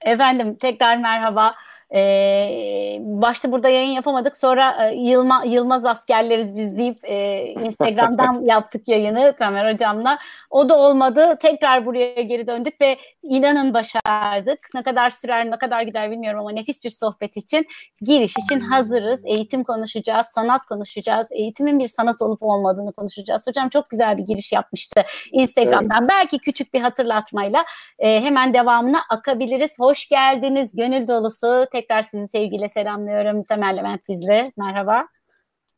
[0.00, 1.56] Efendim tekrar merhaba.
[1.94, 4.36] Ee, başta burada yayın yapamadık.
[4.36, 10.18] Sonra e, Yılma, Yılmaz askerleriz biz deyip e, Instagram'dan yaptık yayını Tamer Hocam'la.
[10.50, 11.36] O da olmadı.
[11.40, 14.58] Tekrar buraya geri döndük ve inanın başardık.
[14.74, 17.66] Ne kadar sürer, ne kadar gider bilmiyorum ama nefis bir sohbet için,
[18.00, 19.22] giriş için hazırız.
[19.26, 21.28] Eğitim konuşacağız, sanat konuşacağız.
[21.32, 23.46] Eğitimin bir sanat olup olmadığını konuşacağız.
[23.46, 25.98] Hocam çok güzel bir giriş yapmıştı Instagram'dan.
[26.00, 26.10] Evet.
[26.10, 27.64] Belki küçük bir hatırlatmayla
[27.98, 29.78] e, hemen devamına akabiliriz.
[29.78, 33.42] Hoş geldiniz, gönül dolusu Tekrar sizi sevgiyle selamlıyorum.
[33.42, 34.52] Temel Levent Bizli.
[34.56, 35.08] Merhaba.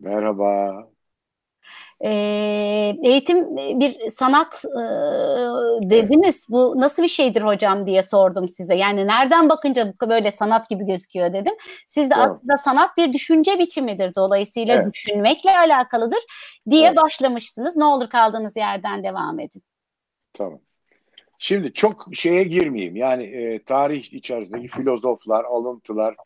[0.00, 0.72] Merhaba.
[2.04, 4.82] Ee, eğitim bir sanat e,
[5.90, 6.46] dediniz.
[6.48, 8.74] Bu nasıl bir şeydir hocam diye sordum size.
[8.74, 11.54] Yani nereden bakınca böyle sanat gibi gözüküyor dedim.
[11.86, 12.28] Siz de evet.
[12.30, 14.14] aslında sanat bir düşünce biçimidir.
[14.14, 14.94] Dolayısıyla evet.
[14.94, 16.20] düşünmekle alakalıdır
[16.70, 16.96] diye evet.
[16.96, 17.76] başlamıştınız.
[17.76, 19.62] Ne olur kaldığınız yerden devam edin.
[20.32, 20.60] Tamam.
[21.38, 22.96] Şimdi çok şeye girmeyeyim.
[22.96, 26.16] Yani e, tarih içerisindeki filozoflar, alıntılar,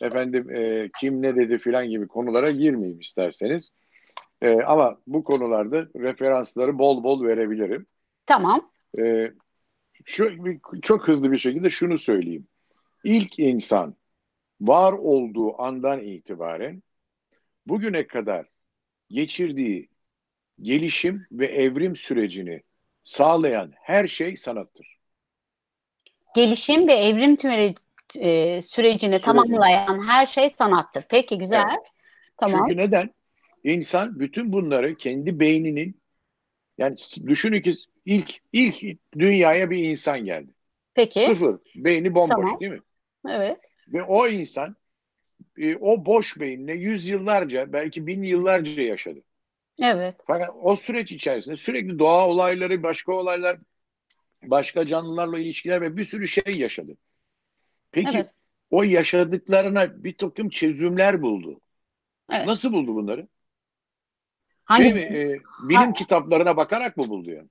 [0.00, 3.70] efendim e, kim ne dedi filan gibi konulara girmeyeyim isterseniz.
[4.42, 7.86] E, ama bu konularda referansları bol bol verebilirim.
[8.26, 8.70] Tamam.
[8.98, 9.32] E,
[10.04, 10.36] şu
[10.82, 12.46] çok hızlı bir şekilde şunu söyleyeyim.
[13.04, 13.96] İlk insan
[14.60, 16.82] var olduğu andan itibaren
[17.66, 18.46] bugüne kadar
[19.10, 19.88] geçirdiği
[20.60, 22.62] gelişim ve evrim sürecini
[23.02, 24.98] sağlayan her şey sanattır.
[26.34, 27.74] Gelişim ve evrim tümeri,
[28.18, 29.24] e, sürecini Süreci.
[29.24, 31.04] tamamlayan her şey sanattır.
[31.08, 31.64] Peki güzel.
[31.70, 31.86] Evet.
[32.36, 32.60] Tamam.
[32.68, 33.10] Çünkü neden?
[33.64, 36.02] İnsan bütün bunları kendi beyninin
[36.78, 40.50] yani düşünün ki ilk ilk dünyaya bir insan geldi.
[40.94, 41.20] Peki.
[41.20, 41.58] Sıfır.
[41.74, 42.60] Beyni bomboş tamam.
[42.60, 42.80] değil mi?
[43.28, 43.60] Evet.
[43.88, 44.76] Ve o insan
[45.58, 49.20] e, o boş beyinle yüzyıllarca belki bin yıllarca yaşadı.
[49.82, 50.16] Evet.
[50.26, 53.58] Fakat o süreç içerisinde sürekli doğa olayları, başka olaylar,
[54.42, 56.96] başka canlılarla ilişkiler ve bir sürü şey yaşadı.
[57.92, 58.30] Peki evet.
[58.70, 61.60] o yaşadıklarına bir takım çözümler buldu.
[62.32, 62.46] Evet.
[62.46, 63.28] Nasıl buldu bunları?
[64.64, 64.84] Hangi?
[64.84, 65.92] Şey mi, e, bilim ha.
[65.92, 67.48] kitaplarına bakarak mı buldu yani?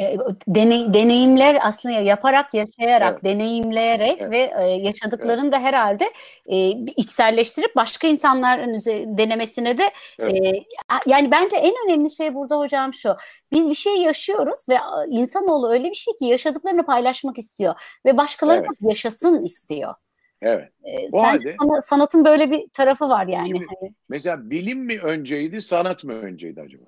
[0.00, 0.16] E,
[0.48, 3.24] deney, deneyimler aslında yaparak, yaşayarak, evet.
[3.24, 4.30] deneyimleyerek evet.
[4.30, 5.52] ve e, yaşadıklarını evet.
[5.52, 6.04] da herhalde
[6.46, 8.78] e, içselleştirip başka insanların
[9.18, 10.44] denemesine de evet.
[10.44, 10.64] e,
[11.06, 13.16] yani bence en önemli şey burada hocam şu.
[13.52, 14.78] Biz bir şey yaşıyoruz ve
[15.08, 17.74] insanoğlu öyle bir şey ki yaşadıklarını paylaşmak istiyor
[18.06, 18.68] ve başkaları evet.
[18.68, 19.94] da yaşasın istiyor.
[20.42, 20.68] Evet.
[20.84, 23.46] E, o halde sanatın böyle bir tarafı var yani.
[23.46, 23.94] Şimdi, hani.
[24.08, 26.84] mesela bilim mi önceydi, sanat mı önceydi acaba?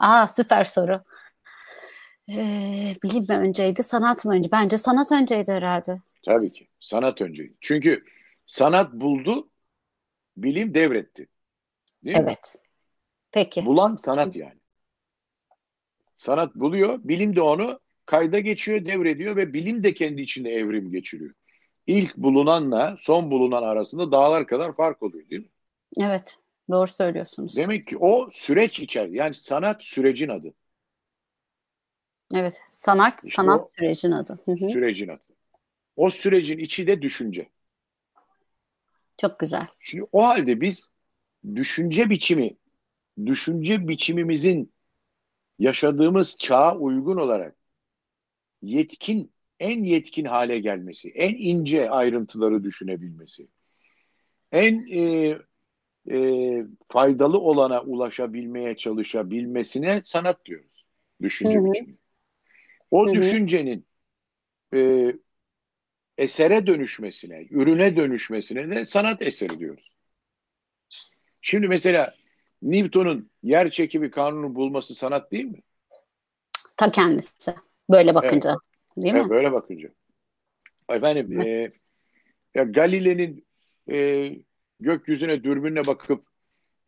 [0.00, 1.00] Aa süper soru.
[2.30, 4.52] Ee, bilim mi önceydi, sanat mı önce?
[4.52, 6.00] Bence sanat önceydi herhalde.
[6.24, 6.68] Tabii ki.
[6.80, 7.54] Sanat önceydi.
[7.60, 8.04] Çünkü
[8.46, 9.48] sanat buldu,
[10.36, 11.26] bilim devretti.
[12.04, 12.54] Değil evet.
[12.54, 12.60] Mi?
[13.32, 13.66] Peki.
[13.66, 14.60] Bulan sanat yani.
[16.16, 21.34] Sanat buluyor, bilim de onu kayda geçiyor, devrediyor ve bilim de kendi içinde evrim geçiriyor.
[21.86, 25.48] İlk bulunanla son bulunan arasında dağlar kadar fark oluyor değil mi?
[26.00, 26.36] Evet,
[26.70, 27.56] doğru söylüyorsunuz.
[27.56, 29.06] Demek ki o süreç içer.
[29.08, 30.54] Yani sanat sürecin adı.
[32.34, 34.38] Evet, sanat işte sanat sürecin adı.
[34.44, 34.68] Hı hı.
[34.68, 35.22] Sürecin adı.
[35.96, 37.48] O sürecin içi de düşünce.
[39.20, 39.66] Çok güzel.
[39.80, 40.90] Şimdi o halde biz
[41.54, 42.56] düşünce biçimi,
[43.26, 44.72] düşünce biçimimizin
[45.58, 47.56] yaşadığımız çağa uygun olarak
[48.62, 53.48] yetkin, en yetkin hale gelmesi, en ince ayrıntıları düşünebilmesi,
[54.52, 55.38] en e,
[56.10, 60.84] e, faydalı olana ulaşabilmeye çalışabilmesine sanat diyoruz.
[61.22, 61.96] Düşünce biçimi.
[62.96, 63.14] O Hı-hı.
[63.14, 63.86] düşüncenin
[64.74, 65.12] e,
[66.18, 69.90] esere dönüşmesine, ürüne dönüşmesine de sanat eseri diyoruz.
[71.42, 72.14] Şimdi mesela
[72.62, 75.60] Newton'un yer çekimi kanunu bulması sanat değil mi?
[76.76, 77.54] Ta kendisi.
[77.90, 78.50] Böyle bakınca.
[78.50, 79.04] Evet.
[79.04, 79.30] Değil evet, mi?
[79.30, 79.88] Böyle bakınca.
[80.88, 81.46] Efendim evet.
[81.46, 81.72] e,
[82.54, 83.46] ya Galile'nin
[83.90, 84.30] e,
[84.80, 86.24] gökyüzüne dürbünle bakıp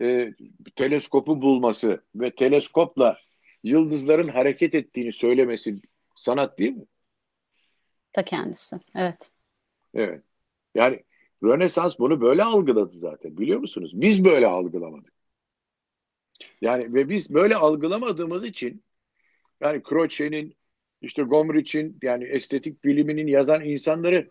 [0.03, 0.35] e,
[0.77, 3.19] teleskopu bulması ve teleskopla
[3.65, 5.81] yıldızların hareket ettiğini söylemesi
[6.19, 6.85] sanat değil mi?
[8.13, 8.77] Ta kendisi.
[8.95, 9.31] Evet.
[9.95, 10.23] Evet.
[10.75, 11.05] Yani
[11.43, 13.91] Rönesans bunu böyle algıladı zaten biliyor musunuz?
[13.95, 15.13] Biz böyle algılamadık.
[16.61, 18.85] Yani ve biz böyle algılamadığımız için
[19.61, 20.57] yani Croce'nin
[21.01, 24.31] işte Gombrich'in yani estetik biliminin yazan insanları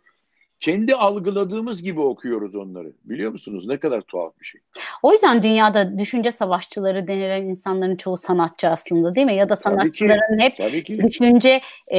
[0.59, 2.94] kendi algıladığımız gibi okuyoruz onları.
[3.04, 3.68] Biliyor musunuz?
[3.68, 4.62] Ne kadar tuhaf bir şey.
[5.04, 9.36] O yüzden dünyada düşünce savaşçıları denilen insanların çoğu sanatçı aslında değil mi?
[9.36, 11.04] Ya da sanatçıların tabii ki, hep ki.
[11.04, 11.98] düşünce e,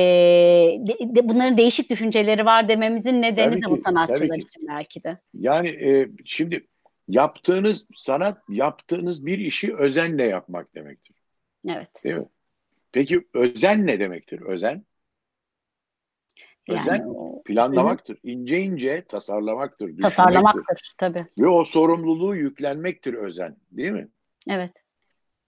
[0.79, 5.03] de, de, bunların değişik düşünceleri var dememizin nedeni tabii de ki, bu sanatçılar için belki
[5.03, 5.17] de.
[5.35, 6.67] Yani e, şimdi
[7.09, 11.17] yaptığınız sanat, yaptığınız bir işi özenle yapmak demektir.
[11.69, 12.05] Evet.
[12.05, 12.29] Değil mi?
[12.93, 14.41] Peki özen ne demektir?
[14.41, 14.85] Özen?
[16.69, 18.15] Özen yani, planlamaktır.
[18.15, 18.19] Hı.
[18.23, 20.01] ince ince tasarlamaktır.
[20.01, 21.27] Tasarlamaktır tabii.
[21.39, 23.57] Ve o sorumluluğu yüklenmektir özen.
[23.71, 24.09] Değil mi?
[24.49, 24.85] Evet.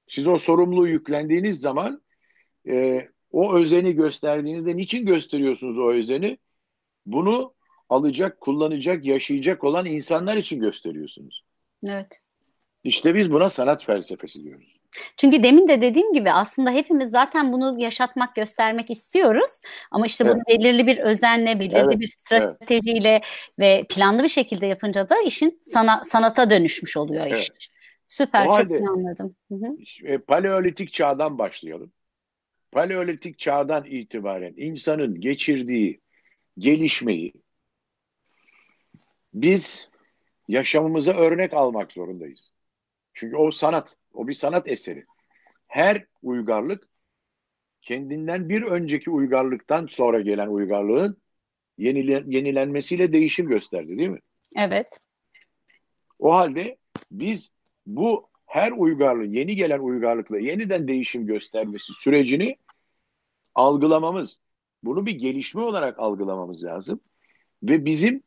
[0.09, 2.03] Siz o sorumluluğu yüklendiğiniz zaman
[2.69, 6.39] e, o özeni gösterdiğinizde niçin gösteriyorsunuz o özeni?
[7.07, 7.55] Bunu
[7.89, 11.45] alacak, kullanacak, yaşayacak olan insanlar için gösteriyorsunuz.
[11.89, 12.23] Evet.
[12.85, 14.80] İşte biz buna sanat felsefesi diyoruz.
[15.17, 19.61] Çünkü demin de dediğim gibi aslında hepimiz zaten bunu yaşatmak, göstermek istiyoruz.
[19.91, 20.49] Ama işte bunu evet.
[20.49, 22.01] belirli bir özenle, belirli evet.
[22.01, 23.51] bir stratejiyle evet.
[23.59, 27.33] ve planlı bir şekilde yapınca da işin sana, sanata dönüşmüş oluyor iş.
[27.33, 27.67] Evet.
[28.09, 29.37] Süper, o çok iyi anladım.
[29.49, 29.77] Hı hı.
[30.05, 31.93] E, paleolitik çağdan başlayalım.
[32.73, 36.01] Paleolitik çağdan itibaren insanın geçirdiği
[36.59, 37.33] gelişmeyi
[39.35, 39.89] biz
[40.49, 42.53] yaşamımıza örnek almak zorundayız.
[43.13, 45.05] Çünkü o sanat, o bir sanat eseri.
[45.67, 46.89] Her uygarlık
[47.83, 51.17] kendinden bir önceki uygarlıktan sonra gelen uygarlığın
[51.79, 54.21] yenilen, yenilenmesiyle değişim gösterdi değil mi?
[54.57, 55.01] Evet.
[56.19, 56.77] O halde
[57.11, 57.53] biz
[57.87, 62.57] bu her uygarlığın yeni gelen uygarlıkla yeniden değişim göstermesi sürecini
[63.55, 64.39] algılamamız,
[64.83, 67.01] bunu bir gelişme olarak algılamamız lazım.
[67.63, 68.23] Ve bizim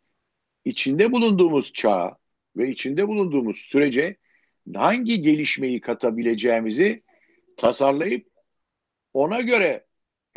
[0.65, 2.17] içinde bulunduğumuz çağa
[2.57, 4.17] ve içinde bulunduğumuz sürece
[4.73, 7.03] hangi gelişmeyi katabileceğimizi
[7.57, 8.27] tasarlayıp
[9.13, 9.85] ona göre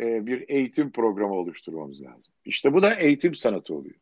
[0.01, 2.33] e, bir eğitim programı oluşturmamız lazım.
[2.45, 3.95] İşte bu da eğitim sanatı oluyor.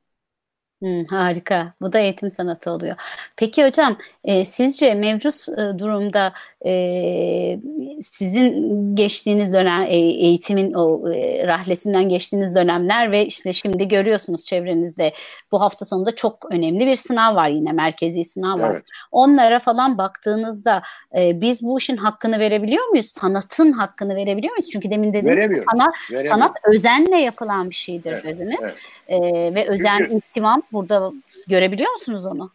[0.81, 1.73] Hmm, harika.
[1.81, 2.95] Bu da eğitim sanatı oluyor.
[3.37, 6.33] Peki hocam, e, sizce mevcut e, durumda
[6.65, 7.59] e,
[8.01, 15.13] sizin geçtiğiniz dönem e, eğitimin o e, rahlesinden geçtiğiniz dönemler ve işte şimdi görüyorsunuz çevrenizde
[15.51, 18.71] bu hafta sonunda çok önemli bir sınav var yine merkezi sınav var.
[18.71, 18.83] Evet.
[19.11, 20.81] Onlara falan baktığınızda
[21.17, 23.05] e, biz bu işin hakkını verebiliyor muyuz?
[23.05, 24.69] Sanatın hakkını verebiliyor muyuz?
[24.69, 28.23] Çünkü demin dediniz sanat, sanat özenle yapılan bir şeydir evet.
[28.23, 28.59] dediniz.
[28.61, 28.77] Evet.
[29.07, 29.19] E,
[29.55, 30.15] ve özen, Çünkü...
[30.15, 31.13] ihtimam burada
[31.47, 32.51] görebiliyor musunuz onu?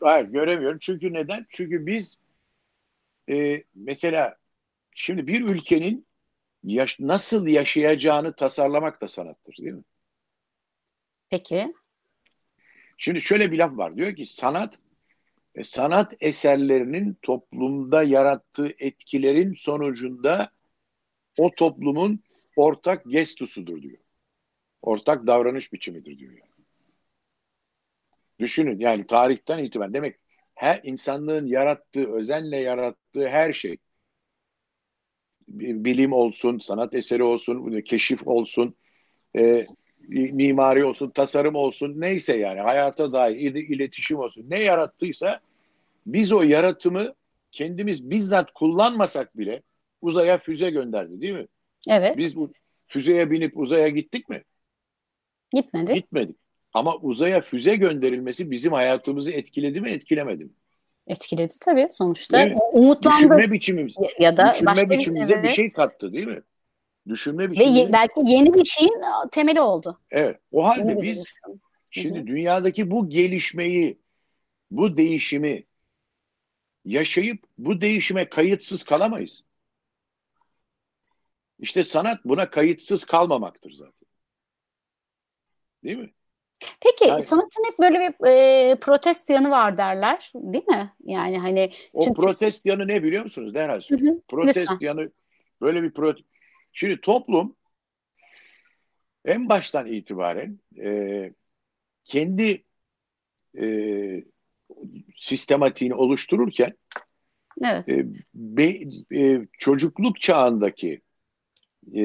[0.00, 0.78] Hayır göremiyorum.
[0.78, 1.46] Çünkü neden?
[1.48, 2.16] Çünkü biz
[3.30, 4.36] e, mesela
[4.94, 6.06] şimdi bir ülkenin
[6.64, 9.82] yaş nasıl yaşayacağını tasarlamak da sanattır değil mi?
[11.30, 11.74] Peki.
[12.98, 13.96] Şimdi şöyle bir laf var.
[13.96, 14.78] Diyor ki sanat
[15.54, 20.50] e, sanat eserlerinin toplumda yarattığı etkilerin sonucunda
[21.38, 22.20] o toplumun
[22.56, 23.98] ortak gestusudur diyor.
[24.82, 26.32] Ortak davranış biçimidir diyor.
[26.32, 26.49] Yani.
[28.40, 30.16] Düşünün yani tarihten itibaren demek
[30.54, 33.76] her insanlığın yarattığı, özenle yarattığı her şey
[35.48, 38.74] bilim olsun, sanat eseri olsun, keşif olsun,
[39.36, 39.66] e,
[40.08, 44.46] mimari olsun, tasarım olsun, neyse yani hayata dair iletişim olsun.
[44.48, 45.40] Ne yarattıysa
[46.06, 47.14] biz o yaratımı
[47.52, 49.62] kendimiz bizzat kullanmasak bile
[50.02, 51.46] uzaya füze gönderdi değil mi?
[51.88, 52.16] Evet.
[52.16, 52.52] Biz bu
[52.86, 54.42] füzeye binip uzaya gittik mi?
[55.54, 55.94] Gitmedik.
[55.94, 56.36] Gitmedik.
[56.74, 60.50] Ama uzaya füze gönderilmesi bizim hayatımızı etkiledi mi, etkilemedi mi?
[61.06, 62.48] Etkiledi tabii sonuçta.
[62.72, 63.16] Umutlandı.
[63.16, 63.94] Düşünme biçimimiz.
[64.18, 65.44] Ya da düşünme başka biçimimize evet.
[65.44, 66.42] bir şey kattı değil mi?
[67.08, 67.74] Düşünme biçimimize.
[67.74, 69.02] Ve ye, belki yeni bir şeyin
[69.32, 70.00] temeli oldu.
[70.10, 70.38] Evet.
[70.52, 71.24] O halde yeni biz
[71.90, 72.26] şimdi Hı-hı.
[72.26, 73.98] dünyadaki bu gelişmeyi,
[74.70, 75.64] bu değişimi
[76.84, 79.44] yaşayıp bu değişime kayıtsız kalamayız.
[81.58, 84.08] İşte sanat buna kayıtsız kalmamaktır zaten.
[85.84, 86.10] Değil mi?
[86.80, 90.92] Peki yani, sanatın hep böyle bir e, protest yanı var derler değil mi?
[91.04, 92.20] Yani hani o çünkü...
[92.20, 93.54] protest yanı ne biliyor musunuz?
[93.54, 94.22] Derhal söyleyeyim.
[94.28, 94.78] Protest lütfen.
[94.80, 95.10] yanı
[95.60, 96.28] böyle bir protest.
[96.72, 97.56] Şimdi toplum
[99.24, 101.32] en baştan itibaren e,
[102.04, 102.64] kendi
[103.58, 103.66] e,
[105.16, 106.72] sistematiğini oluştururken
[107.64, 107.88] evet.
[107.88, 108.74] e, be,
[109.14, 111.00] e, çocukluk çağındaki
[111.94, 112.02] e,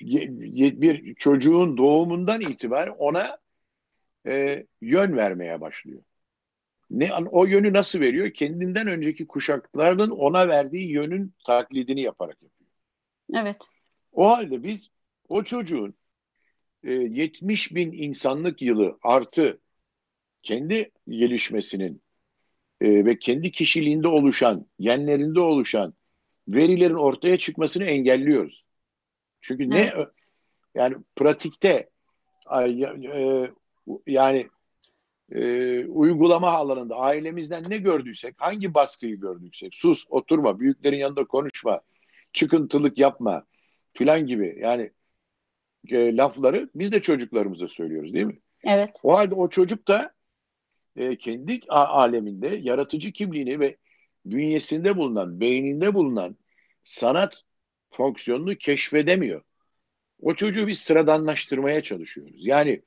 [0.00, 3.38] bir çocuğun doğumundan itibaren ona
[4.26, 6.02] e, yön vermeye başlıyor.
[6.90, 8.30] Ne o yönü nasıl veriyor?
[8.30, 12.70] Kendinden önceki kuşakların ona verdiği yönün taklidini yaparak yapıyor.
[13.34, 13.56] Evet.
[14.12, 14.90] O halde biz
[15.28, 15.94] o çocuğun
[16.84, 19.60] e, 70 bin insanlık yılı artı
[20.42, 22.02] kendi gelişmesinin
[22.80, 25.94] e, ve kendi kişiliğinde oluşan, genlerinde oluşan
[26.48, 28.64] verilerin ortaya çıkmasını engelliyoruz.
[29.40, 29.96] Çünkü evet.
[29.96, 30.06] ne
[30.74, 31.90] yani pratikte
[32.52, 32.90] e,
[34.06, 34.48] yani
[35.32, 41.80] e, uygulama alanında ailemizden ne gördüysek, hangi baskıyı gördüysek, sus, oturma, büyüklerin yanında konuşma,
[42.32, 43.44] çıkıntılık yapma
[43.92, 44.90] filan gibi yani
[45.88, 48.38] e, lafları biz de çocuklarımıza söylüyoruz değil mi?
[48.64, 49.00] Evet.
[49.02, 50.14] O halde o çocuk da
[50.96, 53.76] e, kendi aleminde yaratıcı kimliğini ve
[54.24, 56.36] bünyesinde bulunan, beyninde bulunan
[56.84, 57.42] sanat
[57.90, 59.42] fonksiyonunu keşfedemiyor.
[60.20, 62.34] o çocuğu biz sıradanlaştırmaya çalışıyoruz.
[62.36, 62.82] Yani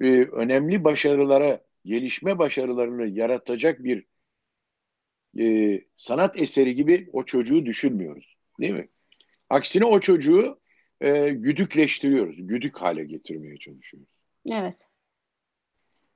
[0.00, 4.04] e, önemli başarılara, gelişme başarılarını yaratacak bir
[5.38, 8.36] e, sanat eseri gibi o çocuğu düşünmüyoruz.
[8.60, 8.88] Değil mi?
[9.50, 10.60] Aksine o çocuğu
[11.00, 12.46] e, güdükleştiriyoruz.
[12.46, 14.08] Güdük hale getirmeye çalışıyoruz.
[14.52, 14.88] Evet.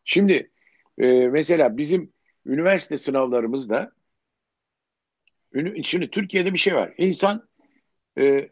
[0.04, 0.50] Şimdi
[0.98, 2.12] e, mesela bizim
[2.46, 3.92] üniversite sınavlarımızda
[5.84, 6.94] şimdi Türkiye'de bir şey var.
[6.98, 7.47] İnsan
[8.18, 8.48] e,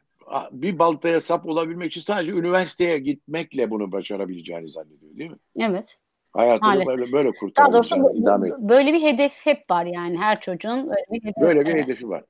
[0.53, 5.39] bir baltaya sap olabilmek için sadece üniversiteye gitmekle bunu başarabileceğini zannediyor değil mi?
[5.61, 5.99] Evet.
[6.33, 6.89] Hayatını Maalesef.
[6.89, 11.21] böyle böyle kurtarabileceğini, Daha doğrusu böyle bir hedef hep var yani her çocuğun böyle bir
[11.23, 11.85] hedefi, böyle bir evet.
[11.85, 12.25] hedefi var.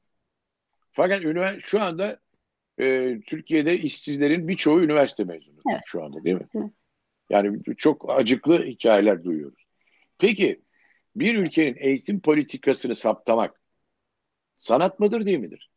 [0.92, 2.18] Fakat üniversite şu anda
[2.78, 5.80] e, Türkiye'de işsizlerin birçoğu üniversite mezunu evet.
[5.86, 6.46] şu anda değil mi?
[6.54, 6.72] Evet.
[7.30, 9.64] Yani çok acıklı hikayeler duyuyoruz.
[10.18, 10.60] Peki
[11.16, 13.60] bir ülkenin eğitim politikasını saptamak
[14.58, 15.70] sanat mıdır değil midir?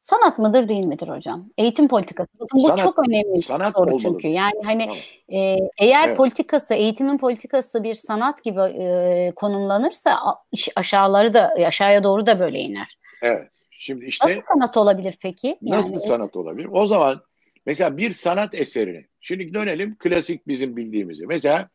[0.00, 1.48] Sanat mıdır değil midir hocam?
[1.58, 2.28] Eğitim politikası.
[2.40, 4.02] Bakın bu sanat, çok önemli bir sanat soru olmalı.
[4.02, 4.28] çünkü.
[4.28, 4.96] Yani hani tamam.
[5.28, 6.16] e, eğer evet.
[6.16, 10.18] politikası, eğitimin politikası bir sanat gibi e, konumlanırsa
[10.52, 12.98] iş aşağıları da aşağıya doğru da böyle iner.
[13.22, 13.48] Evet.
[13.70, 15.58] Şimdi işte nasıl sanat olabilir peki?
[15.62, 16.68] Yani, nasıl sanat olabilir?
[16.72, 17.22] O zaman
[17.66, 19.06] mesela bir sanat eserini.
[19.20, 21.26] Şimdi dönelim klasik bizim bildiğimizi.
[21.26, 21.68] Mesela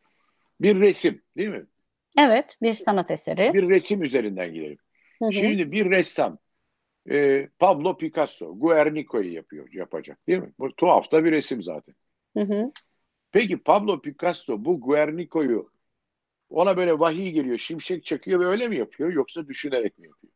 [0.60, 1.66] bir resim, değil mi?
[2.18, 3.54] Evet, bir sanat eseri.
[3.54, 4.78] Bir resim üzerinden gidelim.
[5.22, 5.32] Hı hı.
[5.32, 6.38] Şimdi bir ressam
[7.10, 10.52] e, Pablo Picasso, Guernico'yu yapıyor, yapacak değil mi?
[10.58, 11.94] Bu tuhaf da bir resim zaten.
[12.36, 12.72] Hı hı.
[13.32, 15.70] Peki Pablo Picasso bu Guernico'yu
[16.50, 20.32] ona böyle vahiy geliyor, şimşek çakıyor ve öyle mi yapıyor yoksa düşünerek mi yapıyor?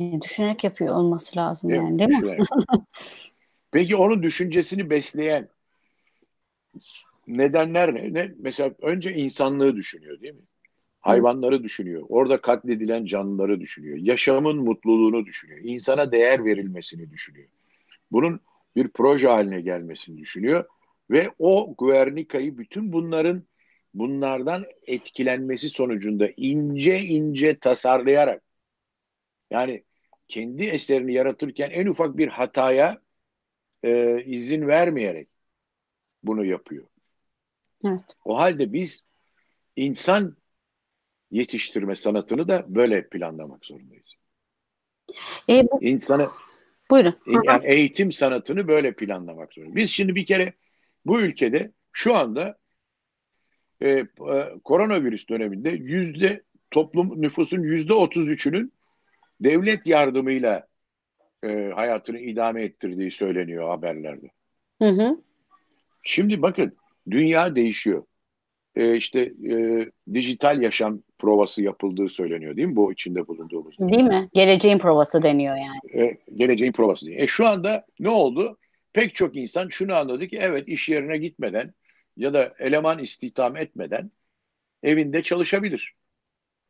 [0.00, 2.36] E, düşünerek yapıyor olması lazım değil yani değil mi?
[3.70, 5.48] Peki onun düşüncesini besleyen
[7.26, 8.14] nedenler ne?
[8.14, 8.32] ne?
[8.38, 10.42] Mesela önce insanlığı düşünüyor değil mi?
[11.04, 12.06] Hayvanları düşünüyor.
[12.08, 13.96] Orada katledilen canlıları düşünüyor.
[13.96, 15.60] Yaşamın mutluluğunu düşünüyor.
[15.62, 17.48] İnsana değer verilmesini düşünüyor.
[18.12, 18.40] Bunun
[18.76, 20.64] bir proje haline gelmesini düşünüyor.
[21.10, 23.42] Ve o Guernica'yı bütün bunların
[23.94, 28.42] bunlardan etkilenmesi sonucunda ince ince tasarlayarak
[29.50, 29.84] yani
[30.28, 32.98] kendi eserini yaratırken en ufak bir hataya
[33.82, 35.28] e, izin vermeyerek
[36.22, 36.84] bunu yapıyor.
[37.84, 38.00] Evet.
[38.24, 39.04] O halde biz
[39.76, 40.36] insan
[41.34, 44.14] yetiştirme sanatını da böyle planlamak zorundayız.
[45.48, 45.82] E, bu...
[45.82, 46.28] İnsanı
[46.90, 47.14] Buyurun.
[47.44, 49.76] Yani eğitim sanatını böyle planlamak zorundayız.
[49.76, 50.52] Biz şimdi bir kere
[51.06, 52.58] bu ülkede şu anda
[53.80, 54.06] e, e,
[54.64, 58.72] koronavirüs döneminde yüzde toplum nüfusun yüzde otuz üçünün
[59.40, 60.66] devlet yardımıyla
[61.44, 64.26] e, hayatını idame ettirdiği söyleniyor haberlerde.
[64.82, 65.22] Hı hı.
[66.02, 66.76] Şimdi bakın
[67.10, 68.04] dünya değişiyor
[68.76, 73.78] e, işte e, dijital yaşam provası yapıldığı söyleniyor değil mi bu içinde bulunduğumuz?
[73.78, 74.28] Değil mi?
[74.32, 76.04] Geleceğin provası deniyor yani.
[76.04, 77.22] E, geleceğin provası deniyor.
[77.22, 78.58] E şu anda ne oldu?
[78.92, 81.74] Pek çok insan şunu anladı ki evet iş yerine gitmeden
[82.16, 84.10] ya da eleman istihdam etmeden
[84.82, 85.94] evinde çalışabilir.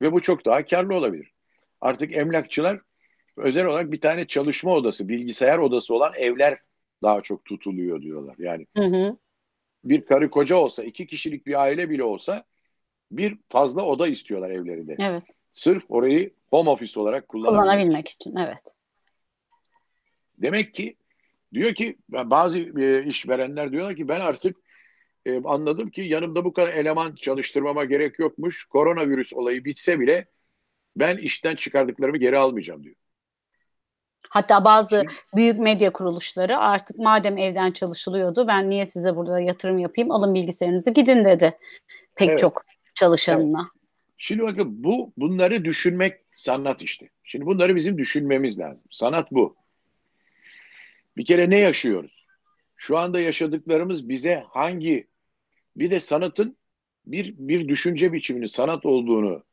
[0.02, 1.32] Ve bu çok daha karlı olabilir.
[1.80, 2.80] Artık emlakçılar
[3.36, 6.58] özel olarak bir tane çalışma odası, bilgisayar odası olan evler
[7.02, 8.36] daha çok tutuluyor diyorlar.
[8.38, 9.16] Yani hı hı
[9.84, 12.44] bir karı koca olsa, iki kişilik bir aile bile olsa
[13.10, 14.96] bir fazla oda istiyorlar evlerinde.
[14.98, 15.22] Evet.
[15.52, 18.36] Sırf orayı home office olarak kullanabilmek için.
[18.36, 18.74] Evet.
[20.38, 20.96] Demek ki
[21.54, 24.56] diyor ki bazı e, işverenler diyorlar ki ben artık
[25.26, 28.64] e, anladım ki yanımda bu kadar eleman çalıştırmama gerek yokmuş.
[28.64, 30.26] Koronavirüs olayı bitse bile
[30.96, 32.96] ben işten çıkardıklarımı geri almayacağım diyor.
[34.30, 35.04] Hatta bazı
[35.36, 40.90] büyük medya kuruluşları artık madem evden çalışılıyordu ben niye size burada yatırım yapayım alın bilgisayarınızı
[40.90, 41.58] gidin dedi
[42.16, 42.38] pek evet.
[42.38, 42.64] çok
[42.94, 43.60] çalışanına.
[43.60, 43.84] Evet.
[44.16, 47.08] Şimdi bakın bu bunları düşünmek sanat işte.
[47.24, 48.84] Şimdi bunları bizim düşünmemiz lazım.
[48.90, 49.56] Sanat bu.
[51.16, 52.26] Bir kere ne yaşıyoruz?
[52.76, 55.06] Şu anda yaşadıklarımız bize hangi
[55.76, 56.56] bir de sanatın
[57.06, 59.44] bir bir düşünce biçiminin sanat olduğunu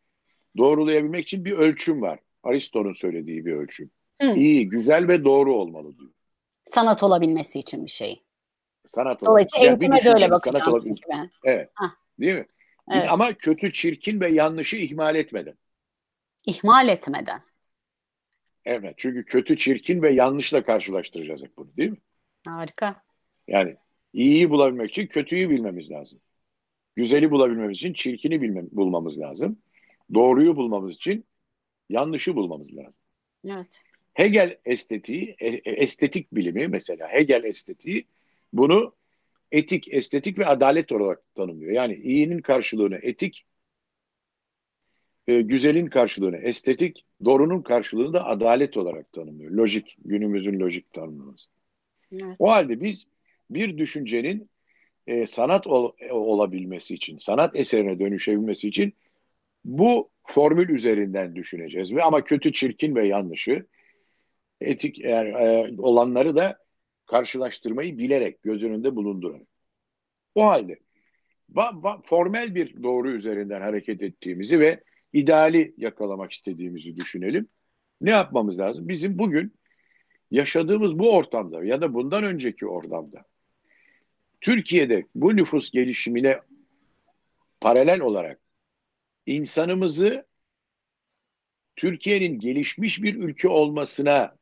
[0.58, 2.20] doğrulayabilmek için bir ölçüm var.
[2.44, 3.92] Aristo'nun söylediği bir ölçüm.
[4.22, 4.40] Hı.
[4.40, 6.12] İyi, güzel ve doğru olmalı diyor.
[6.64, 8.24] Sanat olabilmesi için bir şey.
[8.88, 11.32] Sanat Dolayısıyla yani eğitime de öyle bakacağım sanat çünkü ben.
[11.44, 11.70] Evet.
[11.74, 11.92] Hah.
[12.20, 12.48] Değil mi?
[12.92, 13.08] Evet.
[13.10, 15.56] Ama kötü, çirkin ve yanlışı ihmal etmeden.
[16.46, 17.42] İhmal etmeden.
[18.66, 18.94] Evet.
[18.98, 21.98] Çünkü kötü, çirkin ve yanlışla karşılaştıracağız hep bunu değil mi?
[22.46, 23.04] Harika.
[23.48, 23.76] Yani
[24.14, 26.20] iyiyi bulabilmek için kötüyü bilmemiz lazım.
[26.96, 29.60] Güzeli bulabilmemiz için çirkini bilmem, bulmamız lazım.
[30.14, 31.26] Doğruyu bulmamız için
[31.90, 32.94] yanlışı bulmamız lazım.
[33.48, 33.84] Evet.
[34.14, 38.06] Hegel estetiği, e, e, estetik bilimi mesela Hegel estetiği
[38.54, 38.94] bunu
[39.52, 41.72] etik, estetik ve adalet olarak tanımlıyor.
[41.72, 43.46] Yani iyinin karşılığını etik,
[45.28, 49.52] e, güzelin karşılığını estetik, doğrunun karşılığını da adalet olarak tanımlıyor.
[49.52, 51.50] Lojik, günümüzün lojik tanımlaması.
[52.16, 52.36] Evet.
[52.40, 53.08] O halde biz
[53.50, 54.50] bir düşüncenin
[55.08, 58.94] e, sanat ol, e, olabilmesi için, sanat eserine dönüşebilmesi için
[59.66, 61.96] bu formül üzerinden düşüneceğiz.
[61.96, 63.66] Ve ama kötü, çirkin ve yanlışı
[64.62, 66.58] etik eğer e, olanları da
[67.06, 69.48] karşılaştırmayı bilerek, göz önünde bulundurarak.
[70.36, 70.80] O halde
[71.50, 77.48] ba, ba, formel bir doğru üzerinden hareket ettiğimizi ve ideali yakalamak istediğimizi düşünelim.
[78.02, 78.88] Ne yapmamız lazım?
[78.88, 79.54] Bizim bugün
[80.32, 83.26] yaşadığımız bu ortamda ya da bundan önceki ortamda
[84.42, 86.40] Türkiye'de bu nüfus gelişimine
[87.62, 88.40] paralel olarak
[89.26, 90.26] insanımızı
[91.76, 94.36] Türkiye'nin gelişmiş bir ülke olmasına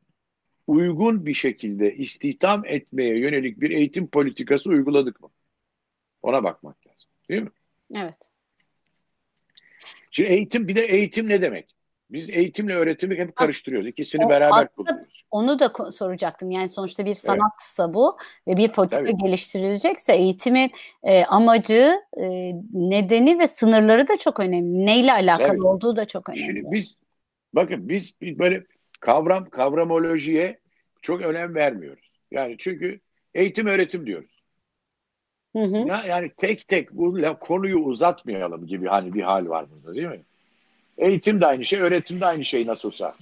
[0.70, 5.30] uygun bir şekilde istihdam etmeye yönelik bir eğitim politikası uyguladık mı?
[6.22, 7.08] Ona bakmak lazım.
[7.28, 7.50] Değil mi?
[7.94, 8.18] Evet.
[10.10, 11.76] Şimdi eğitim bir de eğitim ne demek?
[12.10, 13.88] Biz eğitimle öğretimi hep karıştırıyoruz.
[13.88, 15.24] İkisini o, beraber kullanıyoruz.
[15.30, 16.50] Onu da soracaktım.
[16.50, 17.94] Yani sonuçta bir sanatsa evet.
[17.94, 18.16] bu
[18.48, 19.16] ve bir politika Tabii.
[19.16, 20.70] geliştirilecekse eğitimin
[21.02, 24.86] e, amacı, e, nedeni ve sınırları da çok önemli.
[24.86, 25.66] Neyle alakalı Tabii.
[25.66, 26.44] olduğu da çok önemli.
[26.44, 26.98] Şimdi biz
[27.52, 28.64] bakın biz, biz böyle
[29.00, 30.58] kavram kavramolojiye
[31.02, 32.10] çok önem vermiyoruz.
[32.30, 33.00] Yani çünkü
[33.34, 34.40] eğitim öğretim diyoruz.
[35.56, 35.76] Hı hı.
[35.76, 40.20] Ya, yani tek tek bu konuyu uzatmayalım gibi hani bir hal var burada değil mi?
[40.98, 43.14] Eğitim de aynı şey, öğretim de aynı şey nasılsa.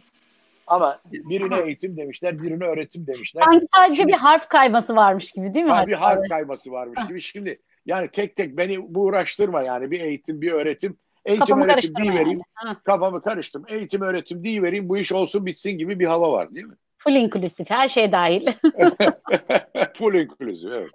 [0.66, 3.42] Ama birine eğitim demişler, birine öğretim demişler.
[3.44, 5.72] Sanki sadece Şimdi, bir harf kayması varmış gibi değil mi?
[5.72, 7.22] Ha, bir harf kayması varmış gibi.
[7.22, 10.96] Şimdi yani tek tek beni bu uğraştırma yani bir eğitim, bir öğretim.
[11.28, 12.40] Eğitim Kafamı öğretim diye vereyim.
[12.64, 12.76] Yani.
[12.84, 13.64] Kafamı karıştım.
[13.68, 14.88] Eğitim öğretim diye vereyim.
[14.88, 16.74] Bu iş olsun bitsin gibi bir hava var değil mi?
[16.98, 17.66] Full inclusive.
[17.70, 18.46] Her şey dahil.
[19.98, 20.90] Full inclusive evet.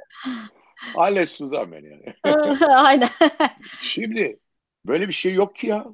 [0.95, 2.15] Alles zusammen yani.
[2.75, 3.09] Aynen.
[3.81, 4.39] Şimdi
[4.85, 5.85] böyle bir şey yok ki ya.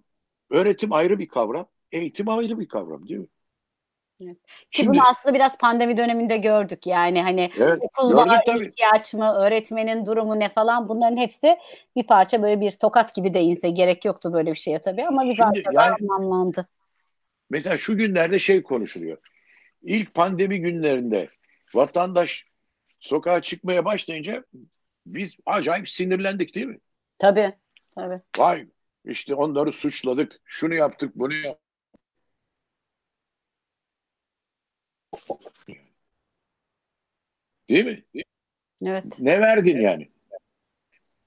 [0.49, 3.27] Öğretim ayrı bir kavram, eğitim ayrı bir kavram değil mi?
[4.21, 4.37] Evet.
[4.45, 9.33] Ki Şimdi, bunu aslında biraz pandemi döneminde gördük yani hani evet, okul var, ihtiyaç mı,
[9.33, 11.57] öğretmenin durumu ne falan bunların hepsi
[11.95, 15.23] bir parça böyle bir tokat gibi de inse gerek yoktu böyle bir şeye tabii ama
[15.23, 16.65] bir parça yani, anlamlandı.
[17.49, 19.17] Mesela şu günlerde şey konuşuluyor.
[19.81, 21.29] İlk pandemi günlerinde
[21.73, 22.45] vatandaş
[22.99, 24.43] sokağa çıkmaya başlayınca
[25.05, 26.79] biz acayip sinirlendik değil mi?
[27.17, 27.53] Tabii,
[27.95, 28.21] tabii.
[28.37, 28.67] Vay
[29.05, 31.68] işte onları suçladık, şunu yaptık, bunu yaptık.
[37.69, 38.23] Değil mi?
[38.85, 39.19] Evet.
[39.19, 40.09] Ne verdin yani?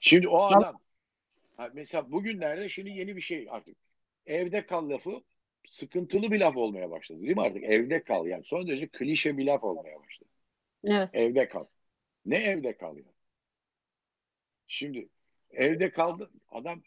[0.00, 0.80] Şimdi o adam
[1.72, 3.76] mesela bugünlerde şimdi yeni bir şey artık.
[4.26, 5.22] Evde kal lafı
[5.68, 7.64] sıkıntılı bir laf olmaya başladı değil mi artık?
[7.64, 10.30] Evde kal yani son derece klişe bir laf olmaya başladı.
[10.84, 11.10] Evet.
[11.12, 11.64] Evde kal.
[12.26, 13.04] Ne evde kal ya?
[14.66, 15.08] Şimdi
[15.50, 16.82] evde kaldı adam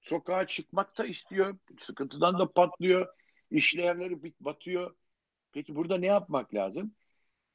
[0.00, 1.58] sokağa çıkmak da istiyor.
[1.78, 3.08] Sıkıntıdan da patlıyor.
[3.50, 4.94] İşleyenleri batıyor.
[5.52, 6.94] Peki burada ne yapmak lazım?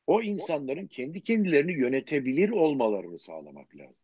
[0.08, 3.96] O insanların kendi kendilerini yönetebilir olmalarını sağlamak lazım.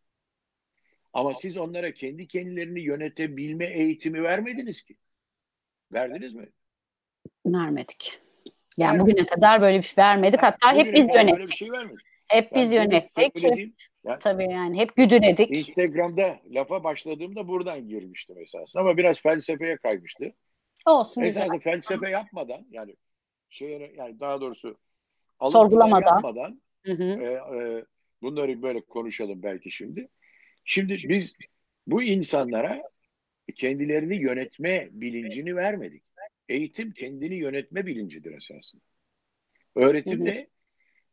[1.12, 4.96] Ama siz onlara kendi kendilerini yönetebilme eğitimi vermediniz ki.
[5.92, 6.48] Verdiniz mi?
[7.46, 8.20] Vermedik.
[8.76, 9.00] Yani evet.
[9.00, 10.42] bugüne kadar böyle bir şey vermedik.
[10.42, 11.48] Hatta hep biz yönettik.
[11.48, 12.06] Bir şey vermedik.
[12.28, 13.42] Hep biz yani yönettik.
[13.42, 13.72] Hep,
[14.04, 15.56] yani, tabii yani hep güdüledik.
[15.56, 18.76] Instagram'da lafa başladığımda buradan girmiştim esas.
[18.76, 20.32] Ama biraz felsefeye kaymıştı.
[20.86, 21.72] Olsun Esasında güzel.
[21.72, 22.96] felsefe yapmadan yani
[23.50, 24.78] şey yani daha doğrusu
[25.42, 27.04] sorgulamadan yapmadan, hı hı.
[27.04, 27.84] E, e,
[28.22, 30.08] bunları böyle konuşalım belki şimdi.
[30.64, 31.34] Şimdi biz
[31.86, 32.82] bu insanlara
[33.54, 36.02] kendilerini yönetme bilincini vermedik.
[36.48, 38.82] Eğitim kendini yönetme bilincidir esasında.
[39.74, 40.48] Öğretim de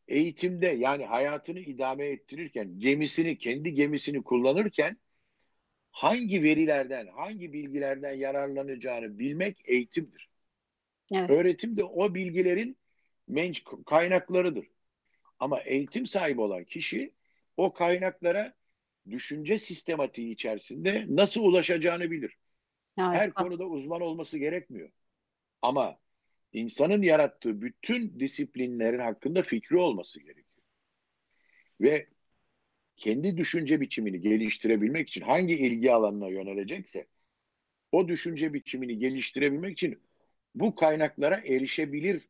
[0.08, 4.98] eğitimde yani hayatını idame ettirirken gemisini kendi gemisini kullanırken
[5.92, 10.27] hangi verilerden hangi bilgilerden yararlanacağını bilmek eğitimdir.
[11.14, 11.30] Evet.
[11.30, 12.78] Öğretim de o bilgilerin
[13.28, 14.68] menç kaynaklarıdır.
[15.40, 17.14] Ama eğitim sahibi olan kişi
[17.58, 18.54] o kaynaklara
[19.10, 22.38] düşünce sistematiği içerisinde nasıl ulaşacağını bilir.
[23.00, 23.10] Evet.
[23.12, 24.90] Her konuda uzman olması gerekmiyor.
[25.62, 26.00] Ama
[26.54, 30.64] insanın yarattığı bütün disiplinlerin hakkında fikri olması gerekiyor.
[31.82, 32.08] Ve
[32.98, 37.08] kendi düşünce biçimini geliştirebilmek için hangi ilgi alanına yönelecekse
[37.92, 40.07] o düşünce biçimini geliştirebilmek için
[40.60, 42.30] bu kaynaklara erişebilir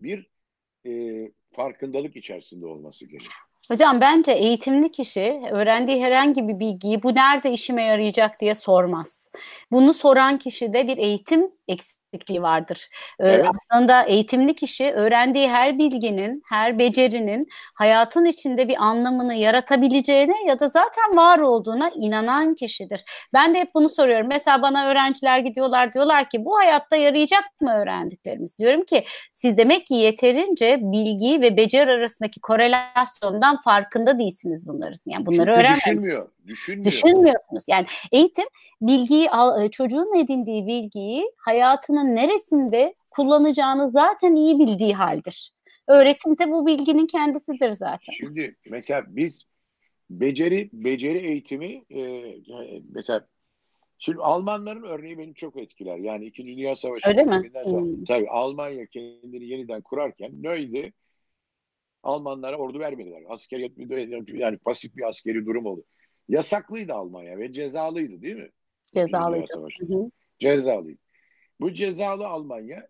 [0.00, 0.30] bir
[0.86, 0.90] e,
[1.52, 3.32] farkındalık içerisinde olması gerekiyor.
[3.68, 9.30] Hocam bence eğitimli kişi öğrendiği herhangi bir bilgiyi bu nerede işime yarayacak diye sormaz.
[9.72, 12.88] Bunu soran kişi de bir eğitim eksikliği vardır.
[13.20, 13.46] Ee, evet.
[13.54, 20.68] Aslında eğitimli kişi öğrendiği her bilginin, her becerinin hayatın içinde bir anlamını yaratabileceğine ya da
[20.68, 23.04] zaten var olduğuna inanan kişidir.
[23.32, 24.28] Ben de hep bunu soruyorum.
[24.28, 28.58] Mesela bana öğrenciler gidiyorlar diyorlar ki bu hayatta yarayacak mı öğrendiklerimiz?
[28.58, 34.98] Diyorum ki siz demek ki yeterince bilgi ve beceri arasındaki korelasyondan farkında değilsiniz bunların.
[35.06, 36.35] Yani bunları öğrenmiyorsunuz.
[36.46, 37.16] Düşünmüyor, düşünmüyor.
[37.16, 37.64] Düşünmüyorsunuz.
[37.68, 38.46] Yani eğitim
[38.80, 39.28] bilgiyi
[39.62, 45.52] e, çocuğun edindiği bilgiyi hayatının neresinde kullanacağını zaten iyi bildiği haldir.
[45.88, 48.12] Öğretim de bu bilginin kendisidir zaten.
[48.12, 49.46] Şimdi mesela biz
[50.10, 52.34] beceri beceri eğitimi e,
[52.90, 53.26] mesela
[53.98, 55.98] şimdi Almanların örneği beni çok etkiler.
[55.98, 57.50] Yani İkinci Dünya Savaşı Öyle mi?
[57.64, 58.04] Sonra, hmm.
[58.04, 60.92] Tabii Almanya kendini yeniden kurarken neydi?
[62.02, 63.22] Almanlara ordu vermediler.
[63.28, 63.70] Asker
[64.26, 65.84] yani pasif bir askeri durum oldu.
[66.28, 68.50] Yasaklıydı Almanya ve cezalıydı değil mi?
[68.94, 69.68] Cezalıydı.
[70.38, 71.00] Cezalıydı.
[71.60, 72.88] Bu cezalı Almanya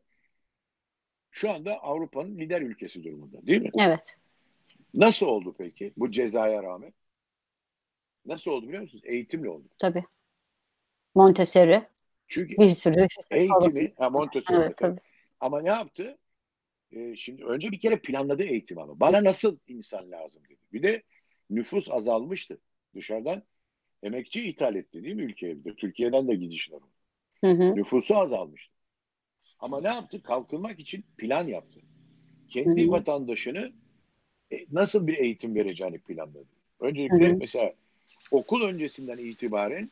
[1.31, 3.71] şu anda Avrupa'nın lider ülkesi durumunda değil mi?
[3.79, 4.17] Evet.
[4.95, 6.93] Nasıl oldu peki bu cezaya rağmen?
[8.27, 9.05] Nasıl oldu biliyor musunuz?
[9.07, 9.69] Eğitimle oldu.
[9.79, 10.05] Tabii.
[11.15, 11.83] Montessori.
[12.29, 14.57] Çünkü bir sürü eğitimi, ha Montessori.
[14.57, 15.01] Evet, tabii.
[15.41, 16.19] Ama ne yaptı?
[16.93, 19.01] Ee, şimdi önce bir kere planladı eğitim ama.
[19.01, 20.61] Bana nasıl insan lazım dedi.
[20.73, 21.03] Bir de
[21.51, 22.59] nüfus azalmıştı.
[22.97, 23.43] Dışarıdan
[24.03, 25.57] emekçi ithal etti değil mi ülkeye?
[25.77, 26.87] Türkiye'den de gidişler oldu.
[27.45, 27.77] Hı hı.
[27.77, 28.75] Nüfusu azalmıştı.
[29.59, 30.23] Ama ne yaptı?
[30.23, 31.81] Kalkınmak için plan yaptı.
[32.49, 32.91] Kendi hı hı.
[32.91, 33.73] vatandaşını
[34.53, 36.49] e, nasıl bir eğitim vereceğini planladı.
[36.81, 37.37] Öncelikle hı hı.
[37.37, 37.75] mesela
[38.31, 39.91] okul öncesinden itibaren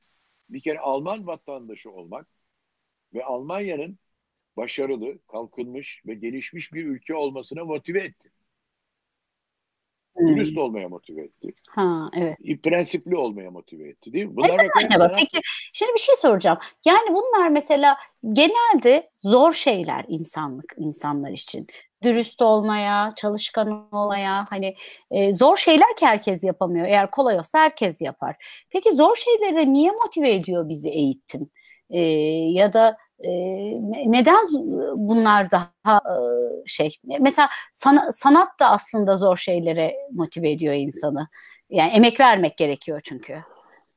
[0.51, 2.27] bir kere Alman vatandaşı olmak
[3.15, 3.99] ve Almanya'nın
[4.57, 8.31] başarılı, kalkınmış ve gelişmiş bir ülke olmasına motive etti.
[10.17, 10.29] Hmm.
[10.29, 11.55] Dürüst olmaya motive etti.
[11.71, 12.39] Ha, evet.
[12.63, 14.37] Prensipli olmaya motive etti değil mi?
[14.37, 15.05] Bunlar Neden acaba?
[15.05, 15.19] Sanat...
[15.19, 15.41] Peki
[15.73, 16.59] şimdi bir şey soracağım.
[16.85, 17.97] Yani bunlar mesela
[18.33, 21.67] genelde zor şeyler insanlık insanlar için.
[22.03, 24.75] Dürüst olmaya, çalışkan olmaya hani
[25.11, 26.87] e, zor şeyler ki herkes yapamıyor.
[26.87, 28.65] Eğer kolay olsa herkes yapar.
[28.71, 31.51] Peki zor şeylere niye motive ediyor bizi eğitim?
[31.91, 32.01] E,
[32.51, 33.31] ya da e,
[34.07, 34.47] neden
[34.97, 36.17] bunlar daha e,
[36.67, 41.29] şey mesela san, sanat da aslında zor şeylere motive ediyor insanı.
[41.71, 43.43] Yani emek vermek gerekiyor çünkü.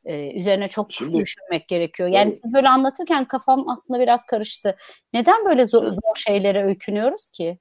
[0.06, 2.10] Ee, üzerine çok Şimdi, düşünmek gerekiyor.
[2.10, 4.78] Yani siz böyle anlatırken kafam aslında biraz karıştı.
[5.14, 7.60] Neden böyle zor, zor şeylere öykünüyoruz ki?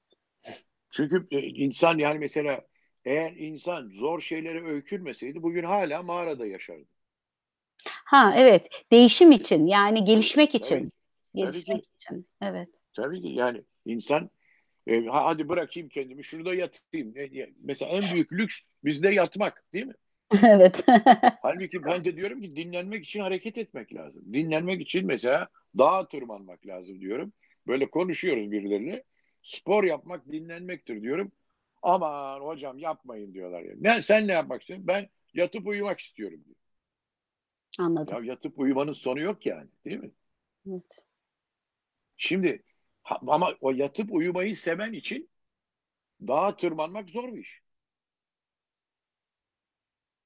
[0.91, 2.61] Çünkü e, insan yani mesela
[3.05, 6.85] eğer insan zor şeylere öykünmeseydi bugün hala mağarada yaşardı.
[7.85, 8.69] Ha evet.
[8.91, 10.75] Değişim için yani gelişmek için.
[10.75, 10.96] Evet
[11.37, 12.27] gelişmek Tabii için.
[12.41, 12.81] Evet.
[12.93, 14.29] Tabii ki yani insan
[14.87, 17.17] e, hadi bırakayım kendimi şurada yatayım.
[17.17, 19.93] E, mesela en büyük lüks bizde yatmak değil mi?
[20.43, 20.83] evet.
[21.41, 24.33] Halbuki ben de diyorum ki dinlenmek için hareket etmek lazım.
[24.33, 25.47] Dinlenmek için mesela
[25.77, 27.33] dağa tırmanmak lazım diyorum.
[27.67, 29.03] Böyle konuşuyoruz birileriyle.
[29.43, 31.31] Spor yapmak dinlenmektir diyorum.
[31.81, 33.61] Aman hocam yapmayın diyorlar.
[33.61, 33.83] Yani.
[33.83, 34.87] Ne, sen ne yapmak istiyorsun?
[34.87, 36.55] Ben yatıp uyumak istiyorum diyor.
[37.79, 38.23] Anladım.
[38.23, 40.11] Ya yatıp uyumanın sonu yok yani değil mi?
[40.69, 41.06] Evet.
[42.17, 42.63] Şimdi
[43.27, 45.29] ama o yatıp uyumayı seven için
[46.27, 47.61] dağa tırmanmak zor bir iş.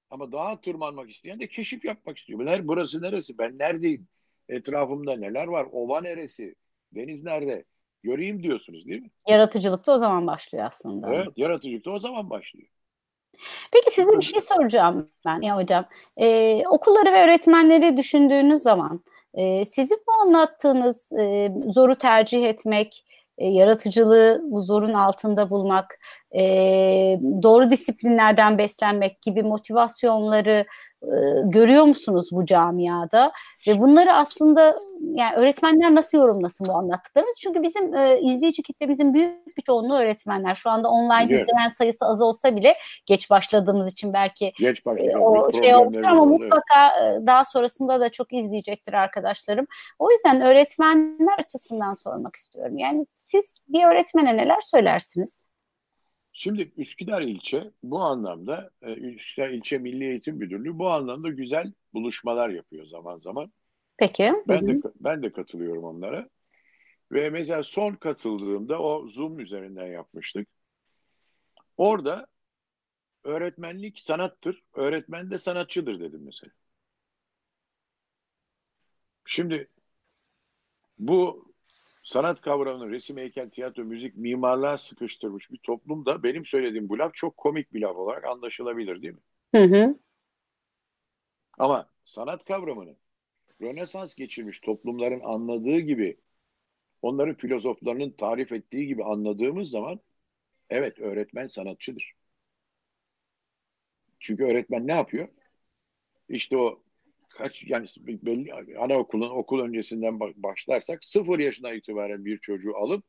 [0.10, 2.40] Ama dağa tırmanmak isteyen de keşif yapmak istiyor.
[2.40, 3.38] Bunlar burası neresi?
[3.38, 4.08] Ben neredeyim?
[4.50, 5.68] Etrafımda neler var?
[5.72, 6.56] Ova neresi?
[6.92, 7.64] Deniz nerede?
[8.04, 9.12] Göreyim diyorsunuz değil mi?
[9.28, 11.14] Yaratıcılık da o zaman başlıyor aslında.
[11.14, 12.68] Evet, yaratıcılık da o zaman başlıyor.
[13.72, 15.86] Peki size bir şey soracağım ben ya hocam.
[16.18, 23.06] Ee, okulları ve öğretmenleri düşündüğünüz zaman e, sizin bu anlattığınız e, zoru tercih etmek,
[23.38, 26.00] e, yaratıcılığı bu zorun altında bulmak,
[26.36, 26.42] e,
[27.44, 30.66] doğru disiplinlerden beslenmek gibi motivasyonları
[31.04, 33.32] e, görüyor musunuz bu camiada?
[33.68, 37.36] Ve bunları aslında yani öğretmenler nasıl yorumlasın bu anlattıklarımız?
[37.40, 40.56] Çünkü bizim e, izleyici kitlemizin büyük bir çoğunluğu öğretmenler.
[40.56, 41.48] Şu anda online Biliyorum.
[41.50, 46.26] izleyen sayısı az olsa bile geç başladığımız için belki geç e, o şey olmuştur ama
[46.26, 49.68] mutlaka e, daha sonrasında da çok izleyecektir arkadaşlarım.
[50.00, 52.78] O yüzden öğretmenler açısından sormak istiyorum.
[52.78, 55.51] Yani siz bir öğretmene neler söylersiniz?
[56.34, 62.50] Şimdi Üsküdar ilçe bu anlamda e, Üsküdar ilçe Milli Eğitim Müdürlüğü bu anlamda güzel buluşmalar
[62.50, 63.52] yapıyor zaman zaman.
[63.98, 64.34] Peki.
[64.48, 66.30] Ben de ben de katılıyorum onlara.
[67.12, 70.48] Ve mesela son katıldığımda o Zoom üzerinden yapmıştık.
[71.78, 72.28] Orada
[73.24, 76.52] öğretmenlik sanattır, öğretmen de sanatçıdır dedim mesela.
[79.26, 79.68] Şimdi
[80.98, 81.51] bu
[82.12, 87.38] sanat kavramını resim, heykel, tiyatro, müzik, mimarlığa sıkıştırmış bir toplumda benim söylediğim bu laf çok
[87.38, 89.20] komik bir laf olarak anlaşılabilir değil mi?
[89.56, 90.00] Hı hı.
[91.58, 92.96] Ama sanat kavramını
[93.62, 96.18] Rönesans geçirmiş toplumların anladığı gibi
[97.02, 100.00] onların filozoflarının tarif ettiği gibi anladığımız zaman
[100.70, 102.14] evet öğretmen sanatçıdır.
[104.20, 105.28] Çünkü öğretmen ne yapıyor?
[106.30, 106.84] İşte o
[107.38, 113.04] kaç yani belli anaokulun okul öncesinden başlarsak sıfır yaşına itibaren bir çocuğu alıp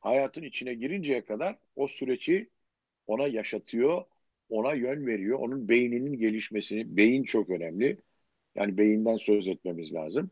[0.00, 2.48] hayatın içine girinceye kadar o süreci
[3.06, 4.04] ona yaşatıyor,
[4.48, 5.38] ona yön veriyor.
[5.38, 7.98] Onun beyninin gelişmesini, beyin çok önemli.
[8.54, 10.30] Yani beyinden söz etmemiz lazım.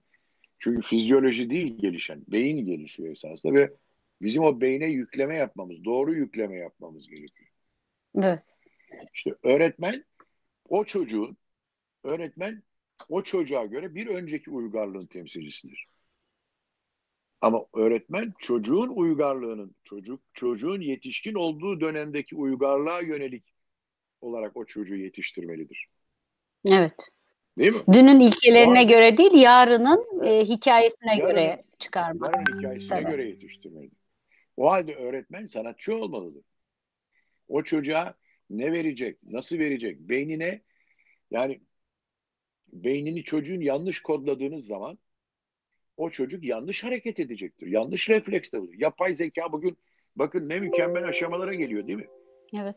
[0.59, 3.73] Çünkü fizyoloji değil gelişen, beyin gelişiyor esasında ve
[4.23, 7.51] bizim o beyne yükleme yapmamız, doğru yükleme yapmamız gerekiyor.
[8.19, 8.45] Evet.
[9.15, 10.05] İşte öğretmen
[10.69, 11.37] o çocuğun,
[12.05, 12.63] öğretmen
[13.09, 15.85] o çocuğa göre bir önceki uygarlığın temsilcisidir.
[17.41, 23.45] Ama öğretmen çocuğun uygarlığının, çocuk çocuğun yetişkin olduğu dönemdeki uygarlığa yönelik
[24.21, 25.89] olarak o çocuğu yetiştirmelidir.
[26.69, 27.11] Evet.
[27.59, 27.81] Değil mi?
[27.93, 28.89] Dünün ilkelerine Var.
[28.89, 32.35] göre değil, yarının e, hikayesine yarının, göre çıkarmak.
[32.35, 33.11] Yarın hikayesine Tabii.
[33.11, 33.99] göre yetiştirmelidir.
[34.57, 36.45] O halde öğretmen sanatçı olmalıdır.
[37.49, 38.15] O çocuğa
[38.51, 40.63] ne verecek, nasıl verecek, beynine
[41.31, 41.61] yani
[42.73, 44.99] beynini çocuğun yanlış kodladığınız zaman
[45.97, 47.67] o çocuk yanlış hareket edecektir.
[47.67, 48.75] Yanlış refleks de olur.
[48.75, 49.79] Yapay zeka bugün
[50.17, 52.09] bakın ne mükemmel aşamalara geliyor değil mi?
[52.55, 52.77] Evet.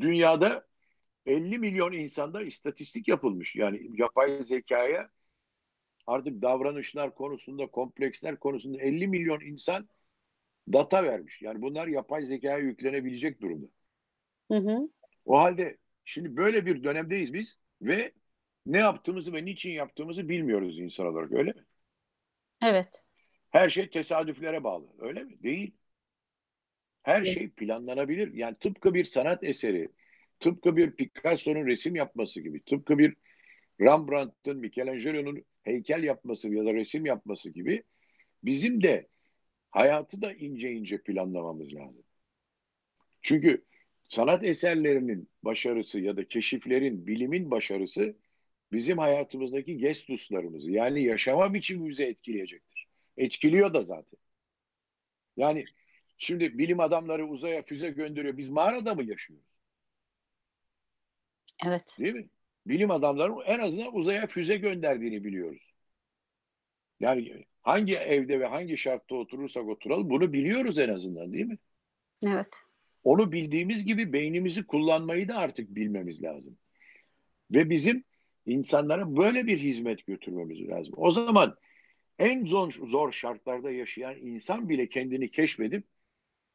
[0.00, 0.66] Dünyada
[1.26, 3.56] 50 milyon insanda istatistik yapılmış.
[3.56, 5.10] Yani yapay zekaya
[6.06, 9.88] artık davranışlar konusunda, kompleksler konusunda 50 milyon insan
[10.72, 11.42] data vermiş.
[11.42, 13.66] Yani bunlar yapay zekaya yüklenebilecek durumda.
[14.50, 14.88] Hı hı.
[15.24, 18.12] O halde şimdi böyle bir dönemdeyiz biz ve
[18.68, 21.64] ne yaptığımızı ve niçin yaptığımızı bilmiyoruz insan olarak öyle mi?
[22.62, 23.02] Evet.
[23.50, 25.42] Her şey tesadüflere bağlı öyle mi?
[25.42, 25.74] Değil.
[27.02, 27.34] Her evet.
[27.34, 28.34] şey planlanabilir.
[28.34, 29.88] Yani tıpkı bir sanat eseri,
[30.40, 33.16] tıpkı bir Picasso'nun resim yapması gibi, tıpkı bir
[33.80, 37.82] Rembrandt'ın, Michelangelo'nun heykel yapması ya da resim yapması gibi
[38.42, 39.08] bizim de
[39.70, 42.04] hayatı da ince ince planlamamız lazım.
[43.22, 43.64] Çünkü
[44.08, 48.16] sanat eserlerinin başarısı ya da keşiflerin, bilimin başarısı
[48.72, 52.86] bizim hayatımızdaki gestuslarımızı yani yaşama biçimimizi etkileyecektir.
[53.16, 54.18] Etkiliyor da zaten.
[55.36, 55.64] Yani
[56.18, 58.36] şimdi bilim adamları uzaya füze gönderiyor.
[58.36, 59.46] Biz mağarada mı yaşıyoruz?
[61.66, 61.96] Evet.
[61.98, 62.28] Değil mi?
[62.66, 65.72] Bilim adamları en azından uzaya füze gönderdiğini biliyoruz.
[67.00, 71.58] Yani hangi evde ve hangi şartta oturursak oturalım bunu biliyoruz en azından değil mi?
[72.26, 72.48] Evet.
[73.04, 76.58] Onu bildiğimiz gibi beynimizi kullanmayı da artık bilmemiz lazım.
[77.50, 78.04] Ve bizim
[78.48, 80.94] insanlara böyle bir hizmet götürmemiz lazım.
[80.96, 81.56] O zaman
[82.18, 85.84] en zor, zor şartlarda yaşayan insan bile kendini keşfedip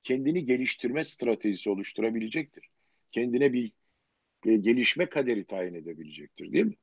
[0.04, 2.70] kendini geliştirme stratejisi oluşturabilecektir.
[3.12, 3.72] Kendine bir
[4.46, 6.76] e, gelişme kaderi tayin edebilecektir değil mi?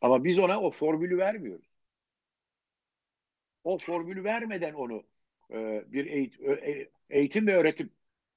[0.00, 1.66] Ama biz ona o formülü vermiyoruz.
[3.64, 5.04] O formülü vermeden onu
[5.50, 7.90] e, bir eğitim, e, eğitim ve öğretim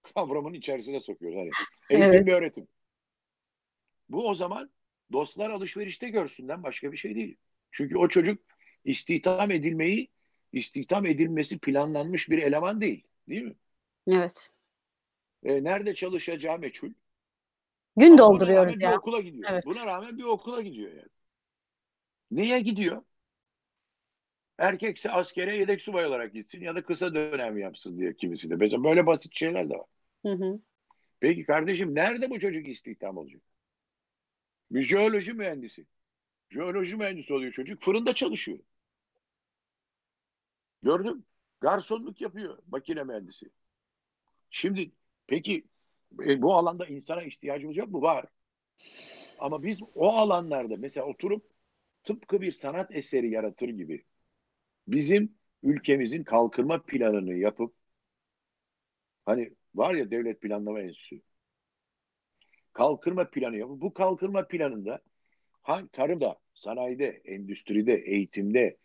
[0.04, 1.38] kavramının içerisine sokuyoruz.
[1.38, 1.50] Hani
[1.90, 2.28] eğitim evet.
[2.28, 2.68] ve öğretim.
[4.10, 4.70] Bu o zaman
[5.12, 7.38] dostlar alışverişte görsünden başka bir şey değil.
[7.72, 8.42] Çünkü o çocuk
[8.86, 10.10] istihdam edilmeyi,
[10.52, 13.04] istihdam edilmesi planlanmış bir eleman değil.
[13.30, 13.56] Değil mi?
[14.08, 14.52] Evet.
[15.44, 16.94] E, nerede çalışacağı meçhul.
[17.98, 18.98] Gün Ama dolduruyoruz ya.
[18.98, 19.50] Okula gidiyor.
[19.52, 19.66] Evet.
[19.66, 21.10] Buna rağmen bir okula gidiyor yani.
[22.32, 23.02] Neye gidiyor?
[24.58, 28.56] Erkekse askere yedek subay olarak gitsin ya da kısa dönem yapsın diye kimisi de.
[28.56, 29.88] Mesela böyle basit şeyler de var.
[30.26, 30.60] Hı hı.
[31.20, 33.42] Peki kardeşim nerede bu çocuk istihdam olacak?
[34.72, 35.86] Bir jeoloji mühendisi.
[36.50, 37.82] Jeoloji mühendisi oluyor çocuk.
[37.82, 38.60] Fırında çalışıyor.
[40.84, 41.26] Gördüm.
[41.62, 43.50] Garsonluk yapıyor makine mühendisi.
[44.50, 44.92] Şimdi
[45.28, 45.68] peki
[46.20, 48.02] e, bu alanda insana ihtiyacımız yok mu?
[48.02, 48.26] Var.
[49.40, 51.52] Ama biz o alanlarda mesela oturup
[52.04, 54.06] tıpkı bir sanat eseri yaratır gibi
[54.88, 57.74] bizim ülkemizin kalkınma planını yapıp
[59.26, 61.22] hani var ya devlet planlama enstitüsü
[62.76, 65.02] kalkınma planı yapıp bu kalkınma planında
[65.62, 68.78] hangi tarımda, sanayide, endüstride, eğitimde,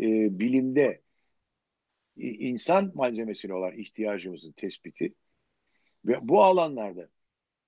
[0.00, 1.00] e, bilimde
[2.16, 5.14] insan malzemesine olan ihtiyacımızın tespiti
[6.04, 7.08] ve bu alanlarda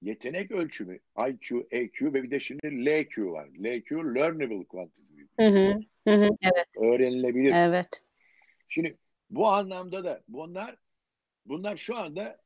[0.03, 3.49] yetenek ölçümü IQ, EQ ve bir de şimdi LQ var.
[3.49, 5.23] LQ Learnable Quantity.
[5.41, 6.69] Hı hı, hı, evet.
[6.77, 7.53] Öğrenilebilir.
[7.55, 7.89] Evet.
[8.69, 8.99] Şimdi
[9.31, 10.77] bu anlamda da bunlar
[11.47, 12.39] bunlar şu anda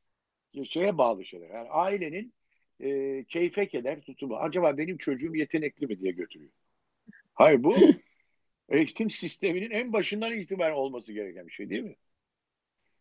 [0.64, 1.50] şeye bağlı şeyler.
[1.50, 2.35] Yani ailenin
[2.80, 4.36] e, keyfe keder tutumu.
[4.36, 6.52] Acaba benim çocuğum yetenekli mi diye götürüyor.
[7.34, 7.76] Hayır bu
[8.68, 11.96] eğitim sisteminin en başından itibaren olması gereken bir şey değil mi?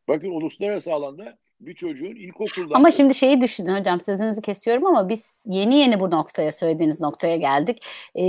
[0.08, 2.76] Bakın uluslararası alanda bir çocuğun ilkokulda...
[2.76, 7.36] Ama şimdi şeyi düşünün hocam sözünüzü kesiyorum ama biz yeni yeni bu noktaya söylediğiniz noktaya
[7.36, 7.86] geldik.
[8.15, 8.24] Ee,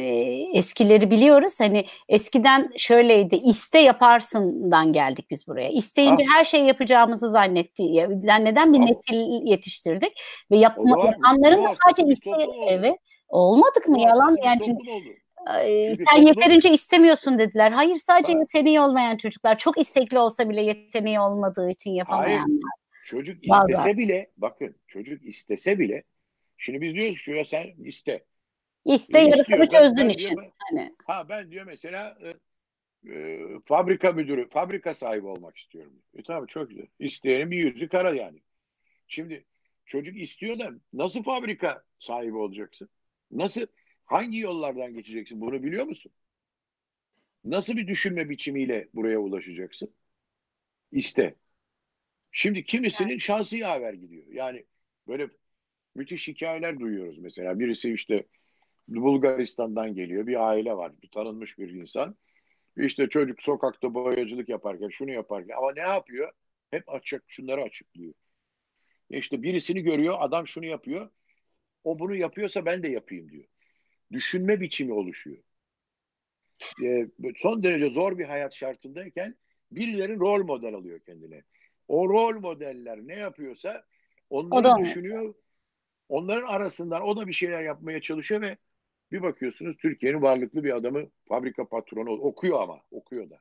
[0.00, 1.60] e, eskileri biliyoruz.
[1.60, 5.68] Hani eskiden şöyleydi iste yaparsından geldik biz buraya.
[5.68, 6.38] İsteyince ah.
[6.38, 8.84] her şeyi yapacağımızı zannetti, zanneden bir ah.
[8.84, 10.22] nesil yetiştirdik.
[10.50, 12.30] Ve yapma, yapanların da sadece iste...
[12.68, 12.96] Evet.
[13.28, 14.00] Olmadık mı?
[14.00, 14.90] Yalan yani çünkü...
[15.46, 17.72] Çünkü sen yeterince istemiyorsun dediler.
[17.72, 18.38] Hayır sadece ha.
[18.38, 19.58] yeteneği olmayan çocuklar.
[19.58, 22.38] Çok istekli olsa bile yeteneği olmadığı için yapamayanlar.
[22.38, 22.60] Hayır.
[23.04, 23.98] Çocuk istese Vallahi.
[23.98, 26.02] bile bakın çocuk istese bile
[26.56, 28.24] şimdi biz diyoruz ki ya sen iste.
[28.84, 30.30] İste e, yarısını çözdün için.
[30.30, 30.94] Diyor, hani.
[31.06, 32.34] Ha ben diyor mesela e,
[33.14, 35.92] e, fabrika müdürü, fabrika sahibi olmak istiyorum.
[36.14, 36.86] E tabii çok güzel.
[36.98, 38.38] İsteyenin bir yüzü kara yani.
[39.08, 39.44] Şimdi
[39.86, 42.88] çocuk istiyor da nasıl fabrika sahibi olacaksın?
[43.30, 43.66] Nasıl
[44.12, 45.40] Hangi yollardan geçeceksin?
[45.40, 46.12] Bunu biliyor musun?
[47.44, 49.94] Nasıl bir düşünme biçimiyle buraya ulaşacaksın?
[50.92, 51.34] İste.
[52.32, 54.26] Şimdi kimisinin şansı yaver gidiyor.
[54.32, 54.64] Yani
[55.08, 55.28] böyle
[55.94, 57.58] müthiş hikayeler duyuyoruz mesela.
[57.58, 58.26] Birisi işte
[58.88, 60.26] Bulgaristan'dan geliyor.
[60.26, 60.92] Bir aile var.
[61.02, 62.16] Bir tanınmış bir insan.
[62.76, 66.32] İşte çocuk sokakta boyacılık yaparken şunu yaparken ama ne yapıyor?
[66.70, 68.14] Hep açık şunları açıklıyor.
[69.10, 71.10] İşte birisini görüyor adam şunu yapıyor.
[71.84, 73.44] O bunu yapıyorsa ben de yapayım diyor
[74.12, 75.42] düşünme biçimi oluşuyor.
[76.82, 79.36] E, son derece zor bir hayat şartındayken
[79.70, 81.42] birilerin rol model alıyor kendine.
[81.88, 83.84] O rol modeller ne yapıyorsa
[84.30, 85.34] onları düşünüyor.
[86.08, 88.56] Onların arasından o da bir şeyler yapmaya çalışıyor ve
[89.12, 93.38] bir bakıyorsunuz Türkiye'nin varlıklı bir adamı fabrika patronu okuyor ama okuyor da.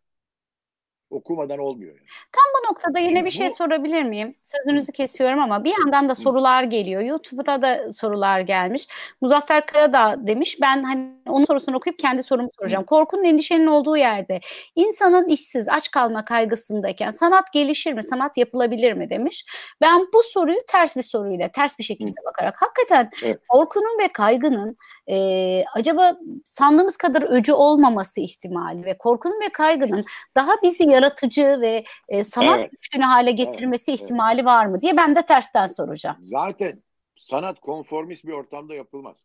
[1.11, 1.95] Okumadan olmuyor.
[1.95, 2.07] Yani.
[2.31, 3.53] Tam bu noktada yine Şimdi bir şey bu...
[3.53, 4.35] sorabilir miyim?
[4.43, 7.01] Sözünüzü kesiyorum ama bir yandan da sorular geliyor.
[7.01, 8.87] YouTube'da da sorular gelmiş.
[9.21, 10.57] Muzaffer Karadağ demiş.
[10.61, 12.83] Ben hani onun sorusunu okuyup kendi sorumu soracağım.
[12.83, 14.39] Korkunun endişenin olduğu yerde
[14.75, 18.03] insanın işsiz, aç kalma kaygısındayken sanat gelişir mi?
[18.03, 19.45] Sanat yapılabilir mi demiş.
[19.81, 23.39] Ben bu soruyu ters bir soruyla, ters bir şekilde bakarak hakikaten evet.
[23.49, 24.77] korkunun ve kaygının
[25.09, 31.83] e, acaba sandığımız kadar öcü olmaması ihtimali ve korkunun ve kaygının daha bizi yaratıcı ve
[32.09, 32.71] e, sanat evet.
[32.71, 34.01] güçlü hale getirmesi evet.
[34.01, 36.17] ihtimali var mı diye ben de tersten soracağım.
[36.25, 36.83] Zaten
[37.15, 39.17] sanat konformist bir ortamda yapılmaz.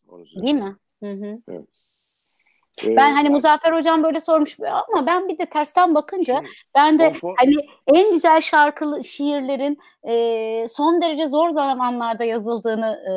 [0.42, 0.76] Değil mi?
[1.02, 1.38] Hı hı.
[1.48, 1.68] Evet.
[2.84, 6.42] Ee, ben hani Muzaffer Hocam böyle sormuş ama ben bir de tersten bakınca
[6.74, 7.34] ben de konfor...
[7.38, 7.54] hani
[7.86, 13.12] en güzel şarkılı şiirlerin e, son derece zor zamanlarda yazıldığını e,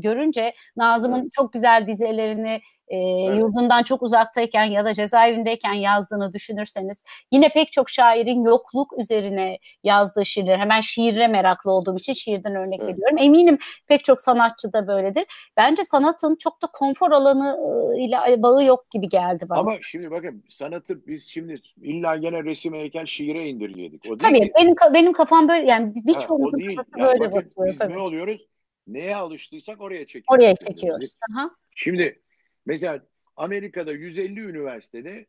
[0.00, 1.32] görünce Nazım'ın evet.
[1.32, 3.38] çok güzel dizelerini e, evet.
[3.38, 10.26] yurdundan çok uzaktayken ya da cezaevindeyken yazdığını düşünürseniz yine pek çok şairin yokluk üzerine yazdığı
[10.26, 10.58] şiirler.
[10.58, 12.92] Hemen şiirle meraklı olduğum için şiirden örnek evet.
[12.92, 13.18] veriyorum.
[13.18, 15.24] Eminim pek çok sanatçı da böyledir.
[15.56, 17.56] Bence sanatın çok da konfor alanı
[17.98, 19.58] ile bağı yok gibi geldi bana.
[19.58, 24.06] Ama şimdi bakın sanatı biz şimdi illa gene resim heykel şiire indirgedik.
[24.10, 24.52] O tabii ki.
[24.58, 27.72] benim benim kafam böyle yani birçoğumuzun kafası yani böyle bakın, basıyor.
[27.72, 27.92] Biz tabii.
[27.92, 28.46] ne oluyoruz?
[28.86, 30.44] Neye alıştıysak oraya çekiyoruz.
[30.44, 31.18] Oraya çekiyoruz.
[31.32, 31.50] Aha.
[31.76, 32.22] Şimdi
[32.66, 35.26] Mesela Amerika'da 150 üniversitede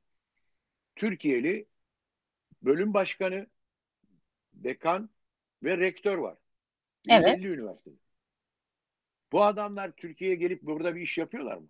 [0.96, 1.66] Türkiye'li
[2.62, 3.48] bölüm başkanı,
[4.54, 5.10] dekan
[5.64, 6.38] ve rektör var.
[7.10, 7.38] Evet.
[7.38, 7.96] 150 üniversitede.
[9.32, 11.68] Bu adamlar Türkiye'ye gelip burada bir iş yapıyorlar mı?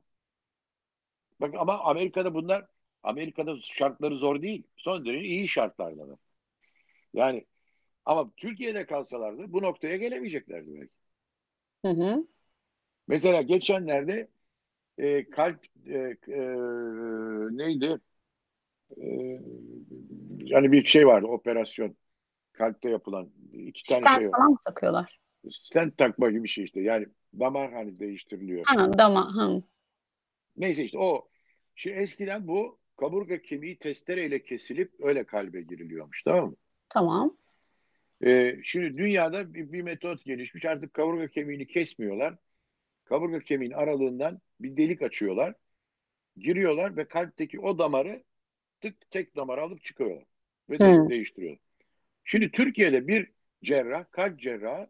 [1.42, 2.68] Bak ama Amerika'da bunlar
[3.04, 4.64] Amerika'da şartları zor değil.
[4.78, 6.18] Son derece iyi şartlarda.
[7.14, 7.46] Yani
[8.06, 10.94] ama Türkiye'de kalsalardı bu noktaya gelemeyeceklerdi belki.
[11.86, 12.28] Hı hı.
[13.08, 14.28] Mesela geçenlerde
[15.02, 16.42] e, kalp e, e,
[17.58, 18.00] neydi?
[18.98, 19.08] E,
[20.38, 21.96] yani bir şey vardı operasyon
[22.54, 25.20] kalpte yapılan iki tane Stent şey falan mı takıyorlar?
[25.52, 26.82] Stent takma gibi bir şey işte.
[26.82, 27.06] Yani
[27.40, 28.64] damar hani değiştiriliyor.
[28.66, 29.26] Ha, damar.
[29.34, 29.64] Hı.
[30.58, 31.28] Neyse işte o.
[31.76, 36.56] Şimdi eskiden bu kaburga kemiği testereyle kesilip öyle kalbe giriliyormuş tamam mı?
[36.90, 37.38] Tamam.
[38.26, 40.66] Ee, şimdi dünyada bir, bir metot gelişmiş.
[40.66, 42.36] Artık kaburga kemiğini kesmiyorlar
[43.12, 45.54] kaburga kemiğin aralığından bir delik açıyorlar.
[46.38, 48.24] Giriyorlar ve kalpteki o damarı
[48.82, 50.24] tık tek damar alıp çıkıyorlar.
[50.70, 51.10] Ve hmm.
[51.10, 51.60] değiştiriyorlar.
[52.24, 53.32] Şimdi Türkiye'de bir
[53.64, 54.88] cerrah, kalp cerrahı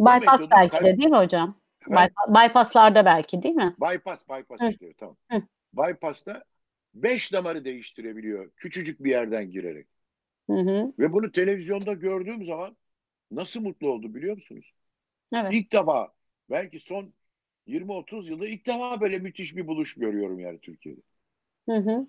[0.00, 0.84] Bypass belki kalp...
[0.84, 1.60] de değil mi hocam?
[1.90, 2.12] Evet.
[2.28, 3.74] Bypasslarda belki değil mi?
[3.80, 4.70] Bypass, bypass Hı.
[4.70, 5.16] işte tamam.
[5.32, 5.42] Hı.
[5.72, 6.44] Bypass'ta
[6.94, 9.86] beş damarı değiştirebiliyor küçücük bir yerden girerek.
[10.50, 10.92] Hı hı.
[10.98, 12.76] Ve bunu televizyonda gördüğüm zaman
[13.30, 14.72] nasıl mutlu oldu biliyor musunuz?
[15.34, 15.50] Evet.
[15.52, 16.15] İlk defa
[16.50, 17.12] belki son
[17.66, 21.00] 20-30 yılda ilk defa böyle müthiş bir buluş görüyorum yani Türkiye'de.
[21.68, 22.06] Hı hı.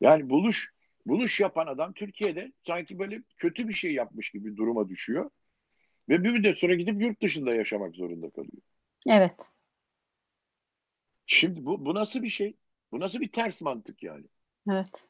[0.00, 0.74] Yani buluş
[1.06, 5.30] buluş yapan adam Türkiye'de sanki böyle kötü bir şey yapmış gibi duruma düşüyor.
[6.08, 8.62] Ve bir müddet sonra gidip yurt dışında yaşamak zorunda kalıyor.
[9.08, 9.50] Evet.
[11.26, 12.56] Şimdi bu, bu nasıl bir şey?
[12.92, 14.24] Bu nasıl bir ters mantık yani?
[14.70, 15.08] Evet.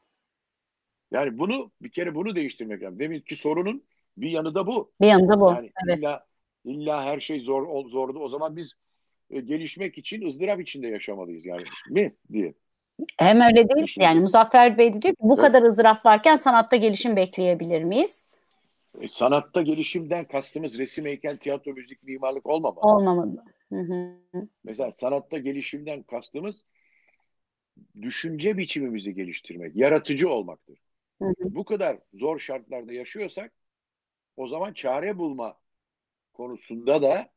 [1.11, 2.99] Yani bunu bir kere bunu değiştirmek lazım.
[2.99, 3.83] Demek ki sorunun
[4.17, 4.91] Bir yanı da bu.
[5.01, 5.49] Bir yanı da bu.
[5.49, 5.99] Yani evet.
[5.99, 6.25] illa,
[6.65, 8.19] illa her şey zor zordu.
[8.19, 8.73] O zaman biz
[9.29, 11.63] e, gelişmek için ızdırap içinde yaşamalıyız yani.
[11.89, 12.53] Mi diye.
[13.17, 13.87] Hem öyle değil.
[13.87, 15.45] Şimdi, yani Muzaffer Bey diyor ki bu evet.
[15.45, 18.27] kadar ızdırap varken sanatta gelişim bekleyebilir miyiz?
[19.01, 22.95] E, sanatta gelişimden kastımız resim, heykel, tiyatro, müzik, mimarlık olmamalı.
[22.95, 23.43] Olmamalı.
[23.69, 24.47] Hı hı.
[24.63, 26.63] Mesela sanatta gelişimden kastımız
[28.01, 30.79] düşünce biçimimizi geliştirmek, yaratıcı olmaktır.
[31.21, 31.33] Hı hı.
[31.39, 33.51] Bu kadar zor şartlarda yaşıyorsak
[34.37, 35.57] o zaman çare bulma
[36.37, 37.29] konusunda da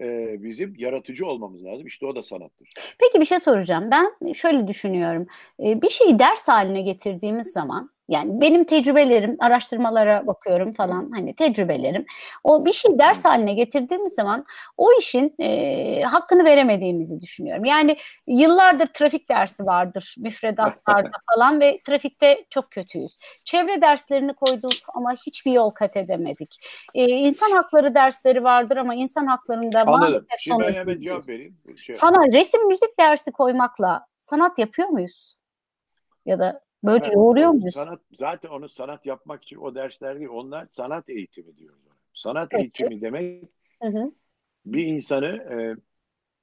[0.00, 1.86] e, bizim yaratıcı olmamız lazım.
[1.86, 2.68] İşte o da sanattır.
[2.98, 3.90] Peki bir şey soracağım.
[3.90, 5.26] Ben şöyle düşünüyorum.
[5.64, 12.06] E, bir şeyi ders haline getirdiğimiz zaman yani benim tecrübelerim, araştırmalara bakıyorum falan hani tecrübelerim.
[12.44, 14.44] O bir şey ders haline getirdiğimiz zaman
[14.76, 17.64] o işin e, hakkını veremediğimizi düşünüyorum.
[17.64, 17.96] Yani
[18.26, 23.18] yıllardır trafik dersi vardır müfredatlarda falan ve trafikte çok kötüyüz.
[23.44, 26.56] Çevre derslerini koyduk ama hiçbir yol kat edemedik.
[26.94, 30.26] E, insan hakları dersleri vardır ama insan haklarında Anladım.
[30.38, 31.56] Şimdi ben hemen cevap vereyim.
[31.76, 35.36] Şey Sana resim müzik dersi koymakla sanat yapıyor muyuz?
[36.26, 37.74] Ya da Böyle evet, yoğuruyor muyuz?
[37.74, 40.28] Sanat, zaten onu sanat yapmak için o dersler değil.
[40.32, 41.80] Onlar sanat eğitimi diyoruz.
[42.14, 42.62] Sanat Peki.
[42.62, 43.44] eğitimi demek
[43.82, 44.12] hı hı.
[44.66, 45.56] bir insanı e,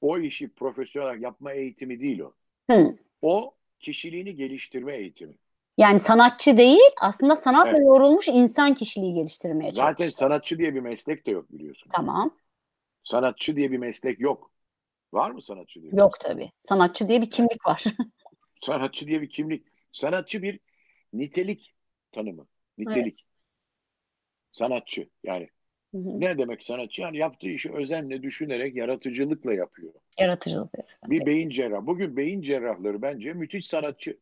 [0.02, 2.34] o işi profesyonel olarak yapma eğitimi değil o.
[2.72, 2.96] Hı.
[3.22, 5.34] O kişiliğini geliştirme eğitimi.
[5.78, 7.88] Yani sanatçı değil aslında sanatla evet.
[7.88, 9.90] yoğrulmuş insan kişiliği geliştirmeye çalışıyor.
[9.90, 11.90] Zaten sanatçı diye bir meslek de yok biliyorsun.
[11.94, 12.32] Tamam.
[13.04, 14.52] Sanatçı diye bir meslek yok.
[15.14, 15.92] Var mı sanatçı diye?
[15.96, 16.52] Yok tabii.
[16.60, 17.84] Sanatçı diye bir kimlik var.
[18.62, 19.73] sanatçı diye bir kimlik.
[19.94, 20.60] Sanatçı bir
[21.14, 21.76] nitelik
[22.12, 22.48] tanımı.
[22.78, 23.20] Nitelik.
[23.20, 23.34] Evet.
[24.52, 25.50] Sanatçı yani.
[25.92, 26.20] Hı hı.
[26.20, 27.02] Ne demek sanatçı?
[27.02, 29.94] Yani yaptığı işi özenle düşünerek yaratıcılıkla yapıyor.
[30.20, 30.72] Yaratıcılık.
[30.76, 30.98] Evet.
[31.08, 31.86] Bir beyin cerrah.
[31.86, 34.18] Bugün beyin cerrahları bence müthiş sanatçı.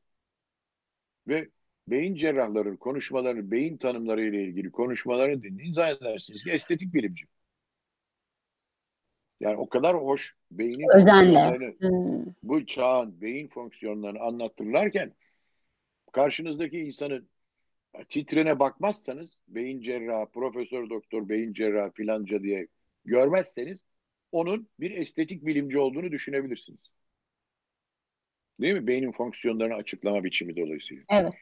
[1.27, 1.49] Ve
[1.87, 7.25] beyin cerrahların konuşmaları, beyin tanımları ile ilgili konuşmaları dinleyin zannedersiniz ki estetik bilimci.
[9.39, 11.75] Yani o kadar hoş beynin Özenle.
[11.79, 12.25] Hmm.
[12.43, 15.13] bu çağın beyin fonksiyonlarını anlatırlarken
[16.11, 17.29] karşınızdaki insanın
[18.09, 22.67] titrene bakmazsanız beyin cerrahı, profesör doktor, beyin cerrahı filanca diye
[23.05, 23.77] görmezseniz
[24.31, 26.91] onun bir estetik bilimci olduğunu düşünebilirsiniz.
[28.61, 28.87] Değil mi?
[28.87, 31.03] Beynin fonksiyonlarını açıklama biçimi dolayısıyla.
[31.09, 31.33] Evet.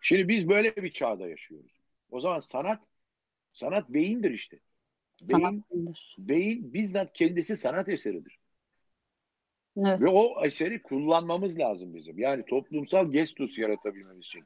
[0.00, 1.80] Şimdi biz böyle bir çağda yaşıyoruz.
[2.10, 2.82] O zaman sanat
[3.52, 4.58] sanat beyindir işte.
[5.22, 5.64] Beyin,
[6.18, 8.38] beyin bizzat kendisi sanat eseridir.
[9.76, 10.00] Evet.
[10.00, 12.18] Ve o eseri kullanmamız lazım bizim.
[12.18, 14.44] Yani toplumsal gestus yaratabilmemiz için.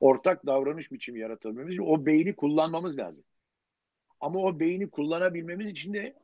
[0.00, 3.24] Ortak davranış biçimi yaratabilmemiz için o beyni kullanmamız lazım.
[4.20, 6.16] Ama o beyni kullanabilmemiz için de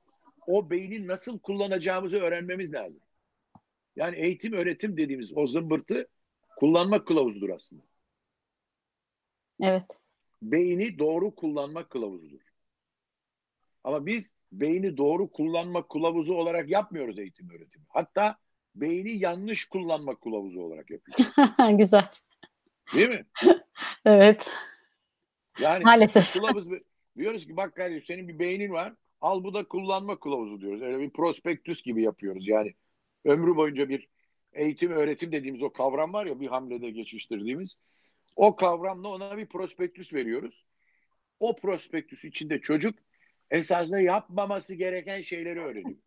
[0.47, 3.01] o beyni nasıl kullanacağımızı öğrenmemiz lazım.
[3.97, 6.09] Yani eğitim öğretim dediğimiz o zımbırtı
[6.57, 7.83] kullanmak kılavuzudur aslında.
[9.61, 10.01] Evet.
[10.43, 12.41] Beyni doğru kullanmak kılavuzudur.
[13.85, 17.85] Ama biz beyni doğru kullanma kılavuzu olarak yapmıyoruz eğitim öğretimi.
[17.89, 18.39] Hatta
[18.75, 21.35] beyni yanlış kullanma kılavuzu olarak yapıyoruz.
[21.79, 22.09] Güzel.
[22.95, 23.27] Değil mi?
[24.07, 24.51] evet.
[25.61, 26.33] Yani Maalesef.
[26.33, 26.69] Kılavuz,
[27.17, 28.95] diyoruz ki bak kardeşim senin bir beynin var.
[29.21, 30.83] Al bu da kullanma kılavuzu diyoruz.
[30.83, 32.49] Öyle bir prospektüs gibi yapıyoruz.
[32.49, 32.75] Yani
[33.25, 34.09] ömrü boyunca bir
[34.53, 37.77] eğitim öğretim dediğimiz o kavram var ya bir hamlede geçiştirdiğimiz.
[38.37, 40.65] O kavramla ona bir prospektüs veriyoruz.
[41.41, 42.99] O prospektüs içinde çocuk
[43.55, 45.99] esasında yapmaması gereken şeyleri öğreniyor.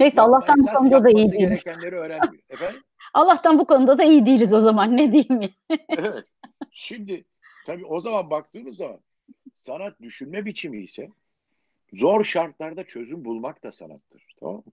[0.00, 1.64] Neyse Allah'tan bu konuda da iyi değiliz.
[1.64, 2.42] gerekenleri öğrenmiyor.
[2.50, 2.82] Efendim?
[3.14, 5.48] Allah'tan bu konuda da iyi değiliz o zaman ne diyeyim mi?
[5.88, 6.24] evet.
[6.70, 7.24] Şimdi
[7.66, 9.00] tabii o zaman baktığımız zaman
[9.54, 11.08] sanat düşünme biçimi ise
[11.92, 14.34] zor şartlarda çözüm bulmak da sanattır.
[14.40, 14.72] Tamam mı?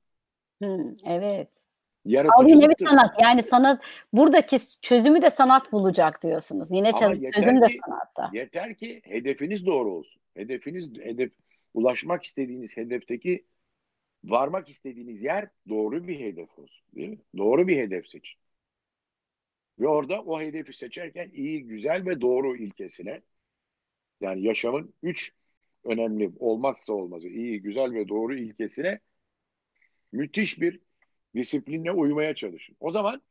[0.62, 1.62] Hmm, evet.
[2.06, 2.88] Yaratıcılıktır.
[2.88, 3.16] sanat.
[3.22, 3.84] Yani sanat
[4.14, 6.68] buradaki çözümü de sanat bulacak diyorsunuz.
[6.72, 8.30] Yine çözüm de sanatta.
[8.34, 10.22] Yeter ki hedefiniz doğru olsun.
[10.34, 11.32] Hedefiniz hedef
[11.74, 13.46] ulaşmak istediğiniz hedefteki
[14.24, 16.86] varmak istediğiniz yer doğru bir hedef olsun.
[16.96, 17.18] Değil mi?
[17.38, 18.40] Doğru bir hedef seçin.
[19.80, 23.22] Ve orada o hedefi seçerken iyi, güzel ve doğru ilkesine
[24.22, 25.34] yani yaşamın üç
[25.84, 29.00] önemli olmazsa olmazı iyi, güzel ve doğru ilkesine
[30.12, 30.80] müthiş bir
[31.36, 32.76] disiplinle uymaya çalışın.
[32.80, 33.22] O zaman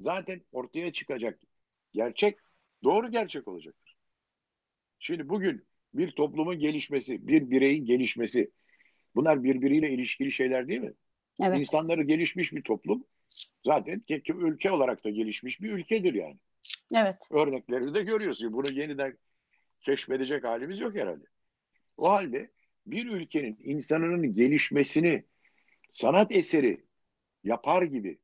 [0.00, 1.40] zaten ortaya çıkacak
[1.92, 2.38] gerçek
[2.84, 3.96] doğru gerçek olacaktır.
[4.98, 8.50] Şimdi bugün bir toplumun gelişmesi, bir bireyin gelişmesi
[9.14, 10.92] bunlar birbiriyle ilişkili şeyler değil mi?
[11.42, 11.58] Evet.
[11.58, 13.04] İnsanları gelişmiş bir toplum
[13.64, 16.36] zaten ülke olarak da gelişmiş bir ülkedir yani.
[16.94, 17.16] Evet.
[17.30, 18.52] Örneklerini de görüyorsun.
[18.52, 19.18] Bunu yeniden
[19.80, 21.24] keşfedecek halimiz yok herhalde.
[21.98, 22.50] O halde
[22.86, 25.24] bir ülkenin insanının gelişmesini
[25.92, 26.87] sanat eseri
[27.44, 28.18] yapar gibi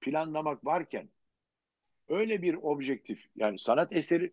[0.00, 1.08] planlamak varken
[2.08, 4.32] öyle bir objektif yani sanat eseri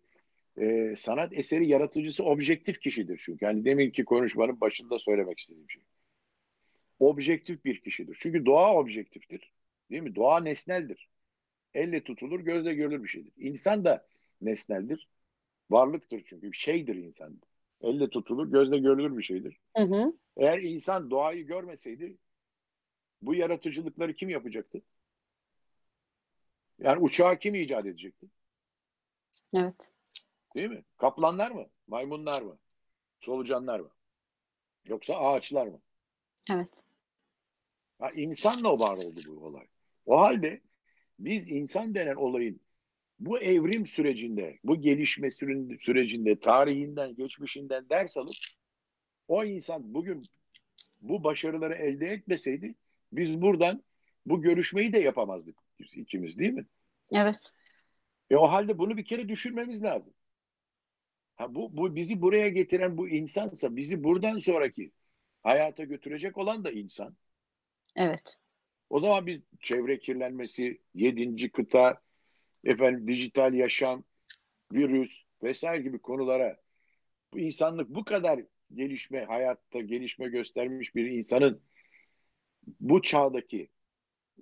[0.60, 3.44] e, sanat eseri yaratıcısı objektif kişidir çünkü.
[3.44, 5.82] Yani deminki konuşmanın başında söylemek istediğim şey.
[6.98, 8.16] Objektif bir kişidir.
[8.20, 9.52] Çünkü doğa objektiftir.
[9.90, 10.14] Değil mi?
[10.14, 11.08] Doğa nesneldir.
[11.74, 13.32] Elle tutulur, gözle görülür bir şeydir.
[13.36, 14.06] İnsan da
[14.40, 15.08] nesneldir.
[15.70, 16.52] Varlıktır çünkü.
[16.52, 17.40] Bir şeydir insan.
[17.80, 19.56] Elle tutulur, gözle görülür bir şeydir.
[19.76, 20.12] Hı hı.
[20.36, 22.16] Eğer insan doğayı görmeseydi
[23.22, 24.82] bu yaratıcılıkları kim yapacaktı?
[26.78, 28.26] Yani uçağı kim icat edecekti?
[29.54, 29.92] Evet.
[30.56, 30.84] Değil mi?
[30.98, 31.66] Kaplanlar mı?
[31.86, 32.58] Maymunlar mı?
[33.20, 33.90] Solucanlar mı?
[34.84, 35.80] Yoksa ağaçlar mı?
[36.50, 36.84] Evet.
[37.98, 39.66] Ha, insanla var oldu bu olay.
[40.06, 40.60] O halde
[41.18, 42.60] biz insan denen olayın
[43.18, 45.30] bu evrim sürecinde, bu gelişme
[45.80, 48.34] sürecinde, tarihinden, geçmişinden ders alıp
[49.28, 50.20] o insan bugün
[51.00, 52.74] bu başarıları elde etmeseydi
[53.12, 53.82] biz buradan
[54.26, 56.66] bu görüşmeyi de yapamazdık biz ikimiz değil mi?
[57.12, 57.52] Evet.
[58.30, 60.14] E o halde bunu bir kere düşünmemiz lazım.
[61.36, 64.92] Ha bu, bu bizi buraya getiren bu insansa bizi buradan sonraki
[65.42, 67.16] hayata götürecek olan da insan.
[67.96, 68.38] Evet.
[68.90, 72.02] O zaman biz çevre kirlenmesi, yedinci kıta,
[72.64, 74.04] efendim dijital yaşam,
[74.72, 76.56] virüs vesaire gibi konulara
[77.32, 78.40] bu insanlık bu kadar
[78.74, 81.62] gelişme, hayatta gelişme göstermiş bir insanın
[82.80, 83.68] bu çağdaki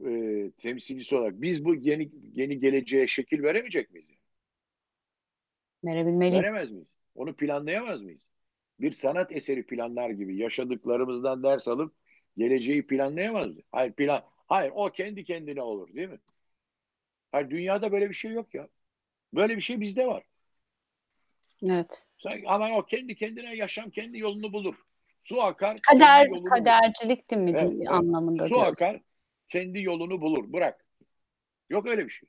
[0.07, 4.09] e, temsilcisi olarak biz bu yeni yeni geleceğe şekil veremeyecek miyiz?
[5.87, 6.43] Verebilmeliyiz.
[6.43, 6.89] Veremez miyiz?
[7.15, 8.23] Onu planlayamaz mıyız?
[8.81, 11.95] Bir sanat eseri planlar gibi yaşadıklarımızdan ders alıp
[12.37, 13.67] geleceği planlayamaz mıyız?
[13.73, 16.19] Hayır plan Hayır o kendi kendine olur değil mi?
[17.33, 18.69] Hayır dünyada böyle bir şey yok ya.
[19.35, 20.25] Böyle bir şey bizde var.
[21.71, 22.07] Evet.
[22.47, 24.75] Ama o kendi kendine yaşam kendi yolunu bulur.
[25.25, 25.77] Su akar.
[25.83, 27.89] Kader, kadercilik değil mi evet, evet.
[27.89, 28.49] anlamında?
[28.49, 28.67] Su diyor.
[28.67, 29.01] akar
[29.49, 30.53] kendi yolunu bulur.
[30.53, 30.87] Bırak.
[31.71, 32.29] Yok öyle bir şey.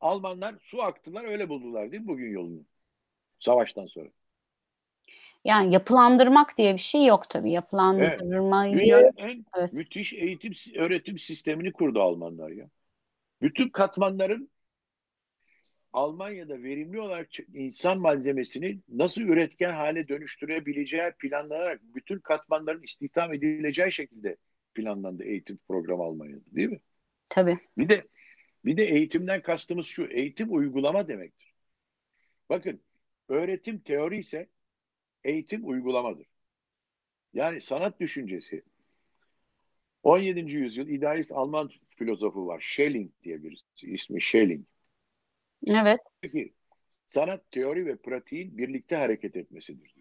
[0.00, 2.64] Almanlar su aktılar öyle buldular değil mi bugün yolunu?
[3.40, 4.08] Savaştan sonra.
[5.44, 7.52] Yani yapılandırmak diye bir şey yok tabii.
[7.52, 8.72] Yapılandırmayı...
[8.72, 8.82] Evet.
[8.82, 9.72] Dünyanın en evet.
[9.72, 12.68] müthiş eğitim öğretim sistemini kurdu Almanlar ya.
[13.42, 14.50] Bütün katmanların
[15.92, 24.36] Almanya'da verimli olarak insan malzemesini nasıl üretken hale dönüştürebileceği planlanarak bütün katmanların istihdam edileceği şekilde
[24.74, 26.80] planlandı eğitim programı Almanya'da değil mi?
[27.30, 27.58] Tabii.
[27.78, 28.04] Bir de
[28.64, 30.04] bir de eğitimden kastımız şu.
[30.06, 31.52] Eğitim uygulama demektir.
[32.48, 32.80] Bakın
[33.28, 34.48] öğretim teori ise
[35.24, 36.26] eğitim uygulamadır.
[37.34, 38.62] Yani sanat düşüncesi
[40.02, 40.56] 17.
[40.56, 42.60] yüzyıl idealist Alman filozofu var.
[42.60, 43.64] Schelling diye birisi.
[43.82, 44.66] ismi Schelling.
[45.66, 46.00] Evet.
[46.20, 46.52] Peki
[47.06, 49.94] sanat teori ve pratiğin birlikte hareket etmesidir.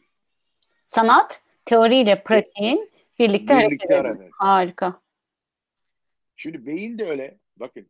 [0.85, 4.29] Sanat teoriyle pratiğin birlikte, birlikte hareket etmesi.
[4.31, 5.01] Harika.
[6.35, 7.37] Şimdi beyin de öyle.
[7.57, 7.87] Bakın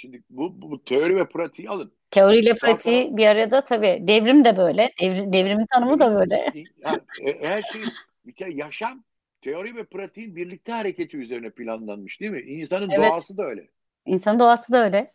[0.00, 1.92] Şimdi bu, bu teori ve pratiği alın.
[2.10, 3.98] Teoriyle pratiği bir arada tabii.
[4.00, 4.90] Devrim de böyle.
[5.00, 6.52] Devri, devrimin tanımı da böyle.
[6.84, 7.82] Yani, e, her şey
[8.26, 9.04] bir kere yaşam
[9.42, 12.40] teori ve pratiğin birlikte hareketi üzerine planlanmış değil mi?
[12.40, 13.10] İnsanın evet.
[13.10, 13.68] doğası da öyle.
[14.06, 15.12] İnsanın doğası da öyle.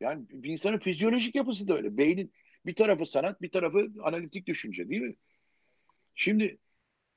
[0.00, 1.98] Yani insanın fizyolojik yapısı da öyle.
[1.98, 2.32] Beynin
[2.66, 5.14] bir tarafı sanat, bir tarafı analitik düşünce değil mi?
[6.14, 6.58] Şimdi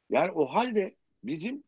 [0.09, 1.63] yani o halde bizim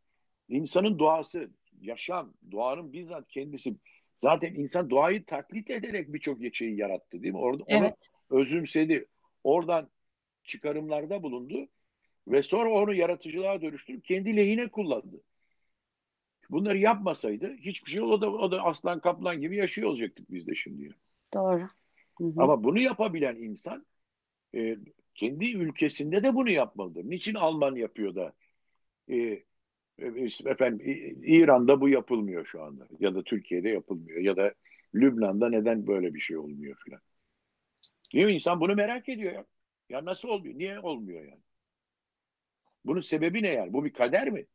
[0.49, 1.51] insanın doğası,
[1.81, 3.75] yaşam, doğanın bizzat kendisi
[4.21, 7.39] Zaten insan doğayı taklit ederek birçok şeyi yarattı değil mi?
[7.39, 7.95] Orada evet.
[8.29, 9.07] onu özümsedi.
[9.43, 9.89] Oradan
[10.43, 11.67] çıkarımlarda bulundu
[12.27, 15.21] ve sonra onu yaratıcılığa dönüştürüp kendi lehine kullandı.
[16.51, 20.55] Bunları yapmasaydı hiçbir şey o da, o da aslan kaplan gibi yaşıyor olacaktık biz de
[20.55, 20.95] şimdi.
[21.33, 21.67] Doğru.
[22.17, 22.33] Hı hı.
[22.37, 23.85] Ama bunu yapabilen insan
[24.55, 24.77] e,
[25.15, 27.03] kendi ülkesinde de bunu yapmalıdır.
[27.03, 28.33] Niçin Alman yapıyor da
[29.09, 29.43] e,
[30.45, 30.79] efendim
[31.23, 34.53] İran'da bu yapılmıyor şu anda ya da Türkiye'de yapılmıyor ya da
[34.95, 37.01] Lübnan'da neden böyle bir şey olmuyor filan.
[38.13, 38.33] Değil mi?
[38.33, 39.45] İnsan bunu merak ediyor ya.
[39.89, 40.57] Ya nasıl olmuyor?
[40.57, 41.41] Niye olmuyor yani?
[42.85, 43.73] Bunun sebebi ne yani?
[43.73, 44.45] Bu bir kader mi?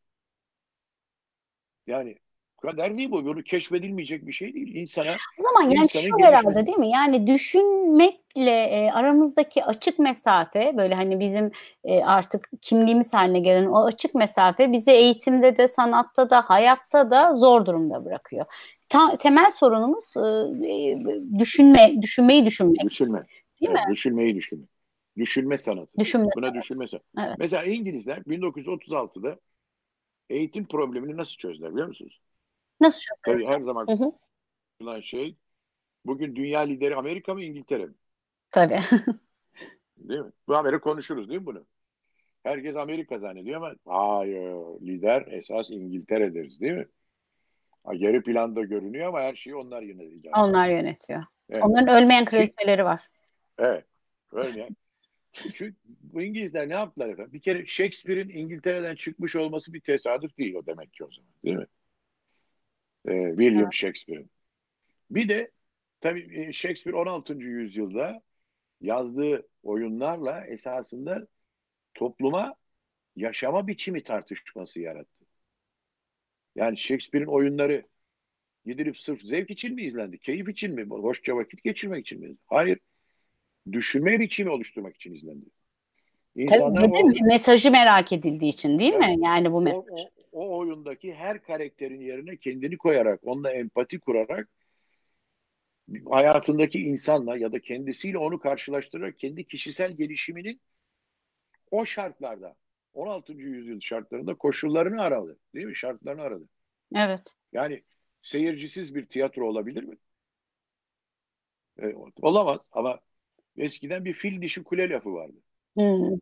[1.87, 2.16] Yani
[2.62, 3.24] kader bu.
[3.24, 4.74] Bunu keşfedilmeyecek bir şey değil.
[4.74, 6.26] İnsana o zaman yani şu gelişmedi.
[6.26, 6.91] herhalde değil mi?
[6.91, 11.51] Yani düşünmekle e, aramızdaki açık mesafe böyle hani bizim
[11.84, 17.37] e, artık kimliğimiz haline gelen o açık mesafe bizi eğitimde de sanatta da hayatta da
[17.37, 18.47] zor durumda bırakıyor.
[18.89, 20.99] Ta, temel sorunumuz e, e
[21.39, 22.80] düşünme, düşünmeyi düşünmek.
[22.84, 23.22] Düşünme.
[23.61, 23.80] Değil mi?
[23.91, 24.68] Düşünmeyi düşünmek.
[25.16, 25.99] Düşünme sanatı.
[25.99, 26.61] Düşünme Buna sanatı.
[26.61, 27.07] düşünme sanatı.
[27.18, 27.37] Evet.
[27.39, 29.39] Mesela İngilizler 1936'da
[30.31, 32.20] eğitim problemini nasıl çözdüler biliyor musunuz?
[32.81, 34.12] Nasıl Tabii her zaman hı
[35.03, 35.37] şey
[36.07, 37.95] bugün dünya lideri Amerika mı İngiltere mi?
[38.51, 38.81] Tabii.
[39.97, 40.33] değil mi?
[40.49, 41.66] Bu Amerika konuşuruz değil mi bunu?
[42.43, 46.87] Herkes Amerika zannediyor ama hayır lider esas İngiltere deriz değil mi?
[47.93, 50.35] Geri planda görünüyor ama her şeyi onlar yönetiyor.
[50.37, 51.22] Onlar yönetiyor.
[51.51, 51.64] Evet.
[51.64, 53.09] Onların ölmeyen kraliçeleri var.
[53.59, 53.85] Evet.
[54.33, 54.77] Ölmeyen.
[55.43, 57.32] Çünkü bu İngilizler ne yaptılar efendim?
[57.32, 61.30] Bir kere Shakespeare'in İngiltere'den çıkmış olması bir tesadüf değil o demek ki o zaman.
[61.45, 61.66] Değil mi?
[63.09, 63.74] Ee, William evet.
[63.74, 64.30] Shakespeare'in.
[65.11, 65.51] Bir de
[66.01, 67.34] tabii e, Shakespeare 16.
[67.34, 68.22] yüzyılda
[68.80, 71.26] yazdığı oyunlarla esasında
[71.95, 72.55] topluma
[73.16, 75.26] yaşama biçimi tartışması yarattı.
[76.55, 77.87] Yani Shakespeare'in oyunları
[78.66, 80.18] gidilip sırf zevk için mi izlendi?
[80.18, 80.82] Keyif için mi?
[80.82, 82.37] Hoşça vakit geçirmek için mi?
[82.47, 82.78] Hayır.
[83.72, 85.44] Düşünme biçimi oluşturmak için izlendi.
[86.36, 89.24] İnsanlar Tabii, o, mesajı merak edildiği için değil evet, mi?
[89.26, 89.84] Yani bu mesaj.
[89.90, 89.94] O,
[90.32, 94.48] o, o oyundaki her karakterin yerine kendini koyarak, onunla empati kurarak
[96.10, 100.60] hayatındaki insanla ya da kendisiyle onu karşılaştırarak kendi kişisel gelişiminin
[101.70, 102.54] o şartlarda
[102.94, 103.32] 16.
[103.32, 105.38] yüzyıl şartlarında koşullarını aradı.
[105.54, 105.76] Değil mi?
[105.76, 106.44] Şartlarını aradı.
[106.94, 107.34] Evet.
[107.52, 107.82] Yani
[108.22, 109.96] seyircisiz bir tiyatro olabilir mi?
[111.82, 113.00] E, olamaz ama
[113.59, 115.36] eskiden bir fil dişi kule lafı vardı.
[115.74, 116.18] Hmm.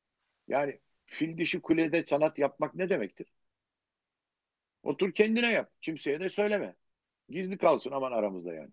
[0.49, 3.27] Yani fil dişi kulede sanat yapmak ne demektir?
[4.83, 5.71] Otur kendine yap.
[5.83, 6.75] Kimseye de söyleme.
[7.29, 8.71] Gizli kalsın aman aramızda yani.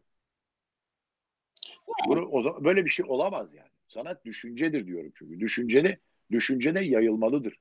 [2.08, 3.70] Bunu, o zaman, böyle bir şey olamaz yani.
[3.88, 5.40] Sanat düşüncedir diyorum çünkü.
[5.40, 5.98] Düşüncede,
[6.32, 7.60] düşüncede yayılmalıdır.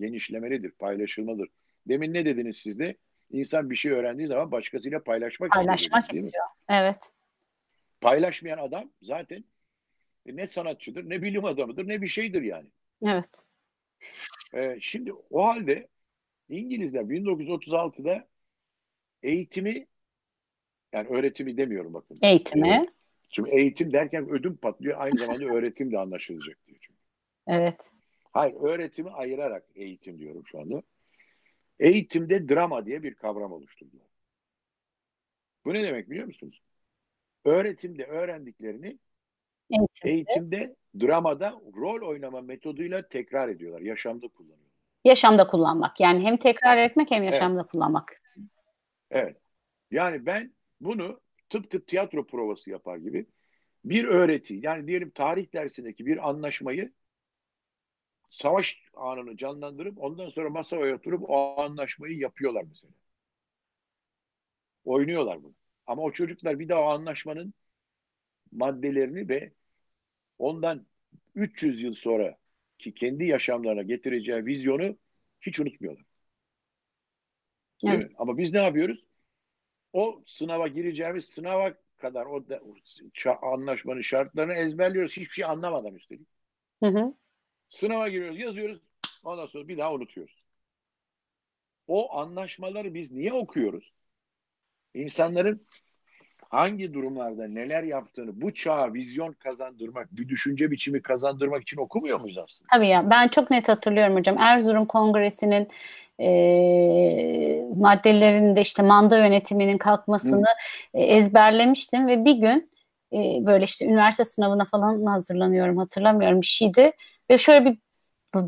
[0.00, 1.48] Genişlemelidir, paylaşılmalıdır.
[1.88, 2.96] Demin ne dediniz siz de?
[3.30, 6.24] İnsan bir şey öğrendiği zaman başkasıyla paylaşmak, paylaşmak istiyor.
[6.24, 6.44] istiyor.
[6.68, 7.12] Evet.
[8.00, 9.44] Paylaşmayan adam zaten
[10.26, 12.68] ne sanatçıdır, ne bilim adamıdır, ne bir şeydir yani.
[13.06, 13.44] Evet.
[14.54, 15.88] Ee, şimdi o halde
[16.48, 18.28] İngilizler 1936'da
[19.22, 19.86] eğitimi
[20.92, 22.16] yani öğretimi demiyorum bakın.
[22.22, 22.86] Eğitimi.
[23.30, 25.00] Şimdi eğitim derken ödüm patlıyor.
[25.00, 27.00] Aynı zamanda öğretim de anlaşılacak diyor çünkü.
[27.46, 27.90] Evet.
[28.32, 30.82] Hayır öğretimi ayırarak eğitim diyorum şu anda.
[31.80, 34.06] Eğitimde drama diye bir kavram oluşturdular.
[35.64, 36.62] Bu ne demek biliyor musunuz?
[37.44, 38.98] Öğretimde öğrendiklerini
[39.72, 43.80] eğitimde, eğitimde dramada rol oynama metoduyla tekrar ediyorlar.
[43.80, 44.72] Yaşamda kullanıyorlar.
[45.04, 46.00] Yaşamda kullanmak.
[46.00, 47.70] Yani hem tekrar etmek hem yaşamda evet.
[47.70, 48.22] kullanmak.
[49.10, 49.36] Evet.
[49.90, 51.20] Yani ben bunu
[51.50, 53.26] tıpkı tiyatro provası yapar gibi
[53.84, 56.92] bir öğreti yani diyelim tarih dersindeki bir anlaşmayı
[58.30, 62.92] savaş anını canlandırıp ondan sonra masaya oturup o anlaşmayı yapıyorlar mesela.
[64.84, 65.54] Oynuyorlar bunu.
[65.86, 67.54] Ama o çocuklar bir daha o anlaşmanın
[68.52, 69.52] maddelerini ve
[70.42, 70.86] ondan
[71.34, 72.36] 300 yıl sonra
[72.78, 74.98] ki kendi yaşamlarına getireceği vizyonu
[75.40, 76.04] hiç unutmuyorlar.
[77.86, 78.12] Evet.
[78.16, 79.04] Ama biz ne yapıyoruz?
[79.92, 82.60] O sınava gireceğimiz sınava kadar o, da,
[83.42, 85.16] o anlaşmanın şartlarını ezberliyoruz.
[85.16, 86.28] Hiçbir şey anlamadan üstelik.
[86.82, 87.14] Hı hı.
[87.68, 88.80] Sınava giriyoruz, yazıyoruz.
[89.24, 90.44] Ondan sonra bir daha unutuyoruz.
[91.86, 93.92] O anlaşmaları biz niye okuyoruz?
[94.94, 95.66] İnsanların
[96.52, 102.38] hangi durumlarda neler yaptığını bu çağa vizyon kazandırmak, bir düşünce biçimi kazandırmak için okumuyor muyuz
[102.38, 102.68] aslında?
[102.70, 104.38] Tabii ya ben çok net hatırlıyorum hocam.
[104.38, 105.68] Erzurum Kongresi'nin
[106.20, 106.28] e,
[107.76, 110.48] maddelerinde işte manda yönetiminin kalkmasını
[110.94, 112.70] e, ezberlemiştim ve bir gün
[113.12, 116.92] e, böyle işte üniversite sınavına falan hazırlanıyorum hatırlamıyorum bir şeydi
[117.30, 117.78] ve şöyle bir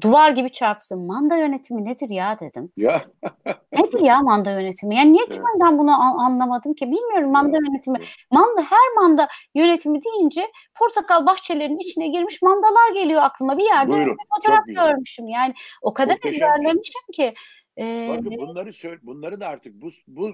[0.00, 1.06] duvar gibi çarptım.
[1.06, 2.72] Manda yönetimi nedir ya dedim.
[2.76, 3.04] Ya.
[3.72, 4.96] nedir ya manda yönetimi?
[4.96, 5.62] Yani niye ki evet.
[5.64, 6.86] ben bunu anlamadım ki?
[6.86, 7.68] Bilmiyorum manda evet.
[7.68, 7.98] yönetimi.
[8.30, 13.58] Manda her manda yönetimi deyince portakal bahçelerinin içine girmiş mandalar geliyor aklıma.
[13.58, 14.16] Bir yerde Buyurun.
[14.16, 15.28] bir fotoğraf görmüşüm.
[15.28, 17.34] Yani o kadar ezberlemişim ki.
[17.78, 18.70] Ee, Bakın bunları
[19.02, 20.30] bunları da artık bu bu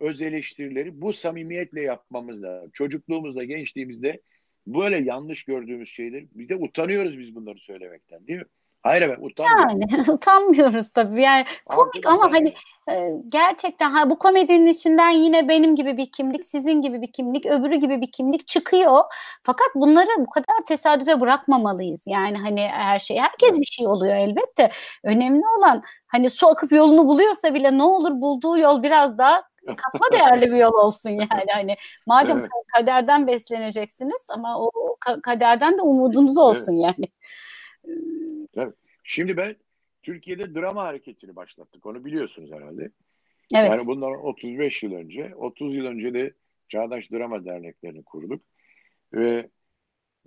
[0.00, 2.70] öz eleştirileri bu samimiyetle yapmamız lazım.
[2.72, 4.20] Çocukluğumuzda, gençliğimizde
[4.66, 8.44] böyle yanlış gördüğümüz şeyler bir de utanıyoruz biz bunları söylemekten değil mi?
[8.82, 9.80] Hayır evet utanmıyorum.
[9.80, 11.22] Yani utanmıyoruz tabii.
[11.22, 12.54] Yani komik ama hani
[12.90, 17.46] e, gerçekten ha, bu komedinin içinden yine benim gibi bir kimlik, sizin gibi bir kimlik,
[17.46, 19.04] öbürü gibi bir kimlik çıkıyor.
[19.42, 22.02] Fakat bunları bu kadar tesadüfe bırakmamalıyız.
[22.06, 24.70] Yani hani her şey, herkes bir şey oluyor elbette.
[25.04, 30.06] Önemli olan hani su akıp yolunu buluyorsa bile ne olur bulduğu yol biraz daha katma
[30.12, 31.52] değerli bir yol olsun yani.
[31.54, 31.76] Hani
[32.06, 32.50] madem evet.
[32.76, 34.70] kaderden besleneceksiniz ama o
[35.22, 36.94] kaderden de umudunuz olsun evet.
[36.98, 37.08] yani.
[38.54, 38.74] Evet.
[39.04, 39.56] Şimdi ben
[40.02, 41.86] Türkiye'de drama hareketini başlattık.
[41.86, 42.90] Onu biliyorsunuz herhalde.
[43.54, 43.70] Evet.
[43.70, 46.34] Yani bundan 35 yıl önce, 30 yıl önce de
[46.68, 48.42] Çağdaş Drama Derneklerini kurduk.
[49.12, 49.50] Ve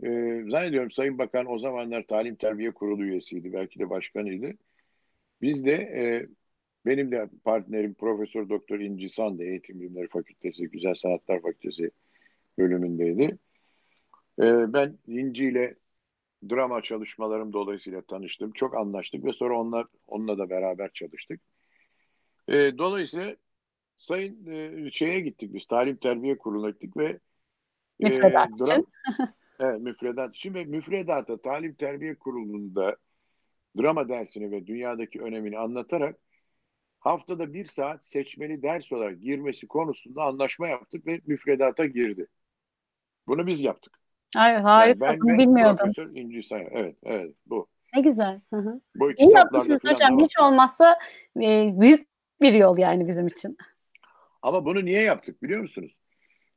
[0.04, 0.10] e,
[0.50, 3.54] zannediyorum Sayın Bakan o zamanlar Talim Terbiye Kurulu üyesiydi.
[3.54, 4.54] Belki de başkanıydı.
[5.42, 6.28] Biz de e,
[6.86, 11.92] benim de partnerim Profesör Doktor İnci Sande Eğitim Bilimleri Fakültesi, Güzel Sanatlar Fakültesi
[12.58, 13.38] bölümündeydi.
[14.40, 15.76] E, ben İnci ile
[16.50, 18.52] drama çalışmalarım dolayısıyla tanıştım.
[18.52, 21.42] Çok anlaştık ve sonra onlar onunla da beraber çalıştık.
[22.48, 23.36] E, dolayısıyla
[23.98, 27.20] sayın e, şeye gittik biz talim terbiye kuruluna gittik ve
[28.00, 28.86] e, dram,
[29.60, 30.36] Evet müfredat.
[30.36, 32.98] Şimdi müfredata Talim Terbiye Kurulu'nda
[33.78, 36.20] drama dersini ve dünyadaki önemini anlatarak
[37.00, 42.28] haftada bir saat seçmeli ders olarak girmesi konusunda anlaşma yaptık ve müfredata girdi.
[43.28, 44.00] Bunu biz yaptık.
[44.38, 45.06] Ay, harika.
[45.06, 45.76] Yani ben, ben bilmiyordum.
[45.78, 46.70] Profesör İnci Sayar.
[46.72, 47.68] Evet, evet bu.
[47.96, 48.42] Ne güzel.
[48.54, 48.82] Hı hı.
[48.96, 50.20] Bu İyi yapmışsınız hocam.
[50.20, 51.00] Hiç olmazsa
[51.42, 52.08] e, büyük
[52.42, 53.58] bir yol yani bizim için.
[54.42, 55.96] Ama bunu niye yaptık biliyor musunuz?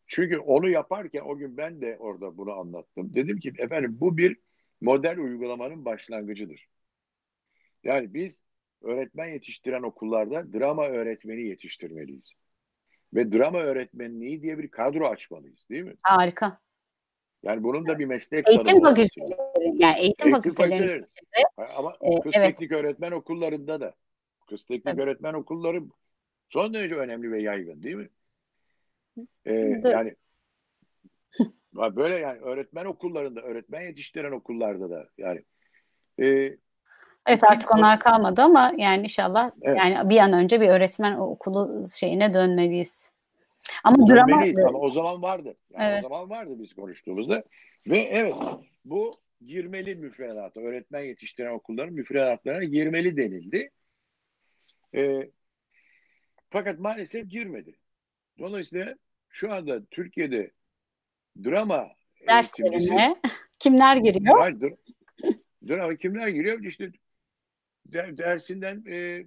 [0.06, 3.14] Çünkü onu yaparken o gün ben de orada bunu anlattım.
[3.14, 4.36] Dedim ki efendim bu bir
[4.80, 6.68] model uygulamanın başlangıcıdır.
[7.84, 8.42] Yani biz
[8.82, 12.32] öğretmen yetiştiren okullarda drama öğretmeni yetiştirmeliyiz.
[13.14, 15.94] Ve drama öğretmenliği diye bir kadro açmalıyız değil mi?
[16.02, 16.60] Harika.
[17.46, 19.36] Yani bunun da bir meslek Eğitim fakülteleri
[19.74, 20.84] yani eğitim, Eğitim fakülteleri.
[20.84, 22.58] içinde Ama Ee, kız evet.
[22.58, 23.94] teknik öğretmen okullarında da
[24.46, 25.02] kız teknik Tabii.
[25.02, 25.82] öğretmen okulları
[26.48, 28.08] son derece önemli ve yaygın değil mi?
[29.46, 30.14] Ee, yani
[31.96, 35.42] böyle yani öğretmen okullarında, öğretmen yetiştiren okullarda da yani
[36.18, 36.56] e,
[37.26, 39.78] Evet artık onlar kalmadı ama yani inşallah Evet.
[39.78, 43.15] yani bir an önce bir öğretmen okulu şeyine dönmeliyiz.
[43.84, 45.56] Ama drama dönmeliyiz ama o zaman vardı.
[45.70, 46.04] Yani Evet.
[46.04, 47.44] O zaman vardı biz konuştuğumuzda.
[47.86, 48.34] Ve evet
[48.84, 49.12] bu
[49.46, 53.70] girmeli müfredata, öğretmen yetiştiren okulların müfredatlarına girmeli denildi.
[54.94, 55.30] Ee,
[56.50, 57.76] fakat maalesef girmedi.
[58.38, 58.94] Dolayısıyla
[59.28, 60.50] şu anda Türkiye'de
[61.44, 61.88] drama
[62.28, 63.16] derslerine
[63.58, 64.38] kimler giriyor?
[64.38, 64.70] Hayır, dur.
[65.66, 66.62] Dur ama kimler giriyor?
[66.62, 66.90] İşte
[67.86, 69.24] der- dersinden e,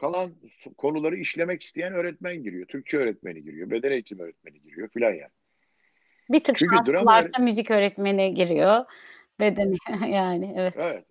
[0.00, 0.30] kalan
[0.76, 2.66] konuları işlemek isteyen öğretmen giriyor.
[2.66, 3.70] Türkçe öğretmeni giriyor.
[3.70, 5.32] Beden eğitimi öğretmeni giriyor filan yani.
[6.30, 8.84] Bir tık Çünkü şanslı varsa müzik öğretmeni giriyor.
[9.40, 9.74] Beden
[10.08, 10.74] yani evet.
[10.78, 11.04] Evet.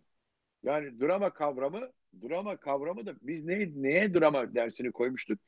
[0.64, 5.40] Yani drama kavramı, drama kavramı da biz ne, neye drama dersini koymuştuk?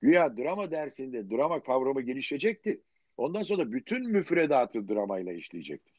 [0.00, 2.80] Güya drama dersinde drama kavramı gelişecekti.
[3.16, 5.93] Ondan sonra bütün müfredatı dramayla işleyecektik.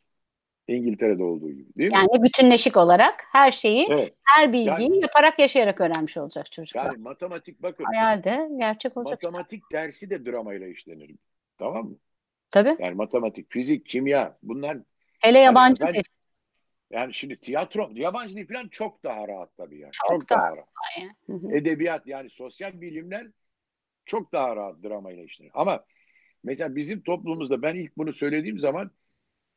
[0.67, 1.95] İngiltere'de olduğu gibi değil mi?
[1.95, 4.13] Yani bütünleşik olarak her şeyi, Evet.
[4.23, 6.85] her bilgiyi Yani- yaparak, yaşayarak öğrenmiş olacak çocuklar.
[6.85, 7.83] Yani matematik bakın.
[7.83, 9.23] Hayal de gerçek olacak.
[9.23, 11.11] Matematik dersi de dramayla işlenir.
[11.57, 11.95] Tamam mı?
[12.49, 12.75] Tabii.
[12.79, 14.77] Yani matematik, fizik, kimya bunlar
[15.19, 16.03] Hele yabancı ben- dil.
[16.91, 19.91] yani şimdi tiyatro, yabancı dil falan çok daha rahat tabii yani.
[19.91, 20.67] Çok Çok, daha daha rahat.
[21.27, 21.57] yani.
[21.57, 23.27] Edebiyat yani sosyal bilimler
[24.05, 25.51] çok daha rahat dramayla işlenir.
[25.53, 25.83] Ama
[26.43, 28.91] mesela bizim toplumumuzda ben ilk bunu söylediğim zaman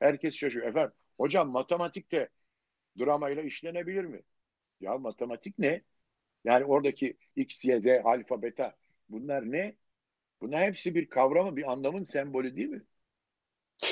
[0.01, 0.69] herkes şaşırıyor.
[0.71, 2.29] Efendim hocam matematik de
[3.01, 4.23] dramayla işlenebilir mi?
[4.81, 5.83] Ya matematik ne?
[6.45, 8.77] Yani oradaki x, y, z, alfa, beta
[9.11, 9.77] bunlar ne?
[10.43, 12.83] Bunlar hepsi bir kavramı, bir anlamın sembolü değil mi?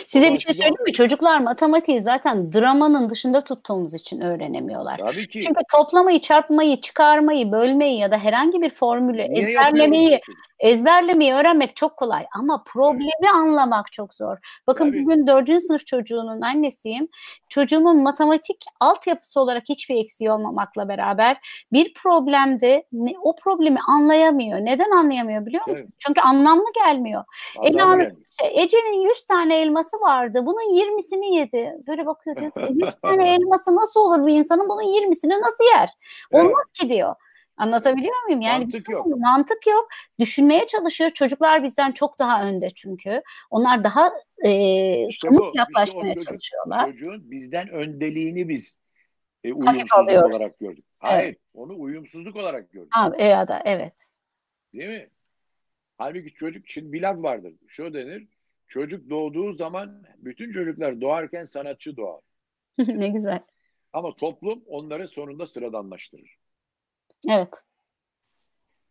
[0.06, 0.92] Size bir şey söyleyeyim mi?
[0.92, 4.98] Çocuklar matematiği zaten dramanın dışında tuttuğumuz için öğrenemiyorlar.
[4.98, 5.40] Tabii ki.
[5.40, 10.20] Çünkü toplamayı, çarpmayı, çıkarmayı, bölmeyi ya da herhangi bir formülü Niye ezberlemeyi
[10.58, 14.36] ezberlemeyi öğrenmek çok kolay ama problemi anlamak çok zor.
[14.66, 15.04] Bakın Tabii.
[15.04, 17.08] bugün dördüncü sınıf çocuğunun annesiyim.
[17.48, 21.36] Çocuğumun matematik altyapısı olarak hiçbir eksiği olmamakla beraber
[21.72, 24.58] bir problemde ne, o problemi anlayamıyor.
[24.58, 25.80] Neden anlayamıyor biliyor musun?
[25.82, 25.88] Evet.
[25.98, 27.24] Çünkü anlamlı gelmiyor.
[27.58, 28.16] Anlam Ela'nın- gelmiyor.
[28.30, 30.46] İşte Ece'nin 100 tane elması vardı.
[30.46, 31.74] Bunun 20'sini yedi.
[31.86, 35.90] Böyle bakıyor diyor ki 100 tane elması nasıl olur bir insanın bunun 20'sini nasıl yer?
[36.32, 36.44] Evet.
[36.44, 37.14] Olmaz ki diyor.
[37.56, 38.40] Anlatabiliyor muyum?
[38.40, 39.06] Yani Mantık yok.
[39.06, 39.88] Mantık yok.
[40.18, 41.10] Düşünmeye çalışıyor.
[41.10, 43.22] Çocuklar bizden çok daha önde çünkü.
[43.50, 44.10] Onlar daha
[44.44, 45.46] e, İşte somut bu.
[45.46, 46.86] İşte yaklaşmaya çocuk- çalışıyorlar.
[46.86, 48.76] Çocuğun bizden öndeliğini biz
[49.44, 50.84] e, uyumsuzluk olarak gördük.
[50.98, 52.88] Hayır, onu uyumsuzluk olarak gördük.
[52.90, 53.94] Ha, e, da evet.
[54.74, 55.08] Değil mi?
[55.98, 57.54] Halbuki çocuk için bir laf vardır.
[57.66, 58.28] Şu denir.
[58.68, 62.20] Çocuk doğduğu zaman bütün çocuklar doğarken sanatçı doğar.
[62.78, 63.40] ne güzel.
[63.92, 66.36] Ama toplum onları sonunda sıradanlaştırır.
[67.28, 67.62] Evet.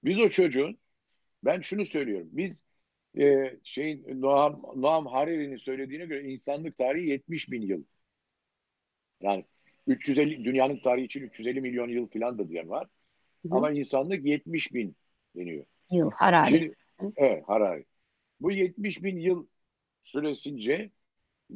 [0.03, 0.77] Biz o çocuğun
[1.43, 2.29] ben şunu söylüyorum.
[2.31, 2.63] Biz
[3.17, 7.83] e, şeyin Noam, Noam Harari'nin söylediğine göre insanlık tarihi 70 bin yıl.
[9.21, 9.45] Yani
[9.87, 12.87] 350 dünyanın tarihi için 350 milyon yıl falan da diyen var.
[13.45, 13.55] Hı.
[13.55, 14.95] Ama insanlık 70 bin
[15.35, 15.65] deniyor.
[15.91, 16.57] Yıl Harari.
[16.57, 17.85] Şimdi, evet Harari.
[18.39, 19.47] Bu 70 bin yıl
[20.05, 20.91] süresince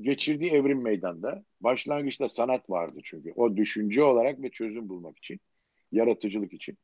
[0.02, 1.46] geçirdiği evrim meydanda.
[1.62, 3.32] Başlangıçta sanat vardı çünkü.
[3.36, 5.40] O düşünce olarak ve çözüm bulmak için.
[5.92, 6.78] Yaratıcılık için.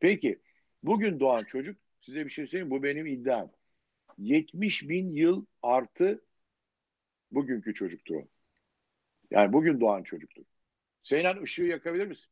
[0.00, 0.38] Peki
[0.84, 3.52] bugün doğan çocuk size bir şey söyleyeyim bu benim iddiam.
[4.18, 6.24] 70 bin yıl artı
[7.30, 8.28] bugünkü çocuktur o.
[9.30, 10.44] Yani bugün doğan çocuktur.
[11.02, 12.26] Seynan ışığı yakabilir misin?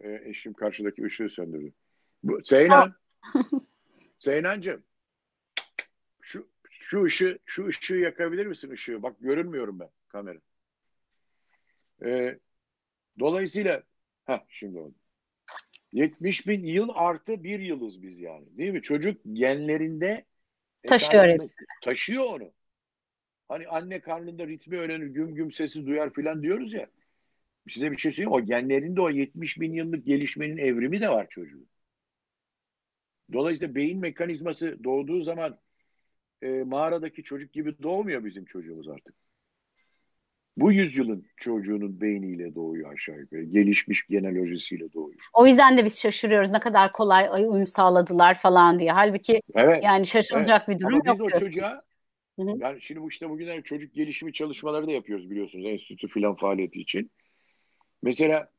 [0.00, 1.72] Ee, eşim karşıdaki ışığı söndürdü.
[2.22, 2.94] Bu, Seynan.
[4.18, 4.84] Seynancığım.
[6.88, 9.02] Şu ışığı şu ışığı yakabilir misin ışığı?
[9.02, 10.38] Bak görünmüyorum ben kamera.
[12.04, 12.38] Ee,
[13.18, 13.82] dolayısıyla
[14.24, 14.94] ha şimdi oldu.
[15.92, 18.58] 70 bin yıl artı bir yılız biz yani.
[18.58, 18.82] Değil mi?
[18.82, 20.24] Çocuk genlerinde
[20.88, 21.66] Taşıyor hepsini.
[21.84, 22.52] Taşıyor onu.
[23.48, 26.86] hani anne karnında ritmi öğrenir, güm güm sesi duyar filan diyoruz ya.
[27.68, 28.32] Size bir şey söyleyeyim.
[28.32, 31.68] O genlerinde o 70 bin yıllık gelişmenin evrimi de var çocuğun.
[33.32, 35.58] Dolayısıyla beyin mekanizması doğduğu zaman
[36.42, 39.14] e, mağaradaki çocuk gibi doğmuyor bizim çocuğumuz artık.
[40.56, 43.42] Bu yüzyılın çocuğunun beyniyle doğuyor aşağı yukarı.
[43.42, 45.20] Gelişmiş genealojisiyle doğuyor.
[45.32, 48.92] O yüzden de biz şaşırıyoruz ne kadar kolay uyum sağladılar falan diye.
[48.92, 50.68] Halbuki evet, yani şaşılacak evet.
[50.68, 51.14] bir durum Ama yok.
[51.14, 51.82] biz o çocuğa
[52.38, 52.56] Hı-hı.
[52.58, 57.10] yani şimdi bu işte bugünler çocuk gelişimi çalışmaları da yapıyoruz biliyorsunuz enstitü filan faaliyeti için.
[58.02, 58.50] Mesela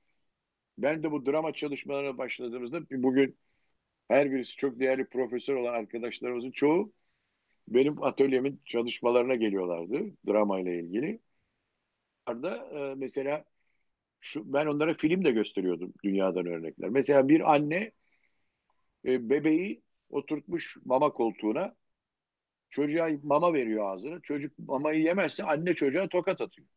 [0.77, 3.37] ben de bu drama çalışmalarına başladığımızda bugün
[4.07, 6.91] her birisi çok değerli profesör olan arkadaşlarımızın çoğu
[7.67, 11.19] benim atölyemin çalışmalarına geliyorlardı drama ile ilgili.
[12.27, 13.45] Da e, mesela
[14.19, 16.89] şu ben onlara film de gösteriyordum dünyadan örnekler.
[16.89, 17.91] Mesela bir anne
[19.05, 21.75] e, bebeği oturtmuş mama koltuğuna
[22.69, 24.19] çocuğa mama veriyor ağzına.
[24.19, 26.67] Çocuk mamayı yemezse anne çocuğa tokat atıyor.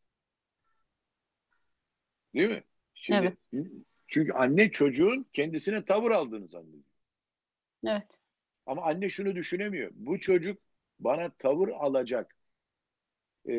[2.34, 2.62] Değil mi?
[2.94, 3.66] Şimdi, evet.
[4.06, 6.84] Çünkü anne çocuğun kendisine tavır aldığını zannediyor.
[7.86, 8.18] Evet.
[8.66, 9.90] Ama anne şunu düşünemiyor.
[9.94, 10.58] Bu çocuk
[11.00, 12.36] bana tavır alacak
[13.48, 13.54] e,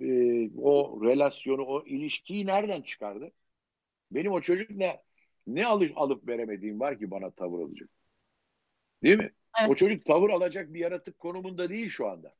[0.00, 3.32] e, o relasyonu, o ilişkiyi nereden çıkardı?
[4.10, 5.02] Benim o çocuk ne
[5.46, 7.88] ne alıp, alıp veremediğim var ki bana tavır alacak.
[9.02, 9.32] Değil mi?
[9.60, 9.70] Evet.
[9.70, 12.34] O çocuk tavır alacak bir yaratık konumunda değil şu anda.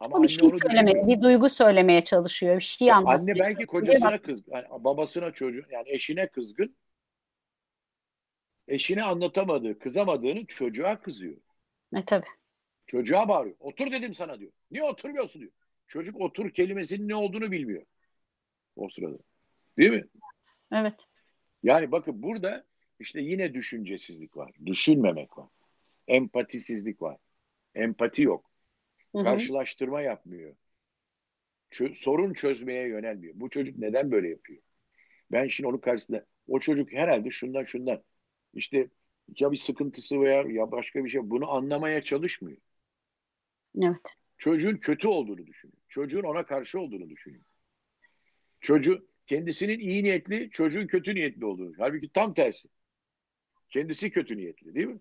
[0.00, 3.20] Ama o bir şey söylemeye, bir duygu söylemeye çalışıyor, bir şey anlatıyor.
[3.20, 6.76] Anne belki kocasına kızgın, yani babasına çocuğu, yani eşine kızgın.
[8.68, 11.36] Eşine anlatamadığı, kızamadığını çocuğa kızıyor.
[11.96, 12.26] E tabi.
[12.86, 13.56] Çocuğa bağırıyor.
[13.60, 14.52] Otur dedim sana diyor.
[14.70, 15.52] Niye oturmuyorsun diyor.
[15.86, 17.86] Çocuk otur kelimesinin ne olduğunu bilmiyor.
[18.76, 19.18] O sırada.
[19.78, 20.04] Değil mi?
[20.72, 21.08] Evet.
[21.62, 22.64] Yani bakın burada
[22.98, 24.52] işte yine düşüncesizlik var.
[24.66, 25.48] Düşünmemek var.
[26.08, 27.16] Empatisizlik var.
[27.74, 28.50] Empati yok.
[29.12, 29.24] Hı-hı.
[29.24, 30.56] Karşılaştırma yapmıyor.
[31.70, 33.34] Ç- sorun çözmeye yönelmiyor.
[33.36, 34.62] Bu çocuk neden böyle yapıyor?
[35.32, 38.02] Ben şimdi onun karşısında o çocuk herhalde şundan şundan
[38.54, 38.88] işte
[39.38, 42.58] ya bir sıkıntısı veya ya başka bir şey bunu anlamaya çalışmıyor.
[43.82, 44.16] Evet.
[44.38, 45.78] Çocuğun kötü olduğunu düşünüyor.
[45.88, 47.44] Çocuğun ona karşı olduğunu düşünüyor.
[48.60, 51.72] Çocuğu kendisinin iyi niyetli, çocuğun kötü niyetli olduğunu.
[51.78, 52.68] Halbuki tam tersi.
[53.70, 54.98] Kendisi kötü niyetli değil mi?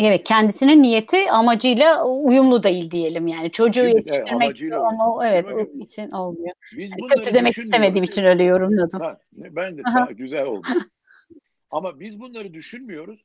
[0.00, 5.78] Evet kendisinin niyeti amacıyla uyumlu değil diyelim yani çocuğu Şimdi, yetiştirmek evet, ama evet o
[5.78, 6.54] için olmuyor.
[6.76, 9.00] Biz yani kötü demek istemediğim için öyle yorumladım.
[9.00, 10.66] Ha, ben de ta, güzel oldu.
[11.70, 13.24] ama biz bunları düşünmüyoruz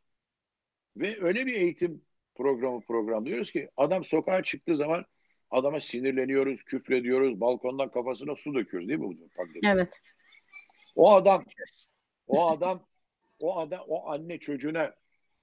[0.98, 2.02] ve öyle bir eğitim
[2.36, 5.06] programı programlıyoruz ki adam sokağa çıktığı zaman
[5.52, 9.60] adama sinirleniyoruz, küfrediyoruz, balkondan kafasına su döküyoruz değil mi bu pandemi?
[9.64, 10.02] Evet.
[10.96, 11.46] O adam
[12.28, 12.88] o adam
[13.40, 14.94] o adam o anne çocuğuna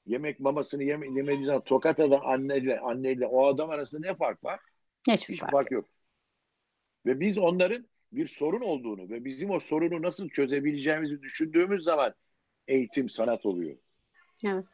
[0.06, 4.60] yemek mamasını yeme, yemediği zaman tokat eden anneyle anneyle o adam arasında ne fark var?
[5.08, 5.52] Hiçbir, Hiçbir fark.
[5.52, 5.84] fark yok.
[7.06, 12.14] Ve biz onların bir sorun olduğunu ve bizim o sorunu nasıl çözebileceğimizi düşündüğümüz zaman
[12.68, 13.76] eğitim sanat oluyor.
[14.44, 14.66] Evet.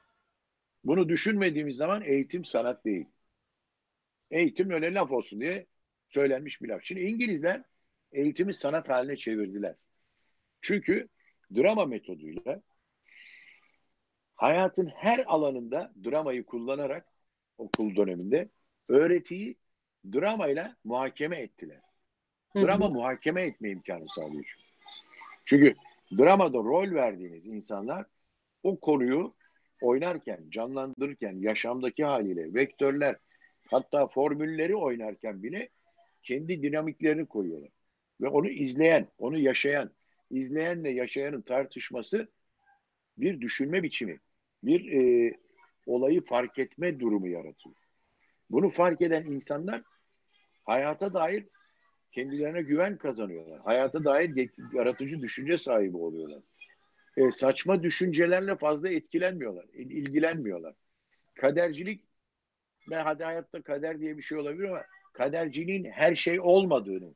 [0.84, 3.06] Bunu düşünmediğimiz zaman eğitim sanat değil.
[4.30, 5.66] Eğitim öyle laf olsun diye
[6.08, 6.82] söylenmiş bir laf.
[6.84, 7.62] Şimdi İngilizler
[8.12, 9.74] eğitimi sanat haline çevirdiler.
[10.62, 11.08] Çünkü
[11.56, 12.62] drama metoduyla
[14.34, 17.06] hayatın her alanında dramayı kullanarak
[17.58, 18.48] okul döneminde
[18.88, 19.56] öğretiyi
[20.12, 21.80] dramayla muhakeme ettiler.
[22.56, 22.94] Drama hı hı.
[22.94, 24.74] muhakeme etme imkanı sağlıyor çünkü.
[25.44, 25.74] Çünkü
[26.18, 28.06] dramada rol verdiğiniz insanlar
[28.62, 29.34] o konuyu
[29.82, 33.16] oynarken, canlandırırken, yaşamdaki haliyle, vektörler,
[33.70, 35.68] hatta formülleri oynarken bile
[36.22, 37.70] kendi dinamiklerini koyuyorlar.
[38.20, 39.90] Ve onu izleyen, onu yaşayan,
[40.30, 42.28] izleyenle yaşayanın tartışması
[43.18, 44.20] bir düşünme biçimi,
[44.62, 45.32] bir e,
[45.86, 47.76] olayı fark etme durumu yaratıyor.
[48.50, 49.82] Bunu fark eden insanlar
[50.64, 51.46] hayata dair
[52.14, 53.60] kendilerine güven kazanıyorlar.
[53.60, 56.40] Hayata dair yaratıcı düşünce sahibi oluyorlar
[57.16, 60.74] e, saçma düşüncelerle fazla etkilenmiyorlar, ilgilenmiyorlar.
[61.34, 62.04] Kadercilik,
[62.90, 67.14] ben hadi hayatta kader diye bir şey olabilir ama kaderciliğin her şey olmadığını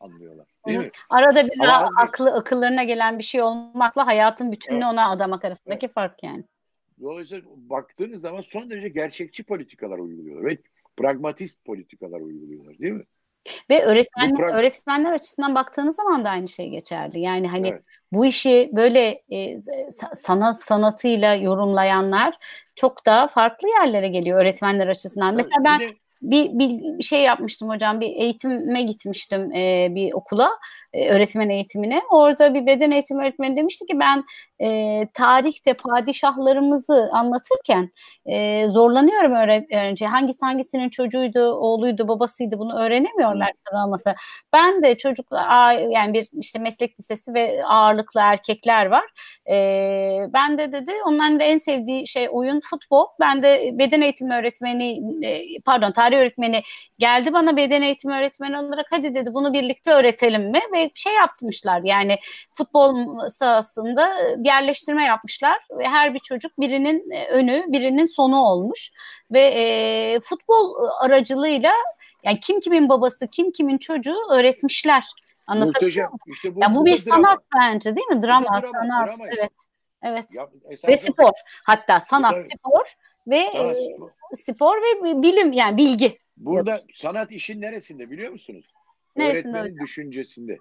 [0.00, 0.46] anlıyorlar.
[0.66, 0.88] Değil mi?
[1.10, 4.92] Arada bir ama aklı akıllarına gelen bir şey olmakla hayatın bütününü evet.
[4.92, 5.94] ona adamak arasındaki evet.
[5.94, 6.44] fark yani.
[7.00, 10.58] Dolayısıyla baktığınız zaman son derece gerçekçi politikalar uyguluyorlar ve
[10.96, 13.04] pragmatist politikalar uyguluyorlar değil mi?
[13.70, 17.20] Ve öğretmenler, öğretmenler açısından baktığınız zaman da aynı şey geçerli.
[17.20, 17.82] Yani hani evet.
[18.12, 19.60] bu işi böyle e,
[20.14, 22.34] sanat sanatıyla yorumlayanlar
[22.74, 25.34] çok daha farklı yerlere geliyor öğretmenler açısından.
[25.34, 25.46] Evet.
[25.46, 25.80] Mesela ben
[26.22, 28.00] bir, bir şey yapmıştım hocam.
[28.00, 30.50] Bir eğitime gitmiştim e, bir okula,
[30.92, 32.02] e, öğretmen eğitimine.
[32.10, 34.24] Orada bir beden eğitimi öğretmeni demişti ki ben
[34.60, 37.90] e, tarihte padişahlarımızı anlatırken
[38.26, 40.06] e, zorlanıyorum öğrenci.
[40.06, 44.14] Hangisi hangisinin çocuğuydu, oğluydu, babasıydı bunu öğrenemiyorlar sıralaması.
[44.52, 49.04] Ben de çocuklar yani bir işte meslek lisesi ve ağırlıklı erkekler var.
[49.50, 49.54] E,
[50.32, 53.06] ben de dedi onların da en sevdiği şey oyun futbol.
[53.20, 56.62] Ben de beden eğitimi öğretmeni e, pardon tarih öğretmeni
[56.98, 61.80] geldi bana beden eğitimi öğretmeni olarak hadi dedi bunu birlikte öğretelim mi ve şey yapmışlar
[61.84, 62.18] yani
[62.52, 68.90] futbol sahasında yerleştirme yapmışlar ve her bir çocuk birinin e, önü birinin sonu olmuş
[69.30, 71.72] ve e, futbol aracılığıyla
[72.24, 75.04] yani kim kimin babası kim kimin çocuğu öğretmişler.
[75.46, 76.18] Anlatabiliyor muyum?
[76.26, 77.16] İşte bu, ya bu bir drama.
[77.16, 78.22] sanat bence değil mi?
[78.22, 79.18] Drama, drama sanat.
[79.18, 79.30] Drama.
[79.36, 79.52] Evet.
[80.02, 80.34] Evet.
[80.34, 80.48] Ya,
[80.88, 81.32] ve spor.
[81.64, 82.94] Hatta sanat, spor
[83.30, 84.10] ve sanat, e, spor.
[84.36, 86.18] spor ve bilim yani bilgi.
[86.36, 86.90] Burada yapıyor.
[86.92, 88.66] sanat işin neresinde biliyor musunuz?
[89.16, 89.84] Neresinde Öğretmenin hocam?
[89.84, 90.58] düşüncesinde.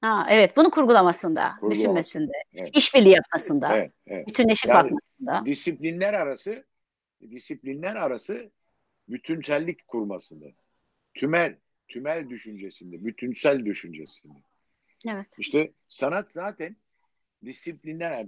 [0.00, 2.76] Ha, evet bunu kurgulamasında, düşünmesinde, evet.
[2.76, 4.28] işbirliği yapmasında, evet, evet.
[4.28, 5.46] bütünleşip yani, bakmasında.
[5.46, 6.64] Disiplinler arası
[7.30, 8.50] disiplinler arası
[9.08, 10.46] bütünsellik kurmasında.
[11.14, 11.56] Tümel,
[11.88, 14.38] tümel düşüncesinde, bütünsel düşüncesinde.
[15.08, 15.36] Evet.
[15.38, 16.76] İşte sanat zaten
[17.44, 18.26] disiplinler,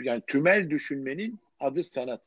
[0.00, 2.22] yani tümel düşünmenin adı sanat.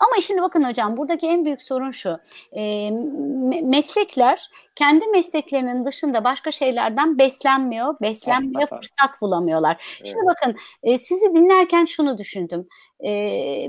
[0.00, 2.18] Ama şimdi bakın hocam buradaki en büyük sorun şu.
[2.52, 2.90] E,
[3.62, 9.84] meslekler kendi mesleklerinin dışında başka şeylerden beslenmiyor, beslenmeye fırsat bulamıyorlar.
[9.98, 10.06] Evet.
[10.06, 12.68] Şimdi bakın e, sizi dinlerken şunu düşündüm.
[13.04, 13.68] E,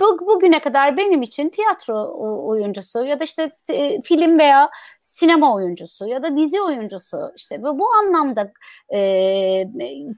[0.00, 2.14] bu, bugüne kadar benim için tiyatro
[2.46, 4.70] oyuncusu ya da işte e, film veya
[5.02, 8.52] sinema oyuncusu ya da dizi oyuncusu işte bu, bu anlamda
[8.94, 9.68] e,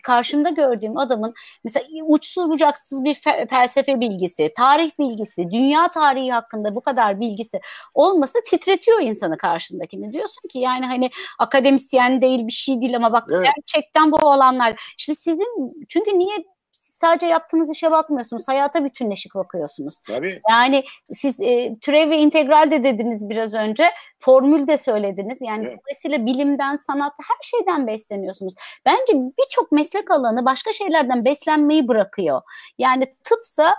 [0.03, 1.35] karşımda gördüğüm adamın
[1.65, 7.61] mesela uçsuz bucaksız bir fe, felsefe bilgisi, tarih bilgisi, dünya tarihi hakkında bu kadar bilgisi
[7.95, 10.13] olması titretiyor insanı karşındakini.
[10.13, 13.47] Diyorsun ki yani hani akademisyen değil bir şey değil ama bak evet.
[13.57, 14.95] gerçekten bu olanlar.
[14.99, 18.49] İşte sizin çünkü niye sadece yaptığınız işe bakmıyorsunuz.
[18.49, 20.01] Hayata bütünleşik bakıyorsunuz.
[20.07, 20.41] Tabii.
[20.51, 23.91] Yani siz e, türev ve integral de dediniz biraz önce.
[24.19, 25.43] Formül de söylediniz.
[25.43, 25.79] Yani evet.
[25.79, 28.55] dolayısıyla bilimden, sanat her şeyden besleniyorsunuz.
[28.87, 32.41] Bence birçok meslek alanı başka şeylerden beslenmeyi bırakıyor.
[32.79, 33.75] Yani tıpsa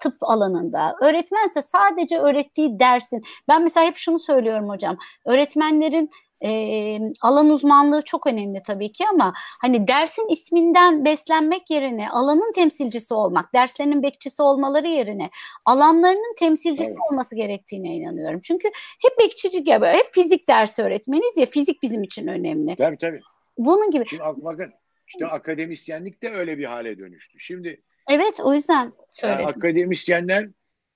[0.00, 0.96] tıp alanında.
[1.00, 3.22] Öğretmense sadece öğrettiği dersin.
[3.48, 4.96] Ben mesela hep şunu söylüyorum hocam.
[5.24, 6.10] Öğretmenlerin
[6.44, 13.14] e, alan uzmanlığı çok önemli tabii ki ama hani dersin isminden beslenmek yerine alanın temsilcisi
[13.14, 15.30] olmak, derslerinin bekçisi olmaları yerine
[15.64, 17.00] alanlarının temsilcisi evet.
[17.10, 18.40] olması gerektiğine inanıyorum.
[18.40, 18.68] Çünkü
[19.02, 22.76] hep bekçici gibi, hep fizik dersi öğretmeniz ya fizik bizim için önemli.
[22.76, 23.20] Tabii tabii.
[23.58, 24.06] Bunun gibi.
[24.06, 24.72] Şimdi bakın
[25.08, 27.40] işte akademisyenlik de öyle bir hale dönüştü.
[27.40, 29.40] Şimdi Evet o yüzden söyledim.
[29.40, 30.48] Yani akademisyenler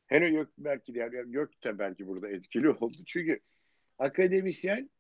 [0.07, 2.97] hele yok belki de yani yok da belki burada etkili oldu.
[3.07, 3.41] Çünkü
[3.99, 4.91] akademisyen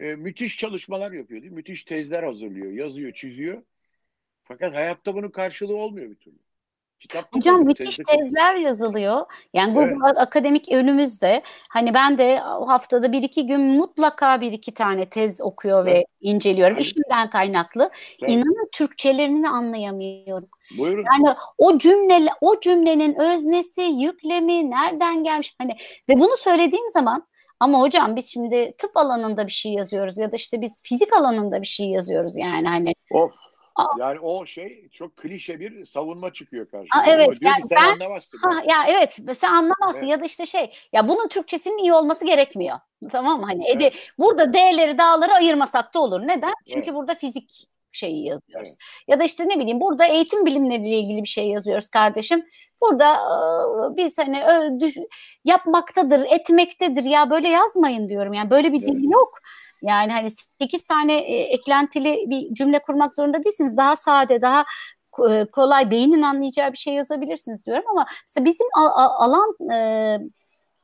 [0.00, 1.56] e, müthiş çalışmalar yapıyor değil mi?
[1.56, 3.62] Müthiş tezler hazırlıyor, yazıyor, çiziyor.
[4.44, 6.38] Fakat hayatta bunun karşılığı olmuyor bir türlü.
[7.00, 9.26] Kitap Hocam müthiş tezde tezler yazılıyor.
[9.54, 10.18] Yani Google evet.
[10.18, 11.42] akademik önümüzde.
[11.68, 15.96] Hani ben de haftada bir iki gün mutlaka bir iki tane tez okuyor evet.
[15.96, 16.74] ve inceliyorum.
[16.74, 16.82] Aynen.
[16.82, 17.90] İşimden kaynaklı.
[18.22, 18.30] Evet.
[18.30, 20.48] İnanın Türkçelerini anlayamıyorum.
[20.78, 21.04] Buyurun.
[21.12, 25.76] Yani o cümle o cümlenin öznesi, yüklemi nereden gelmiş hani
[26.08, 27.26] ve bunu söylediğim zaman
[27.60, 31.62] ama hocam biz şimdi tıp alanında bir şey yazıyoruz ya da işte biz fizik alanında
[31.62, 32.94] bir şey yazıyoruz yani hani.
[33.10, 33.32] Of.
[33.98, 37.04] Yani o şey çok klişe bir savunma çıkıyor karşıma.
[37.06, 38.38] evet yani sen ben anlamazsın.
[38.38, 40.10] Ha, ya evet sen anlamazsın evet.
[40.10, 42.76] ya da işte şey ya bunun Türkçesinin iyi olması gerekmiyor.
[43.10, 43.46] Tamam mı?
[43.46, 43.76] Hani evet.
[43.76, 46.20] ede, burada D'leri dağları ayırmasak da olur.
[46.20, 46.54] Neden?
[46.66, 46.94] Çünkü evet.
[46.94, 48.68] burada fizik şeyi yazıyoruz.
[48.68, 48.78] Evet.
[49.08, 52.46] Ya da işte ne bileyim burada eğitim bilimleriyle ilgili bir şey yazıyoruz kardeşim.
[52.80, 54.40] Burada e, biz hani
[54.80, 54.96] düş,
[55.44, 58.32] yapmaktadır, etmektedir ya böyle yazmayın diyorum.
[58.32, 58.88] Yani böyle bir evet.
[58.88, 59.38] dil yok.
[59.82, 60.30] Yani hani
[60.60, 63.76] 8 tane e, eklentili bir cümle kurmak zorunda değilsiniz.
[63.76, 64.64] Daha sade, daha
[65.52, 68.66] kolay beynin anlayacağı bir şey yazabilirsiniz diyorum ama mesela bizim
[69.18, 70.18] alan e,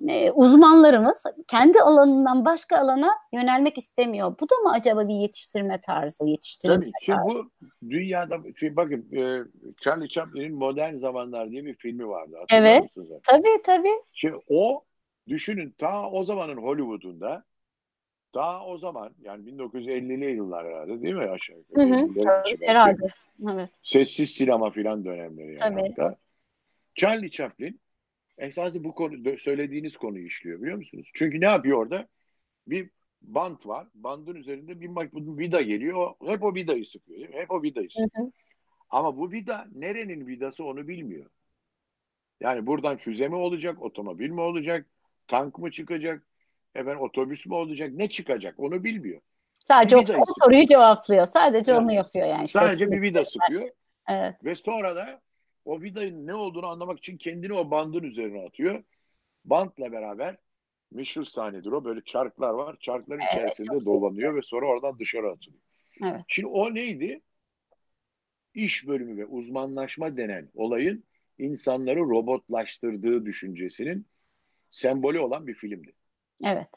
[0.08, 4.34] e, uzmanlarımız kendi alanından başka alana yönelmek istemiyor.
[4.40, 7.24] Bu da mı acaba bir yetiştirme tarzı, yetiştirme Tabii, tarzı?
[7.24, 7.50] Bu
[7.90, 9.44] dünyada, şimdi bakın e,
[9.80, 12.36] Charlie Chaplin'in Modern Zamanlar diye bir filmi vardı.
[12.52, 12.84] Evet,
[13.24, 14.02] tabii tabii.
[14.12, 14.84] Şimdi o,
[15.28, 17.44] düşünün ta o zamanın Hollywood'unda
[18.34, 21.88] daha o zaman yani 1950'li yıllar herhalde değil mi aşağı yukarı?
[21.88, 22.08] Hı hı,
[22.60, 23.06] herhalde.
[23.52, 23.70] Evet.
[23.82, 25.88] Sessiz sinema filan dönemleri yani Tabii.
[25.88, 26.16] hatta.
[26.94, 27.80] Charlie Chaplin
[28.38, 31.10] esasında bu konu söylediğiniz konuyu işliyor biliyor musunuz?
[31.14, 32.08] Çünkü ne yapıyor orada?
[32.66, 32.90] Bir
[33.22, 33.86] bant var.
[33.94, 34.88] Bandın üzerinde bir
[35.38, 36.14] vida geliyor.
[36.26, 37.18] Hep o vidayı sıkıyor.
[37.18, 37.36] Değil mi?
[37.36, 38.10] Hep o vidayı sıkıyor.
[38.16, 38.30] Hı hı.
[38.90, 41.30] Ama bu vida nerenin vidası onu bilmiyor.
[42.40, 44.86] Yani buradan füze mi olacak, otomobil mi olacak,
[45.28, 46.26] tank mı çıkacak,
[46.74, 49.20] efendim otobüs mü olacak, ne çıkacak onu bilmiyor.
[49.58, 51.26] Sadece o, o soruyu cevaplıyor.
[51.26, 52.44] Sadece yani, onu yapıyor yani.
[52.44, 52.58] Işte.
[52.58, 53.70] Sadece bir vida sıkıyor.
[54.08, 54.44] Evet.
[54.44, 55.20] Ve sonra da
[55.66, 58.84] o vidanın ne olduğunu anlamak için kendini o bandın üzerine atıyor.
[59.44, 60.36] Bantla beraber
[60.92, 61.84] meşhur sahnedir o.
[61.84, 62.76] Böyle çarklar var.
[62.80, 65.62] Çarkların evet, içerisinde dolanıyor ve sonra oradan dışarı atılıyor.
[66.04, 66.20] Evet.
[66.28, 67.20] Şimdi o neydi?
[68.54, 71.04] İş bölümü ve uzmanlaşma denen olayın
[71.38, 74.06] insanları robotlaştırdığı düşüncesinin
[74.70, 75.92] sembolü olan bir filmdi.
[76.44, 76.70] Evet.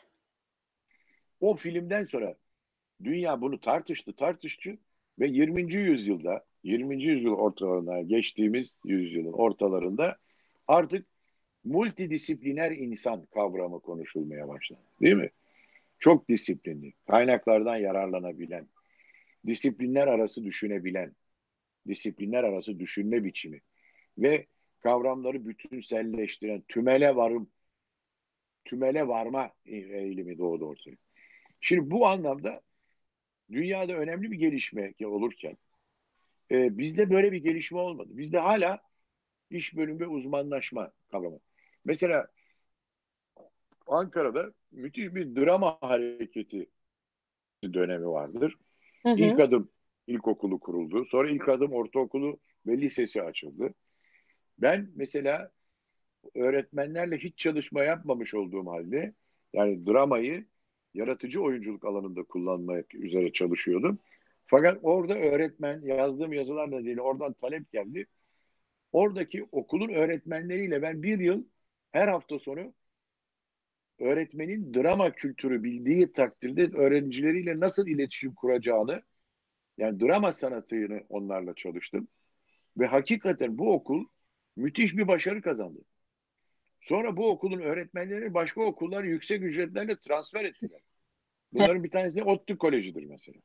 [1.40, 2.36] O filmden sonra
[3.04, 4.78] dünya bunu tartıştı, tartıştı
[5.20, 5.74] ve 20.
[5.74, 7.04] yüzyılda 20.
[7.04, 10.18] yüzyıl ortalarında geçtiğimiz yüzyılın ortalarında
[10.68, 11.06] artık
[11.64, 14.80] multidisipliner insan kavramı konuşulmaya başladı.
[15.02, 15.30] Değil mi?
[16.00, 18.68] Çok disiplinli, kaynaklardan yararlanabilen,
[19.48, 21.16] disiplinler arası düşünebilen,
[21.88, 23.62] disiplinler arası düşünme biçimi
[24.18, 24.46] ve
[24.80, 27.50] kavramları bütünselleştiren tümele varım,
[28.66, 30.96] tümele varma eğilimi doğdu ortaya.
[31.62, 32.62] Şimdi bu anlamda
[33.52, 35.58] dünyada önemli bir gelişme olurken
[36.52, 38.10] e, bizde böyle bir gelişme olmadı.
[38.14, 38.82] Bizde hala
[39.50, 41.40] iş bölümü ve uzmanlaşma kavramı.
[41.86, 42.28] Mesela
[43.88, 46.70] Ankara'da müthiş bir drama hareketi
[47.64, 48.58] dönemi vardır.
[49.04, 49.16] Hı hı.
[49.18, 49.70] İlk adım
[50.08, 51.06] ilkokulu kuruldu.
[51.06, 53.74] Sonra ilk adım ortaokulu ve lisesi açıldı.
[54.60, 55.52] Ben mesela
[56.36, 59.14] öğretmenlerle hiç çalışma yapmamış olduğum halde
[59.54, 60.46] yani dramayı
[60.94, 64.00] yaratıcı oyunculuk alanında kullanmak üzere çalışıyordum.
[64.50, 68.06] Fakat orada öğretmen yazdığım yazılar nedeniyle oradan talep geldi.
[68.92, 71.44] Oradaki okulun öğretmenleriyle ben bir yıl
[71.92, 72.74] her hafta sonu
[74.00, 79.02] öğretmenin drama kültürü bildiği takdirde öğrencileriyle nasıl iletişim kuracağını
[79.78, 82.08] yani drama sanatını onlarla çalıştım.
[82.78, 84.06] Ve hakikaten bu okul
[84.56, 85.80] müthiş bir başarı kazandı.
[86.82, 90.82] Sonra bu okulun öğretmenleri başka okullar yüksek ücretlerle transfer ettiler.
[91.54, 93.40] Bunların bir tanesi de ODTÜ Koleji'dir mesela.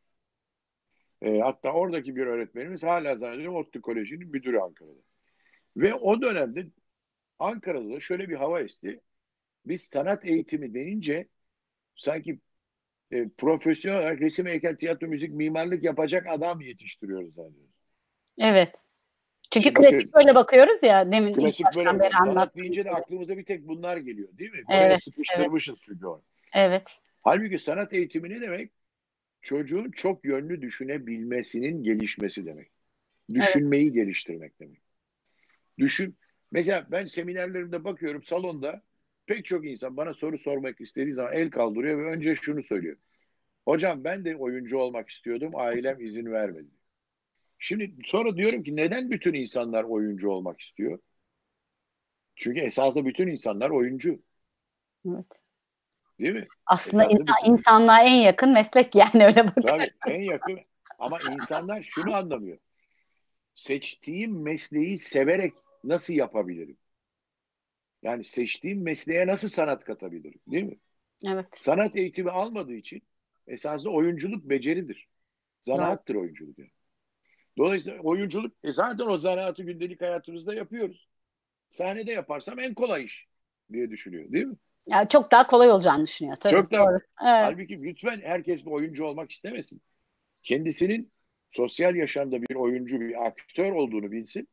[1.24, 5.00] E, hatta oradaki bir öğretmenimiz hala zannediyorum ODTÜ Koleji'nin müdürü Ankara'da.
[5.76, 6.66] Ve o dönemde
[7.38, 9.00] Ankara'da da şöyle bir hava esti.
[9.66, 11.28] Biz sanat eğitimi denince
[11.96, 12.38] sanki
[13.10, 17.74] e, profesyonel resim, heykel, tiyatro, müzik, mimarlık yapacak adam yetiştiriyoruz zannediyoruz.
[18.38, 18.84] Evet.
[19.50, 23.36] Çünkü Şimdi klasik bakın, böyle bakıyoruz ya demin klasik böyle beri sanat deyince de aklımıza
[23.38, 24.62] bir tek bunlar geliyor değil mi?
[24.68, 25.82] Buraya evet, sıkıştırmışız evet.
[25.86, 26.22] çünkü o.
[26.54, 26.98] Evet.
[27.22, 28.70] Halbuki sanat eğitimi ne demek?
[29.44, 32.70] Çocuğun çok yönlü düşünebilmesinin gelişmesi demek.
[33.34, 33.94] Düşünmeyi evet.
[33.94, 34.80] geliştirmek demek.
[35.78, 36.16] Düşün.
[36.52, 38.82] Mesela ben seminerlerimde bakıyorum salonda
[39.26, 42.96] pek çok insan bana soru sormak istediği zaman el kaldırıyor ve önce şunu söylüyor.
[43.64, 46.70] Hocam ben de oyuncu olmak istiyordum, ailem izin vermedi.
[47.58, 50.98] Şimdi sonra diyorum ki neden bütün insanlar oyuncu olmak istiyor?
[52.36, 54.22] Çünkü esasında bütün insanlar oyuncu.
[55.08, 55.43] Evet.
[56.20, 56.46] Değil mi?
[56.66, 57.52] Aslında insan, bütün...
[57.52, 59.86] insanlığa en yakın meslek yani öyle bakarsan.
[60.04, 60.60] Tabii en yakın
[60.98, 62.58] ama insanlar şunu anlamıyor.
[63.54, 65.52] Seçtiğim mesleği severek
[65.84, 66.76] nasıl yapabilirim?
[68.02, 70.40] Yani seçtiğim mesleğe nasıl sanat katabilirim?
[70.46, 70.78] Değil mi?
[71.26, 71.46] Evet.
[71.50, 73.02] Sanat eğitimi almadığı için
[73.46, 75.08] esasında oyunculuk beceridir.
[75.62, 76.22] Zanaattır evet.
[76.22, 76.70] oyunculuk yani.
[77.58, 81.08] Dolayısıyla oyunculuk e zaten o zanaatı gündelik hayatımızda yapıyoruz.
[81.70, 83.26] Sahnede yaparsam en kolay iş
[83.72, 84.56] diye düşünüyor değil mi?
[84.86, 86.54] Ya çok daha kolay olacağını düşünüyor tabii.
[86.54, 86.90] Çok daha.
[86.92, 87.02] Evet.
[87.16, 89.80] Halbuki lütfen herkes bir oyuncu olmak istemesin.
[90.42, 91.12] Kendisinin
[91.50, 94.48] sosyal yaşamda bir oyuncu, bir aktör olduğunu bilsin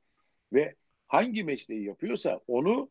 [0.53, 0.75] ve
[1.07, 2.89] hangi mesleği yapıyorsa onu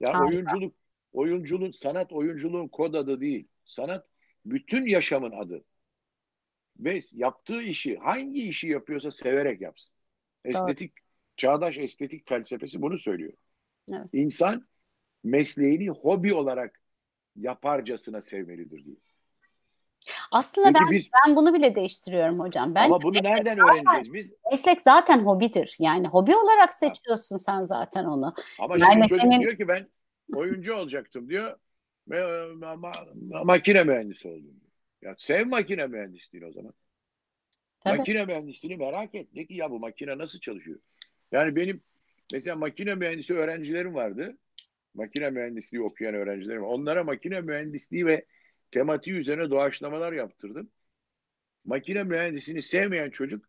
[0.00, 0.28] yani Harika.
[0.28, 0.74] oyunculuk
[1.12, 3.48] oyunculuk sanat oyunculuğun kod adı değil.
[3.64, 4.06] Sanat
[4.44, 5.64] bütün yaşamın adı.
[6.78, 9.92] Ve yaptığı işi hangi işi yapıyorsa severek yapsın.
[10.44, 11.02] Estetik Doğru.
[11.36, 13.32] çağdaş estetik felsefesi bunu söylüyor.
[13.92, 14.06] Evet.
[14.12, 14.66] İnsan
[15.24, 16.80] mesleğini hobi olarak
[17.36, 18.96] yaparcasına sevmelidir diyor.
[20.32, 22.74] Aslında Peki ben biz, ben bunu bile değiştiriyorum hocam.
[22.74, 24.30] Ben ama bunu nereden öğreneceğiz biz?
[24.50, 25.76] Meslek zaten hobidir.
[25.78, 28.34] Yani hobi olarak seçiyorsun sen zaten onu.
[28.58, 29.40] Ama yani şimdi çocuk senin...
[29.40, 29.88] diyor ki ben
[30.34, 31.56] oyuncu olacaktım diyor.
[32.08, 32.92] Ve ma
[33.44, 34.54] makine mühendisi oldum.
[35.02, 36.72] Ya sev makine mühendisliğini o zaman.
[37.80, 37.98] Tabii.
[37.98, 39.34] Makine mühendisliğini merak et.
[39.34, 40.78] De ki ya bu makine nasıl çalışıyor?
[41.32, 41.80] Yani benim
[42.32, 44.36] mesela makine mühendisi öğrencilerim vardı.
[44.96, 46.64] Makine mühendisliği okuyan öğrencilerim.
[46.64, 48.24] Onlara makine mühendisliği ve
[48.70, 50.70] tematiği üzerine doğaçlamalar yaptırdım.
[51.64, 53.44] Makine mühendisliğini sevmeyen çocuk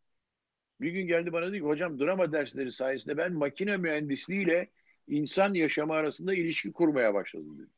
[0.82, 4.68] bir gün geldi bana dedi ki hocam drama dersleri sayesinde ben makine mühendisliğiyle
[5.08, 7.70] insan yaşamı arasında ilişki kurmaya başladım dedi.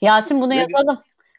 [0.00, 0.98] Yasin bunu yapalım.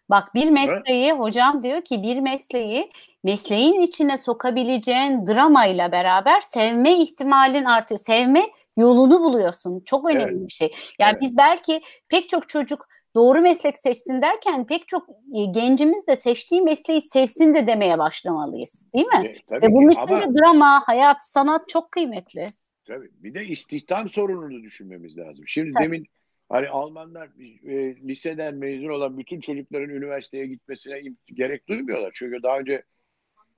[0.09, 1.19] Bak bir mesleği ha?
[1.19, 2.91] hocam diyor ki bir mesleği
[3.23, 7.99] mesleğin içine sokabileceğin dramayla beraber sevme ihtimalin artıyor.
[7.99, 9.81] Sevme yolunu buluyorsun.
[9.85, 10.47] Çok önemli evet.
[10.47, 10.73] bir şey.
[10.99, 11.21] Yani evet.
[11.21, 16.61] biz belki pek çok çocuk doğru meslek seçsin derken pek çok e, gencimiz de seçtiği
[16.61, 18.89] mesleği sevsin de demeye başlamalıyız.
[18.93, 19.33] Değil mi?
[19.51, 20.21] E, Ve bunun için ama...
[20.21, 22.45] de drama, hayat, sanat çok kıymetli.
[22.87, 23.09] Tabii.
[23.13, 25.43] Bir de istihdam sorununu düşünmemiz lazım.
[25.47, 25.83] Şimdi tabii.
[25.83, 26.05] demin
[26.49, 27.29] hani Almanlar
[27.67, 32.11] e, liseden mezun olan bütün çocukların üniversiteye gitmesine gerek duymuyorlar.
[32.13, 32.83] Çünkü daha önce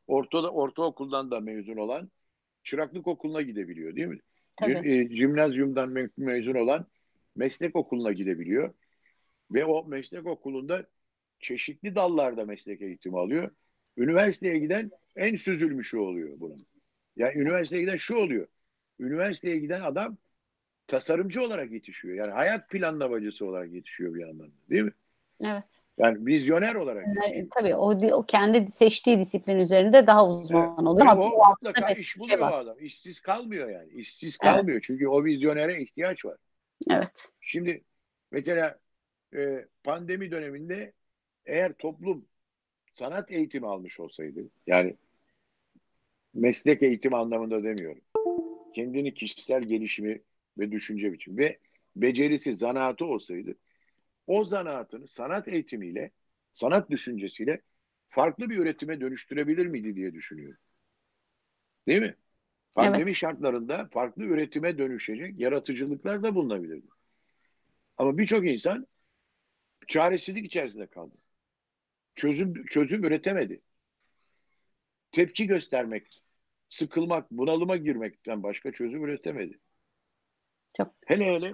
[0.08, 2.12] orta ortaokuldan da mezun olan
[2.64, 4.20] çıraklık okuluna gidebiliyor değil mi?
[4.60, 4.92] Tabii.
[4.92, 6.86] E, Cimnazyumdan me mezun olan
[7.36, 8.74] meslek okuluna gidebiliyor.
[9.52, 10.88] Ve o meslek okulunda
[11.40, 13.52] çeşitli dallarda meslek eğitimi alıyor.
[13.98, 16.58] Üniversiteye giden en süzülmüşü oluyor bunun.
[17.16, 18.48] Yani üniversiteye giden şu oluyor.
[19.00, 20.18] Üniversiteye giden adam
[20.88, 22.16] tasarımcı olarak yetişiyor.
[22.16, 24.52] Yani hayat planlamacısı olarak yetişiyor bir yandan.
[24.70, 24.94] Değil mi?
[25.46, 25.82] Evet.
[25.98, 27.06] Yani vizyoner olarak.
[27.08, 30.88] Yani, tabii o, o kendi seçtiği disiplin üzerinde daha uzman evet.
[30.88, 31.08] oluyor.
[31.08, 32.78] Ama o mutlaka iş şey buluyor şey adam.
[32.80, 33.92] İşsiz kalmıyor yani.
[33.92, 34.76] İşsiz kalmıyor.
[34.76, 34.84] Evet.
[34.84, 36.38] Çünkü o vizyonere ihtiyaç var.
[36.90, 37.30] Evet.
[37.42, 37.84] Şimdi
[38.32, 38.80] mesela
[39.36, 40.94] e, pandemi döneminde
[41.46, 42.26] eğer toplum
[42.96, 44.96] sanat eğitimi almış olsaydı yani
[46.34, 48.02] meslek eğitimi anlamında demiyorum.
[48.76, 50.22] Kendini kişisel gelişimi
[50.58, 51.58] ve düşünce biçimi ve
[51.96, 53.56] becerisi, zanaatı olsaydı
[54.30, 56.12] o zanaatını sanat eğitimiyle,
[56.54, 57.62] sanat düşüncesiyle
[58.10, 60.60] farklı bir üretime dönüştürebilir miydi diye düşünüyorum.
[61.88, 62.16] Değil mi?
[62.76, 63.16] Pandemi evet.
[63.16, 66.88] şartlarında farklı üretime dönüşecek yaratıcılıklar da bulunabilirdi.
[67.98, 68.88] Ama birçok insan
[69.88, 71.16] çaresizlik içerisinde kaldı.
[72.16, 73.62] Çözüm çözüm üretemedi.
[75.12, 76.24] Tepki göstermek,
[76.70, 79.60] sıkılmak, bunalıma girmekten başka çözüm üretemedi.
[80.78, 80.96] Çok.
[81.06, 81.54] Hele hele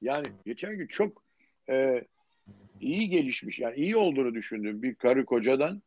[0.00, 1.27] yani geçen gün çok
[1.70, 2.04] e,
[2.80, 5.82] iyi gelişmiş yani iyi olduğunu düşündüğüm bir karı kocadan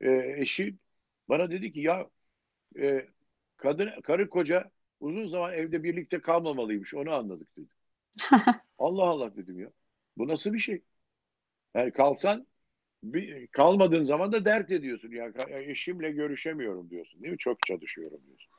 [0.00, 0.76] e, eşi
[1.28, 2.10] bana dedi ki ya
[2.78, 3.08] e,
[3.56, 4.70] kadın karı koca
[5.00, 7.70] uzun zaman evde birlikte kalmamalıymış onu anladık dedi.
[8.78, 9.70] Allah Allah dedim ya.
[10.16, 10.82] Bu nasıl bir şey?
[11.74, 12.46] Yani kalsan
[13.02, 15.10] bir, kalmadığın zaman da dert ediyorsun.
[15.10, 17.38] Yani eşimle görüşemiyorum diyorsun değil mi?
[17.38, 18.50] Çok çalışıyorum diyorsun.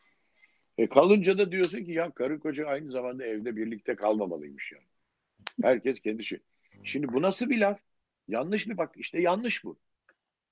[0.77, 4.85] E kalınca da diyorsun ki ya karı koca aynı zamanda evde birlikte kalmamalıymış yani.
[5.61, 6.39] Herkes kendi şey.
[6.83, 7.79] Şimdi bu nasıl bir laf?
[8.27, 9.79] Yanlış bir bak işte yanlış bu.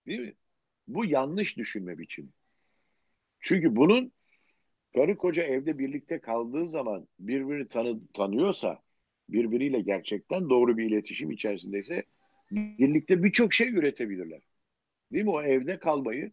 [0.07, 0.33] Değil mi?
[0.87, 2.29] Bu yanlış düşünme biçimi.
[3.39, 4.11] Çünkü bunun
[4.95, 8.81] karı koca evde birlikte kaldığı zaman birbirini tanı, tanıyorsa,
[9.29, 12.03] birbiriyle gerçekten doğru bir iletişim içerisindeyse
[12.51, 14.41] birlikte birçok şey üretebilirler.
[15.11, 15.31] Değil mi?
[15.31, 16.31] O evde kalmayı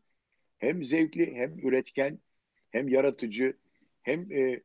[0.58, 2.18] hem zevkli hem üretken
[2.70, 3.56] hem yaratıcı
[4.02, 4.62] hem e,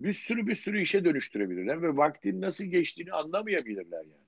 [0.00, 4.25] bir sürü bir sürü işe dönüştürebilirler ve vaktin nasıl geçtiğini anlamayabilirler yani.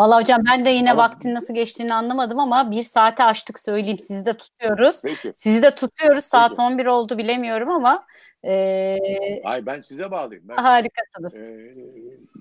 [0.00, 3.98] Valla hocam ben de yine ama, vaktin nasıl geçtiğini anlamadım ama bir saate açtık söyleyeyim.
[3.98, 5.02] Sizi de tutuyoruz.
[5.02, 5.32] Peki.
[5.34, 6.24] Sizi de tutuyoruz.
[6.24, 6.62] Saat peki.
[6.62, 8.06] 11 oldu bilemiyorum ama.
[8.44, 8.98] E,
[9.44, 10.48] Ay ben size bağlıyım.
[10.48, 11.34] Ben, harikasınız.
[11.34, 11.74] E,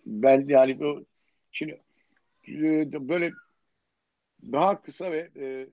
[0.05, 1.05] ben yani bu
[1.51, 1.79] şimdi
[2.99, 3.31] böyle
[4.51, 5.67] daha kısa ve e,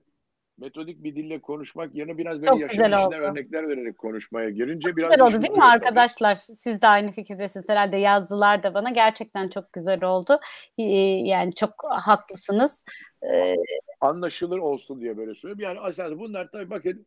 [0.57, 4.97] metodik bir dille konuşmak yerine biraz böyle Çok yaşam içinden örnekler vererek konuşmaya girince çok
[4.97, 6.35] biraz güzel oldu değil mi arkadaşlar?
[6.35, 10.39] Siz de aynı fikirdesiniz herhalde yazdılar da bana gerçekten çok güzel oldu.
[10.77, 12.85] Yani çok haklısınız.
[13.31, 13.55] Ee,
[14.01, 15.63] Anlaşılır olsun diye böyle söylüyorum.
[15.63, 17.05] Yani aslında bunlar tabii bakın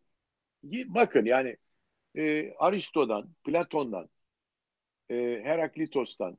[0.87, 1.57] bakın yani
[2.17, 4.09] e, Aristo'dan, Platon'dan,
[5.11, 6.39] e, Heraklitos'tan,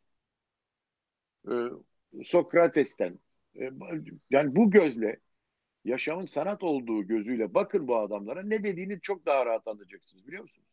[1.47, 1.53] e,
[2.23, 3.19] Sokrates'ten
[3.59, 3.71] e,
[4.29, 5.19] yani bu gözle
[5.85, 10.67] yaşamın sanat olduğu gözüyle bakın bu adamlara ne dediğini çok daha rahat anlayacaksınız biliyor musunuz?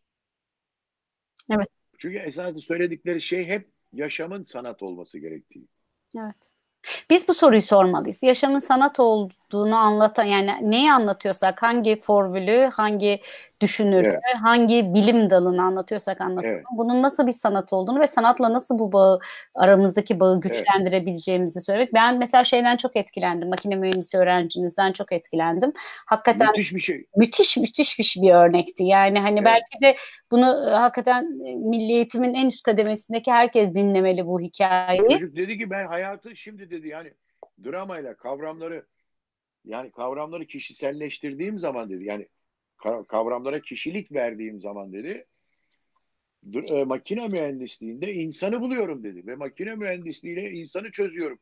[1.51, 1.68] Evet.
[1.98, 5.68] Çünkü esasında söyledikleri şey hep yaşamın sanat olması gerektiği.
[6.18, 6.52] Evet.
[7.10, 8.22] Biz bu soruyu sormalıyız.
[8.22, 13.20] Yaşamın sanat olduğunu anlatan yani neyi anlatıyorsak hangi formülü, hangi
[13.62, 14.20] düşünür, evet.
[14.43, 16.55] hangi bilim dalını anlatıyorsak anlatalım.
[16.55, 16.64] Evet.
[16.76, 19.18] Bunun nasıl bir sanat olduğunu ve sanatla nasıl bu bağı
[19.56, 21.66] aramızdaki bağı güçlendirebileceğimizi evet.
[21.66, 21.94] söylemek.
[21.94, 23.48] Ben mesela şeyden çok etkilendim.
[23.48, 25.72] Makine mühendisi öğrencimizden çok etkilendim.
[26.06, 27.06] Hakikaten müthiş bir şey.
[27.16, 28.84] Müthiş müthiş bir, şey, bir örnekti.
[28.84, 29.47] Yani hani evet.
[29.47, 29.97] belki de
[30.30, 35.12] bunu e, hakikaten e, milli eğitimin en üst kademesindeki herkes dinlemeli bu hikayeyi.
[35.12, 37.12] Çocuk dedi ki ben hayatı şimdi dedi yani
[37.64, 38.86] dramayla kavramları
[39.64, 42.28] yani kavramları kişiselleştirdiğim zaman dedi yani
[43.09, 45.27] kavramlara kişilik verdiğim zaman dedi
[46.71, 51.39] e, makine mühendisliğinde insanı buluyorum dedi ve makine mühendisliğiyle insanı çözüyorum.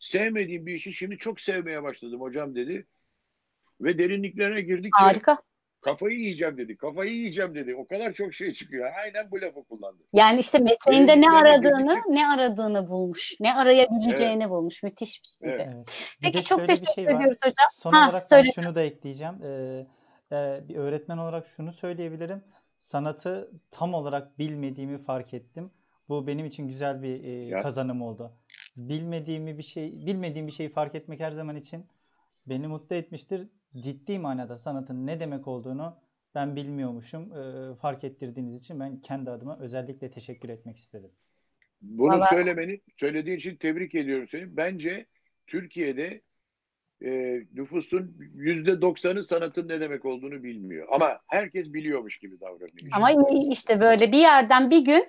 [0.00, 2.86] Sevmediğim bir işi şimdi çok sevmeye başladım hocam dedi.
[3.80, 5.38] Ve derinliklerine girdikçe Harika.
[5.80, 6.76] kafayı yiyeceğim dedi.
[6.76, 7.74] Kafayı yiyeceğim dedi.
[7.74, 8.90] O kadar çok şey çıkıyor.
[9.04, 10.02] Aynen bu lafı kullandı.
[10.12, 12.14] Yani işte mesleğinde ne aradığını, girdikçe...
[12.14, 13.34] ne aradığını bulmuş.
[13.40, 14.50] Ne arayabileceğini evet.
[14.50, 14.82] bulmuş.
[14.82, 15.70] Müthiş bir şeydi.
[15.74, 15.86] Evet.
[16.22, 17.68] Peki çok teşekkür şey ediyoruz hocam.
[17.72, 18.48] Son ha, olarak söyle.
[18.56, 19.34] ben şunu da ekleyeceğim.
[19.44, 19.86] Ee,
[20.32, 22.42] e, bir öğretmen olarak şunu söyleyebilirim.
[22.76, 25.70] Sanatı tam olarak bilmediğimi fark ettim.
[26.08, 28.32] Bu benim için güzel bir e, kazanım oldu.
[28.76, 31.86] bilmediğimi bir şey bilmediğim bir şeyi fark etmek her zaman için
[32.46, 33.48] beni mutlu etmiştir.
[33.76, 35.96] Ciddi manada sanatın ne demek olduğunu
[36.34, 37.32] ben bilmiyormuşum.
[37.32, 41.10] Ee, fark ettirdiğiniz için ben kendi adıma özellikle teşekkür etmek istedim.
[41.82, 44.56] Bunu Vallahi- söylemeni, söylediğin için tebrik ediyorum seni.
[44.56, 45.06] Bence
[45.46, 46.20] Türkiye'de
[47.04, 50.88] e, nüfusun yüzde doksanı sanatın ne demek olduğunu bilmiyor.
[50.90, 52.70] Ama herkes biliyormuş gibi davranıyor.
[52.92, 53.10] Ama
[53.50, 55.08] işte böyle bir yerden bir gün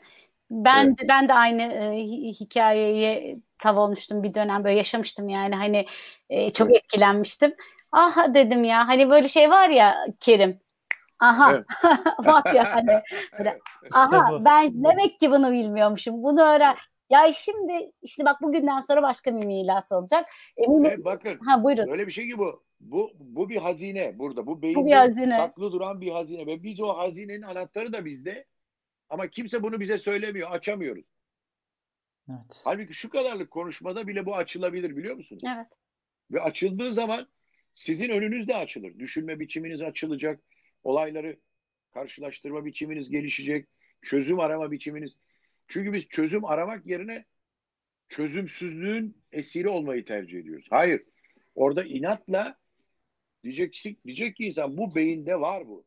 [0.52, 5.56] ben de ben de aynı e, hi- hikayeye tav olmuştum bir dönem böyle yaşamıştım yani
[5.56, 5.86] hani
[6.30, 7.56] e, çok etkilenmiştim.
[7.92, 10.60] Aha dedim ya hani böyle şey var ya Kerim.
[11.20, 11.66] Aha Evet.
[12.20, 13.02] var ya hani
[13.40, 13.60] böyle,
[13.92, 16.24] aha ben demek ki bunu bilmiyormuşum.
[16.24, 16.76] Bunu öğren.
[17.10, 20.30] Ya şimdi işte bak bugünden sonra başka bir milat olacak.
[20.58, 20.86] Eminim.
[20.86, 21.92] E, bakın Ha buyurun.
[21.92, 22.64] öyle bir şey ki bu.
[22.80, 24.48] Bu, bu bir hazine burada.
[24.48, 25.36] Bu bir beyinde hazine.
[25.36, 26.46] saklı duran bir hazine.
[26.46, 28.46] Ve biz o hazinenin anahtarı da bizde.
[29.10, 30.52] Ama kimse bunu bize söylemiyor.
[30.52, 31.06] Açamıyoruz.
[32.30, 32.62] Evet.
[32.64, 35.42] Halbuki şu kadarlık konuşmada bile bu açılabilir biliyor musunuz?
[35.56, 35.68] Evet.
[36.32, 37.28] Ve açıldığı zaman
[37.74, 39.00] sizin önünüz de açılır.
[39.00, 40.42] Düşünme biçiminiz açılacak.
[40.84, 41.40] Olayları
[41.94, 43.68] karşılaştırma biçiminiz gelişecek.
[44.02, 45.16] Çözüm arama biçiminiz.
[45.70, 47.26] Çünkü biz çözüm aramak yerine
[48.08, 50.68] çözümsüzlüğün esiri olmayı tercih ediyoruz.
[50.70, 51.04] Hayır.
[51.56, 52.58] Orada inatla
[53.44, 55.86] diyecek, ki- diyecek ki insan bu beyinde var bu.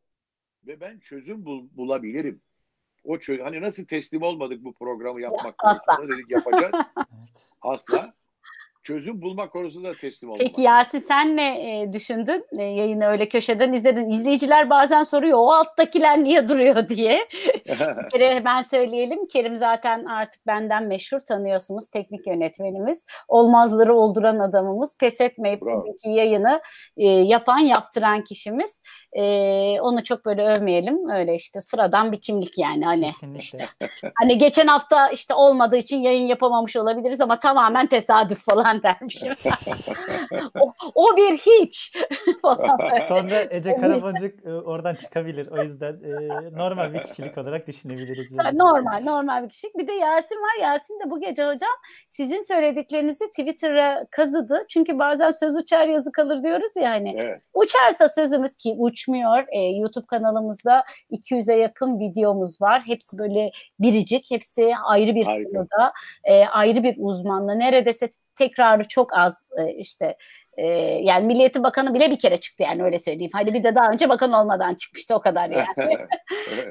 [0.66, 2.42] Ve ben çözüm bul- bulabilirim.
[3.04, 5.84] O çö- hani nasıl teslim olmadık bu programı yapmak asla.
[5.84, 6.72] konusunda dedik yapacağız.
[6.96, 7.48] Evet.
[7.60, 8.14] Asla.
[8.82, 10.46] Çözüm bulmak konusunda teslim olmamak.
[10.46, 12.46] Peki Yasin sen ne e, düşündün?
[12.58, 14.10] E, yayını öyle köşeden izledin.
[14.10, 17.28] İzleyiciler bazen soruyor o alttakiler niye duruyor diye.
[17.68, 19.26] Bir kere ben söyleyelim.
[19.26, 21.88] Kerim zaten artık benden meşhur tanıyorsunuz.
[21.88, 23.06] Teknik yönetmenimiz.
[23.28, 24.96] Olmazları olduran adamımız.
[24.98, 25.82] Pes etmeyip Bravo.
[25.82, 26.60] buradaki yayını
[26.96, 28.82] e, yapan, yaptıran kişimiz.
[29.12, 29.22] E,
[29.80, 31.10] onu çok böyle övmeyelim.
[31.10, 32.84] Öyle işte sıradan bir kimlik yani.
[32.84, 33.38] Hani Kesinlikle.
[33.42, 39.34] işte Hani geçen hafta işte olmadığı için yayın yapamamış olabiliriz ama tamamen tesadüf falan dermişim.
[40.60, 41.96] o, o bir hiç
[42.42, 42.78] falan.
[43.08, 45.48] Sonra Ece Karaboncuk e, oradan çıkabilir.
[45.50, 46.12] O yüzden e,
[46.58, 48.32] normal bir kişilik olarak düşünebiliriz.
[48.32, 48.58] yani.
[48.58, 49.68] normal, normal bir kişi.
[49.78, 50.62] Bir de Yasin var.
[50.62, 51.70] Yasin de bu gece hocam
[52.08, 54.64] sizin söylediklerinizi Twitter'a kazıdı.
[54.68, 57.14] Çünkü bazen söz uçar yazı kalır diyoruz ya hani.
[57.18, 57.40] evet.
[57.54, 59.44] Uçarsa sözümüz ki uçmuyor.
[59.52, 62.82] Ee, YouTube kanalımızda 200'e yakın videomuz var.
[62.86, 63.50] Hepsi böyle
[63.80, 64.30] biricik.
[64.30, 65.50] Hepsi ayrı bir Harika.
[65.50, 65.92] konuda.
[66.24, 67.54] e, ayrı bir uzmanla.
[67.54, 70.16] Neredeyse tekrarı çok az e, işte
[70.56, 70.66] e,
[71.02, 73.30] yani Milliyetin Bakanı bile bir kere çıktı yani öyle söyleyeyim.
[73.34, 75.96] Hadi bir de daha önce bakan olmadan çıkmıştı o kadar yani.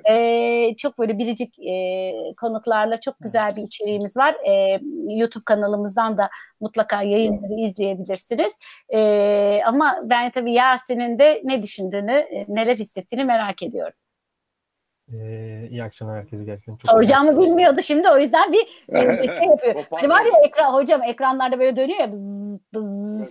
[0.09, 4.35] Ee, çok böyle biricik e, konuklarla çok güzel bir içeriğimiz var.
[4.47, 4.79] Ee,
[5.09, 6.29] YouTube kanalımızdan da
[6.59, 8.57] mutlaka yayınları izleyebilirsiniz.
[8.93, 14.00] Ee, ama ben tabii Yasin'in de ne düşündüğünü, e, neler hissettiğini merak ediyorum.
[15.13, 16.75] Ee, iyi akşamlar herkese gerçekten.
[16.75, 18.59] Çok Soracağımı bilmiyordu şimdi o yüzden bir,
[19.21, 19.75] bir şey yapıyor.
[19.91, 23.21] Hani var ya ekran hocam ekranlarda böyle dönüyor ya bız bız.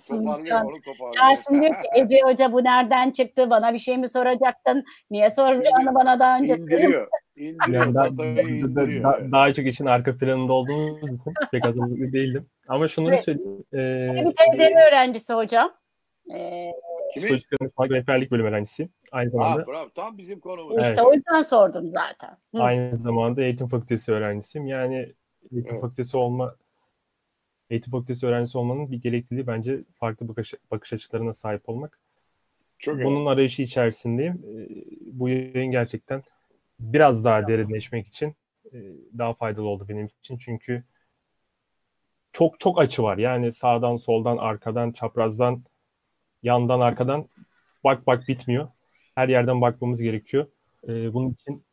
[1.17, 3.51] Yasin diyor ki Ece Hoca bu nereden çıktı?
[3.51, 4.85] Bana bir şey mi soracaktın?
[5.11, 6.55] Niye soracağını bana daha önce?
[6.55, 7.09] İndiriyor.
[7.37, 7.85] İndiriyor.
[7.85, 8.27] Yani daha, da-
[8.77, 11.21] da- daha çok işin arka planında olduğumuz için
[11.53, 12.47] pek hazırlıklı değildim.
[12.69, 13.25] Ama şunları Evet.
[13.25, 13.65] söyleyeyim.
[13.75, 15.73] Ee, Bir TDM öğrencisi hocam.
[16.35, 16.71] Ee,
[17.15, 17.39] Kimin?
[17.39, 18.93] psikolojik danışmanlık ve rehberlik bölüm öğrencisiyim.
[19.13, 19.91] Aynı zamanda Ha, bravo.
[19.91, 20.75] Tam bizim konumuz.
[20.77, 21.01] işte Evet.
[21.05, 22.37] o yüzden sordum zaten.
[22.55, 22.63] Hı.
[22.63, 24.67] aynı zamanda eğitim fakültesi öğrencisiyim.
[24.69, 24.97] Yani
[25.53, 25.81] eğitim Evet.
[25.81, 26.57] fakültesi olma
[27.71, 31.99] eğitim fakültesi öğrencisi olmanın bir gerekliliği bence farklı bakış, bakış açılarına sahip olmak.
[32.79, 33.29] Çok Bunun önemli.
[33.29, 34.35] arayışı içerisindeyim.
[34.35, 34.69] Ee,
[35.13, 36.23] Bu yayın gerçekten
[36.81, 38.35] biraz daha derinleşmek için
[38.73, 38.79] e,
[39.19, 40.39] daha faydalı oldu benim için.
[40.39, 40.85] Çünkü
[42.33, 43.19] çok çok açı var.
[43.19, 45.63] Yani sağdan, soldan, arkadan, çaprazdan,
[46.43, 47.29] yandan, arkadan
[47.85, 48.69] bak bak bitmiyor.
[49.15, 50.47] Her yerden bakmamız gerekiyor.
[50.89, 51.65] Ee, Bunun için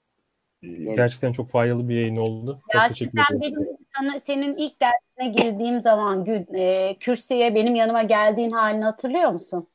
[0.64, 2.62] e, gerçekten çok faydalı bir yayın oldu.
[2.70, 3.42] Çok Yasin teşekkür sen ederim.
[3.42, 9.30] benim sana senin ilk dersine girdiğim zaman gün e, kürsüye benim yanıma geldiğin halini hatırlıyor
[9.32, 9.68] musun?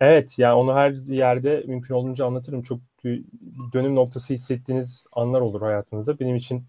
[0.00, 2.62] Evet, yani onu her yerde mümkün olduğunca anlatırım.
[2.62, 3.24] Çok bir
[3.72, 6.18] dönüm noktası hissettiğiniz anlar olur hayatınızda.
[6.18, 6.66] Benim için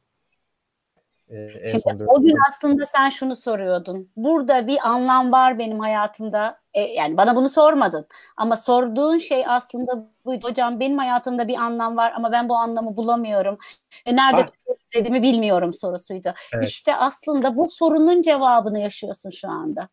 [1.30, 4.12] e, en Şimdi son o gün aslında sen şunu soruyordun.
[4.16, 6.60] Burada bir anlam var benim hayatımda.
[6.74, 8.08] E, yani bana bunu sormadın.
[8.38, 10.48] Ama sorduğun şey aslında buydu.
[10.48, 13.58] Hocam benim hayatımda bir anlam var ama ben bu anlamı bulamıyorum.
[14.08, 14.46] Ve nerede
[14.80, 16.34] istediğimi bilmiyorum sorusuydu.
[16.54, 16.68] Evet.
[16.68, 19.90] İşte aslında bu sorunun cevabını yaşıyorsun şu anda.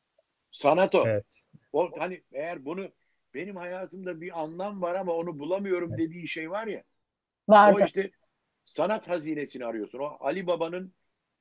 [0.50, 1.04] Sanat o.
[1.06, 1.24] Evet.
[1.72, 2.88] O hani eğer bunu
[3.34, 6.82] benim hayatımda bir anlam var ama onu bulamıyorum dediği şey var ya.
[7.48, 7.78] Vardı.
[7.82, 8.10] O işte
[8.64, 9.98] sanat hazinesini arıyorsun.
[9.98, 10.92] O Ali Baba'nın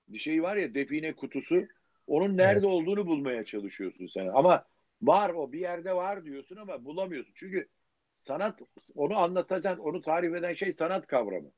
[0.07, 1.67] bir şey var ya define kutusu.
[2.07, 4.27] Onun nerede olduğunu bulmaya çalışıyorsun sen.
[4.27, 4.65] Ama
[5.01, 7.33] var o bir yerde var diyorsun ama bulamıyorsun.
[7.35, 7.67] Çünkü
[8.15, 8.59] sanat
[8.95, 11.51] onu anlatan, onu tarif eden şey sanat kavramı.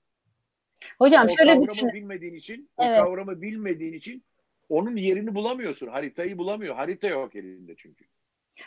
[0.97, 1.89] Hocam o şöyle kavramı düşün.
[1.93, 3.01] bilmediğin için, Evet.
[3.01, 4.23] o kavramı bilmediğin için
[4.69, 5.87] onun yerini bulamıyorsun.
[5.87, 6.75] Haritayı bulamıyor.
[6.75, 8.05] Harita yok elinde çünkü.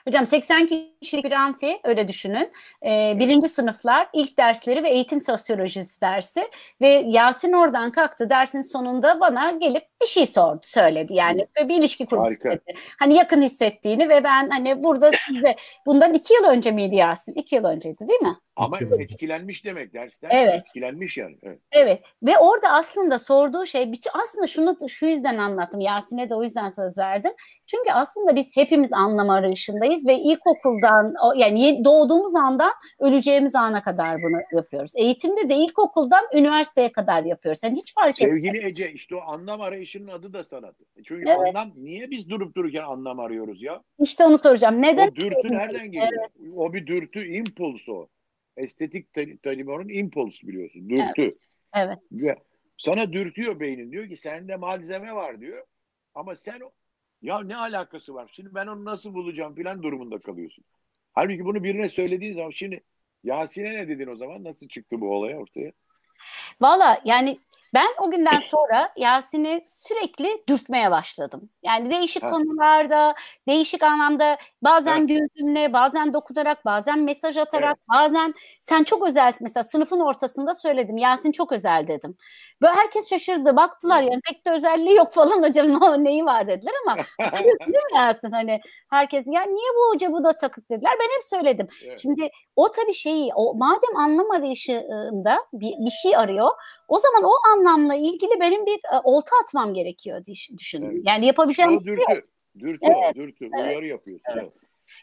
[0.06, 2.52] Hocam 80 kişilik bir amfi öyle düşünün.
[2.86, 6.48] Ee, birinci sınıflar ilk dersleri ve eğitim sosyolojisi dersi
[6.80, 11.78] ve Yasin oradan kalktı dersin sonunda bana gelip bir şey sordu söyledi yani ve bir
[11.78, 12.50] ilişki kurdu Harika.
[12.50, 12.74] dedi.
[12.98, 15.56] Hani yakın hissettiğini ve ben hani burada size
[15.86, 17.34] bundan iki yıl önce miydi Yasin?
[17.34, 18.36] İki yıl önceydi değil mi?
[18.56, 18.94] Ama Peki.
[18.94, 20.28] etkilenmiş demek dersten.
[20.32, 20.54] Evet.
[20.60, 21.38] Etkilenmiş yani.
[21.42, 21.58] Evet.
[21.72, 26.42] Evet ve orada aslında sorduğu şey bütün- aslında şunu şu yüzden anlattım Yasin'e de o
[26.42, 27.32] yüzden söz verdim.
[27.66, 34.40] Çünkü aslında biz hepimiz anlam arayışındayız ve ilkokuldan yani doğduğumuz andan öleceğimiz ana kadar bunu
[34.52, 34.92] yapıyoruz.
[34.96, 37.60] Eğitimde de ilkokuldan üniversiteye kadar yapıyoruz.
[37.64, 38.30] Yani hiç fark etmez.
[38.30, 40.74] Sevgili Ece işte o anlam arayışının adı da sanat.
[41.04, 41.38] Çünkü Evet.
[41.56, 43.82] anlam niye biz durup dururken anlam arıyoruz ya?
[43.98, 44.82] İşte onu soracağım.
[44.82, 45.08] Neden?
[45.08, 46.28] O dürtü nereden geliyor?
[46.56, 48.08] O bir dürtü, impuls o.
[48.56, 50.88] Estetik te- tanımı onun impuls biliyorsun.
[50.90, 51.30] Dürtü.
[51.76, 51.98] Evet.
[52.12, 52.36] Ve
[52.78, 53.92] sana dürtüyor beynin.
[53.92, 55.66] Diyor ki sende malzeme var diyor.
[56.14, 56.72] Ama sen o-
[57.22, 58.30] ya ne alakası var?
[58.32, 60.64] Şimdi ben onu nasıl bulacağım filan durumunda kalıyorsun.
[61.12, 62.82] Halbuki bunu birine söylediğin zaman şimdi
[63.24, 64.44] Yasin'e ne dedin o zaman?
[64.44, 65.72] Nasıl çıktı bu olay ortaya?
[66.60, 67.38] Valla yani
[67.74, 71.50] ben o günden sonra Yasin'i sürekli dürtmeye başladım.
[71.64, 72.30] Yani değişik Ha.
[72.30, 73.14] konularda,
[73.48, 75.04] değişik anlamda bazen Ha.
[75.04, 79.38] gözümle, bazen dokunarak, bazen mesaj atarak, bazen sen çok özelsin.
[79.44, 80.96] Mesela sınıfın ortasında söyledim.
[80.96, 82.16] Yasin çok özel dedim.
[82.62, 83.56] Böyle herkes şaşırdı.
[83.56, 87.84] Baktılar yani pek de özelliği yok falan hocam ne- neyi var dediler ama hatırlıyorsun değil
[87.92, 88.30] mi Yasin?
[88.30, 88.60] Hani
[88.90, 90.92] herkes ya niye bu hoca bu da takık dediler.
[91.00, 91.68] Ben hep söyledim.
[91.86, 91.98] Evet.
[91.98, 96.50] Şimdi o tabii şeyi, o madem anlam arayışında bir, bir şey arıyor,
[96.88, 97.32] o zaman o
[97.66, 100.90] anlamla ilgili benim bir e, olta atmam gerekiyor diş- düşündüm.
[100.92, 101.02] Evet.
[101.06, 102.02] Yani yapabileceğim O dürtü.
[102.58, 103.48] Dürtü, Evet, dürtü.
[103.54, 104.24] evet, Uyarı yapıyorsun.
[104.32, 104.54] Evet.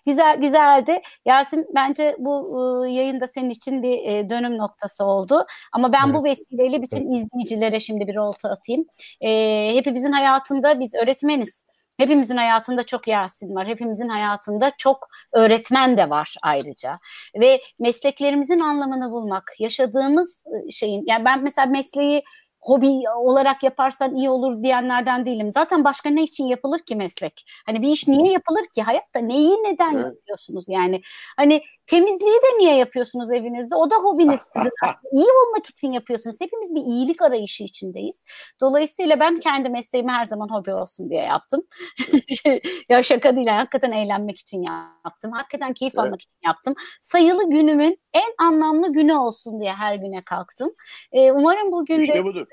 [0.06, 1.02] güzel güzeldi.
[1.26, 5.45] Yasin bence bu e, yayında senin için bir e, dönüm noktası oldu.
[5.73, 8.85] Ama ben bu vesileyle bütün izleyicilere şimdi bir olta atayım.
[9.22, 11.65] E, hepimizin hayatında biz öğretmeniz.
[11.98, 13.68] Hepimizin hayatında çok Yasin var.
[13.68, 16.99] Hepimizin hayatında çok öğretmen de var ayrıca.
[17.40, 22.23] Ve mesleklerimizin anlamını bulmak, yaşadığımız e, şeyin, yani ben mesela mesleği
[22.65, 25.52] hobi olarak yaparsan iyi olur diyenlerden değilim.
[25.53, 27.45] Zaten başka ne için yapılır ki meslek?
[27.65, 28.81] Hani bir iş niye yapılır ki?
[28.81, 30.06] Hayatta neyi neden Evet.
[30.06, 31.02] yapıyorsunuz yani?
[31.38, 33.76] Hani temizliği de niye yapıyorsunuz evinizde?
[33.76, 35.10] O da hobiniz sizin aslında.
[35.11, 36.41] İyi olmak için yapıyorsunuz.
[36.41, 38.23] Hepimiz bir iyilik arayışı içindeyiz.
[38.61, 41.61] Dolayısıyla ben kendi mesleğimi her zaman hobi olsun diye yaptım.
[42.90, 44.92] ya şaka değil, hakikaten eğlenmek için yaptım.
[45.31, 46.05] Hakikaten keyif Evet.
[46.05, 46.75] almak için yaptım.
[47.01, 50.73] Sayılı günümün en anlamlı günü olsun diye her güne kalktım.
[51.11, 52.47] Ee, umarım bugün de İşte budur.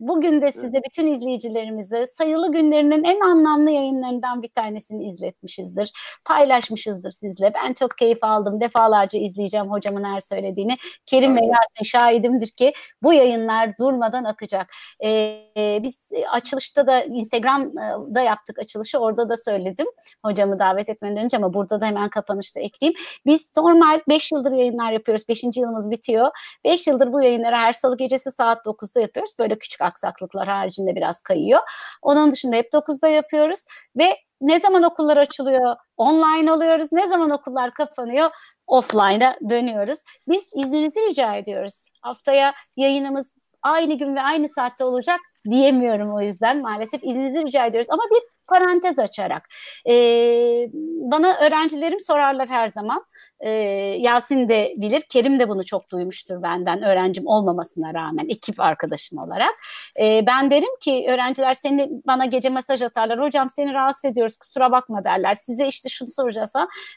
[0.00, 5.92] Bugün de size bütün izleyicilerimize sayılı günlerinin en anlamlı yayınlarından bir tanesini izletmişizdir.
[6.24, 7.52] Paylaşmışızdır sizle.
[7.54, 8.60] Ben çok keyif aldım.
[8.60, 10.76] Defalarca izleyeceğim hocamın her söylediğini.
[11.06, 11.40] Kerim ve.
[11.40, 12.72] Yasin şahidimdir ki
[13.02, 14.70] bu yayınlar durmadan akacak.
[15.04, 18.98] Ee, biz açılışta da Instagram'da yaptık açılışı.
[18.98, 19.86] Orada da söyledim
[20.24, 23.00] hocamı davet etmeden önce ama burada da hemen kapanışta ekleyeyim.
[23.26, 25.28] Biz normal 5 yıldır yayınlar yapıyoruz.
[25.28, 25.42] 5.
[25.56, 26.30] yılımız bitiyor.
[26.64, 29.34] 5 yıldır bu yayınları her salı gecesi saat 9'da yapıyoruz.
[29.38, 31.60] Böyle küçük aksaklıklar haricinde biraz kayıyor.
[32.02, 33.64] Onun dışında hep 9'da yapıyoruz
[33.96, 36.92] ve ne zaman okullar açılıyor online alıyoruz.
[36.92, 38.30] Ne zaman okullar kapanıyor
[38.66, 40.00] offline'a dönüyoruz.
[40.28, 41.88] Biz izninizi rica ediyoruz.
[42.02, 46.62] Haftaya yayınımız aynı gün ve aynı saatte olacak diyemiyorum o yüzden.
[46.62, 47.90] Maalesef izninizi rica ediyoruz.
[47.90, 49.48] Ama bir parantez açarak
[49.88, 50.68] ee,
[51.00, 53.04] bana öğrencilerim sorarlar her zaman.
[53.40, 53.50] Ee,
[53.98, 59.54] Yasin de bilir Kerim de bunu çok duymuştur benden öğrencim olmamasına rağmen ekip arkadaşım olarak.
[60.00, 63.20] Ee, ben derim ki öğrenciler seni bana gece mesaj atarlar.
[63.20, 65.34] Hocam seni rahatsız ediyoruz kusura bakma derler.
[65.34, 66.52] Size işte şunu soracağız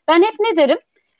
[0.08, 0.80] ben hep ne derim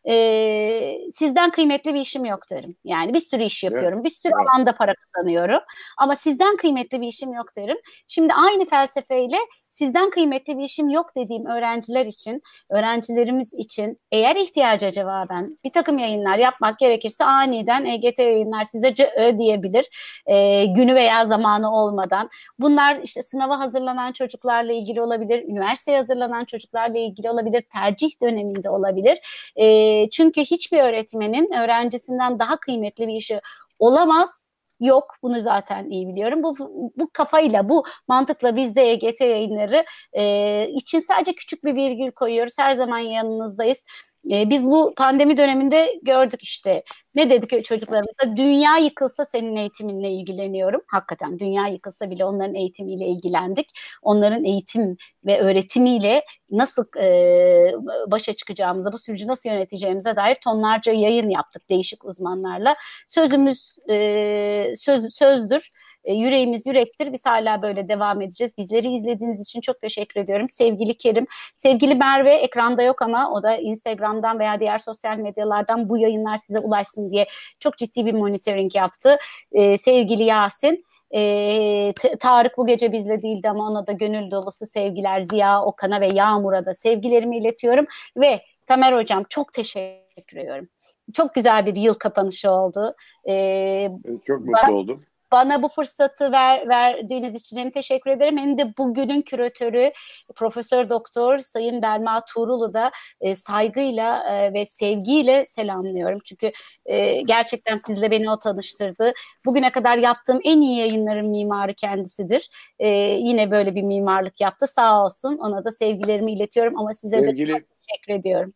[0.10, 2.76] Ee, sizden kıymetli bir işim yok derim.
[2.84, 4.04] Yani bir sürü iş yapıyorum.
[4.04, 4.48] Bir sürü Evet.
[4.54, 5.60] alanda para kazanıyorum.
[5.98, 7.78] Ama sizden kıymetli bir işim yok derim.
[8.08, 9.38] Şimdi aynı felsefeyle
[9.70, 15.98] sizden kıymetli bir işim yok dediğim öğrenciler için, öğrencilerimiz için eğer ihtiyaca cevaben bir takım
[15.98, 19.86] yayınlar yapmak gerekirse aniden EGT yayınlar size CÖ diyebilir.
[20.28, 22.30] Ee, günü veya zamanı olmadan.
[22.60, 29.20] Bunlar işte sınava hazırlanan çocuklarla ilgili olabilir, üniversiteye hazırlanan çocuklarla ilgili olabilir, tercih döneminde olabilir.
[29.56, 29.66] E,
[30.12, 33.42] çünkü hiçbir öğretmenin öğrencisinden daha kıymetli bir işi
[33.80, 34.50] olamaz.
[34.80, 36.44] Yok bunu zaten iyi biliyorum.
[36.44, 36.56] Bu,
[36.98, 42.58] bu kafayla, bu mantıkla biz de EGT yayınları e, için sadece küçük bir virgül koyuyoruz.
[42.60, 43.86] Her zaman yanınızdayız.
[44.32, 46.84] E, biz bu pandemi döneminde gördük işte
[47.16, 48.38] Ne dedik çocuklarımıza?
[48.38, 50.82] Dünya yıkılsa senin eğitiminle ilgileniyorum.
[50.88, 53.70] Hakikaten dünya yıkılsa bile onların eğitimiyle ilgilendik.
[54.02, 57.72] Onların eğitim ve öğretimiyle nasıl e,
[58.08, 62.76] başa çıkacağımıza, bu süreci nasıl yöneteceğimize dair tonlarca yayın yaptık değişik uzmanlarla.
[63.08, 65.70] Sözümüz e, söz, sözdür.
[66.04, 67.14] E, yüreğimiz yürektir.
[67.14, 68.58] Biz hala böyle devam edeceğiz.
[68.58, 70.50] Bizleri izlediğiniz için çok teşekkür ediyorum.
[70.50, 75.98] Sevgili Kerim, sevgili Merve ekranda yok ama o da Instagram'dan veya diğer sosyal medyalardan bu
[75.98, 77.26] yayınlar size ulaşsın diye
[77.60, 79.18] çok ciddi bir monitoring yaptı.
[79.52, 80.84] E, sevgili Yasin,
[81.16, 86.08] e, Tarık bu gece bizle değildi ama ona da gönül dolusu sevgiler Ziya, Okan'a ve
[86.08, 87.86] Yağmur'a da sevgilerimi iletiyorum.
[88.18, 90.70] Ve Tamer Hocam çok teşekkür ediyorum.
[91.14, 92.96] Çok güzel bir yıl kapanışı oldu.
[93.28, 93.90] Ee,
[94.28, 95.06] çok mutlu oldum.
[95.34, 99.92] Bana bu fırsatı ver, verdiğiniz için hem teşekkür ederim hem de bugünün küratörü
[100.36, 102.92] Profesör Doktor Sayın Belma Tuğrul'u da
[103.22, 106.20] e, saygıyla e, ve sevgiyle selamlıyorum.
[106.26, 106.52] Çünkü
[106.86, 109.14] e, gerçekten sizle beni o tanıştırdı.
[109.46, 112.50] Bugüne kadar yaptığım en iyi yayınların mimarı kendisidir.
[112.80, 112.88] E,
[113.20, 114.68] yine böyle bir mimarlık yaptı.
[114.68, 115.38] Sağ olsun.
[115.38, 118.54] Ona da sevgilerimi iletiyorum ama size Sevgili, de teşekkür ediyorum.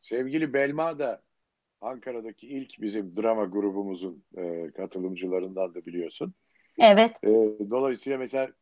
[0.00, 1.22] Sevgili Belma da
[1.80, 6.34] Ankara'daki ilk bizim drama grubumuzun e, katılımcılarından da biliyorsun.
[6.78, 7.16] Evet.
[7.24, 7.28] E,
[7.70, 8.52] dolayısıyla mesela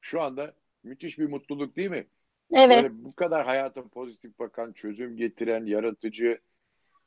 [0.00, 2.06] şu anda müthiş bir mutluluk değil mi?
[2.52, 2.82] Evet.
[2.82, 6.38] Böyle bu kadar hayata pozitif bakan, çözüm getiren, yaratıcı.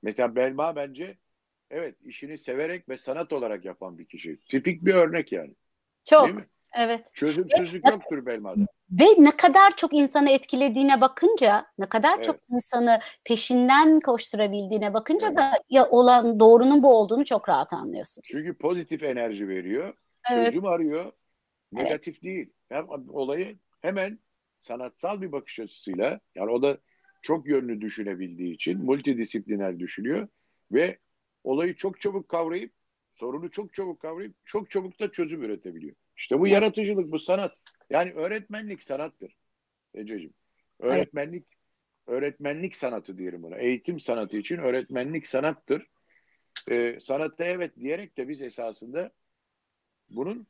[0.01, 1.17] Mesela Belma bence
[1.69, 4.39] evet işini severek ve sanat olarak yapan bir kişi.
[4.39, 5.53] Tipik bir örnek yani.
[6.05, 6.25] Çok.
[6.25, 6.45] Değil mi?
[6.77, 7.09] Evet.
[7.13, 8.65] Çözümsüzlük ve, yoktur Belma'da.
[8.91, 12.25] Ve ne kadar çok insanı etkilediğine bakınca, ne kadar evet.
[12.25, 15.37] çok insanı peşinden koşturabildiğine bakınca evet.
[15.37, 18.27] da ya olan doğrunun bu olduğunu çok rahat anlıyorsunuz.
[18.31, 19.93] Çünkü pozitif enerji veriyor,
[20.31, 20.45] evet.
[20.45, 21.11] çözüm arıyor,
[21.71, 22.23] negatif evet.
[22.23, 22.53] değil.
[22.69, 24.19] Hem olayı hemen
[24.57, 26.77] sanatsal bir bakış açısıyla, yani o da
[27.21, 30.27] çok yönlü düşünebildiği için multidisipliner düşünüyor
[30.71, 30.97] ve
[31.43, 32.73] olayı çok çabuk kavrayıp
[33.13, 35.95] sorunu çok çabuk kavrayıp çok çabuk da çözüm üretebiliyor.
[36.17, 37.57] İşte bu yaratıcılık, bu sanat.
[37.89, 39.37] Yani öğretmenlik sanattır
[39.93, 40.33] Ececiğim.
[40.79, 41.45] Öğretmenlik
[42.07, 43.57] öğretmenlik sanatı diyelim buna.
[43.57, 45.87] Eğitim sanatı için öğretmenlik sanattır.
[46.69, 49.11] Ee, sanatta evet diyerek de biz esasında
[50.09, 50.47] bunun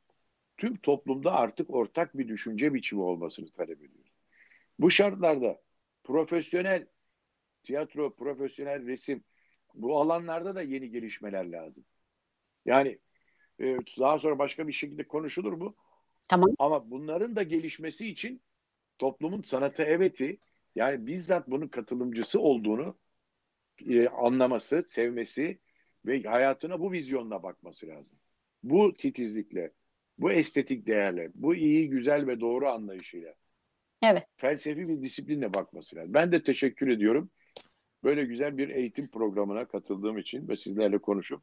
[0.57, 4.11] tüm toplumda artık ortak bir düşünce biçimi olmasını talep ediyoruz.
[4.79, 5.61] Bu şartlarda
[6.03, 6.87] profesyonel
[7.63, 9.23] tiyatro, profesyonel resim
[9.73, 11.85] bu alanlarda da yeni gelişmeler lazım.
[12.65, 12.99] Yani
[13.59, 15.75] e, daha sonra başka bir şekilde konuşulur bu.
[16.29, 16.49] Tamam.
[16.59, 18.41] Ama bunların da gelişmesi için
[18.99, 20.37] toplumun sanata eveti
[20.75, 22.97] yani bizzat bunun katılımcısı olduğunu
[23.89, 25.59] e, anlaması, sevmesi
[26.05, 28.13] ve hayatına bu vizyonla bakması lazım.
[28.63, 29.71] Bu titizlikle,
[30.17, 33.33] bu estetik değerle, bu iyi, güzel ve doğru anlayışıyla.
[34.03, 34.27] Evet.
[34.37, 36.13] Felsefi bir disiplinle bakması lazım.
[36.13, 37.29] Ben de teşekkür ediyorum.
[38.03, 41.41] Böyle güzel bir eğitim programına katıldığım için ve sizlerle konuşup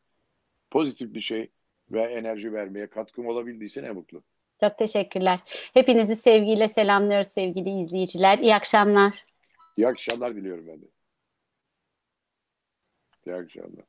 [0.70, 1.51] pozitif bir şey
[1.90, 4.23] ve enerji vermeye katkım olabildiyse ne mutlu.
[4.61, 5.40] Çok teşekkürler.
[5.74, 8.39] Hepinizi sevgiyle selamlıyoruz sevgili izleyiciler.
[8.39, 9.24] İyi akşamlar.
[9.77, 10.86] İyi akşamlar diliyorum ben de.
[13.27, 13.85] İyi akşamlar.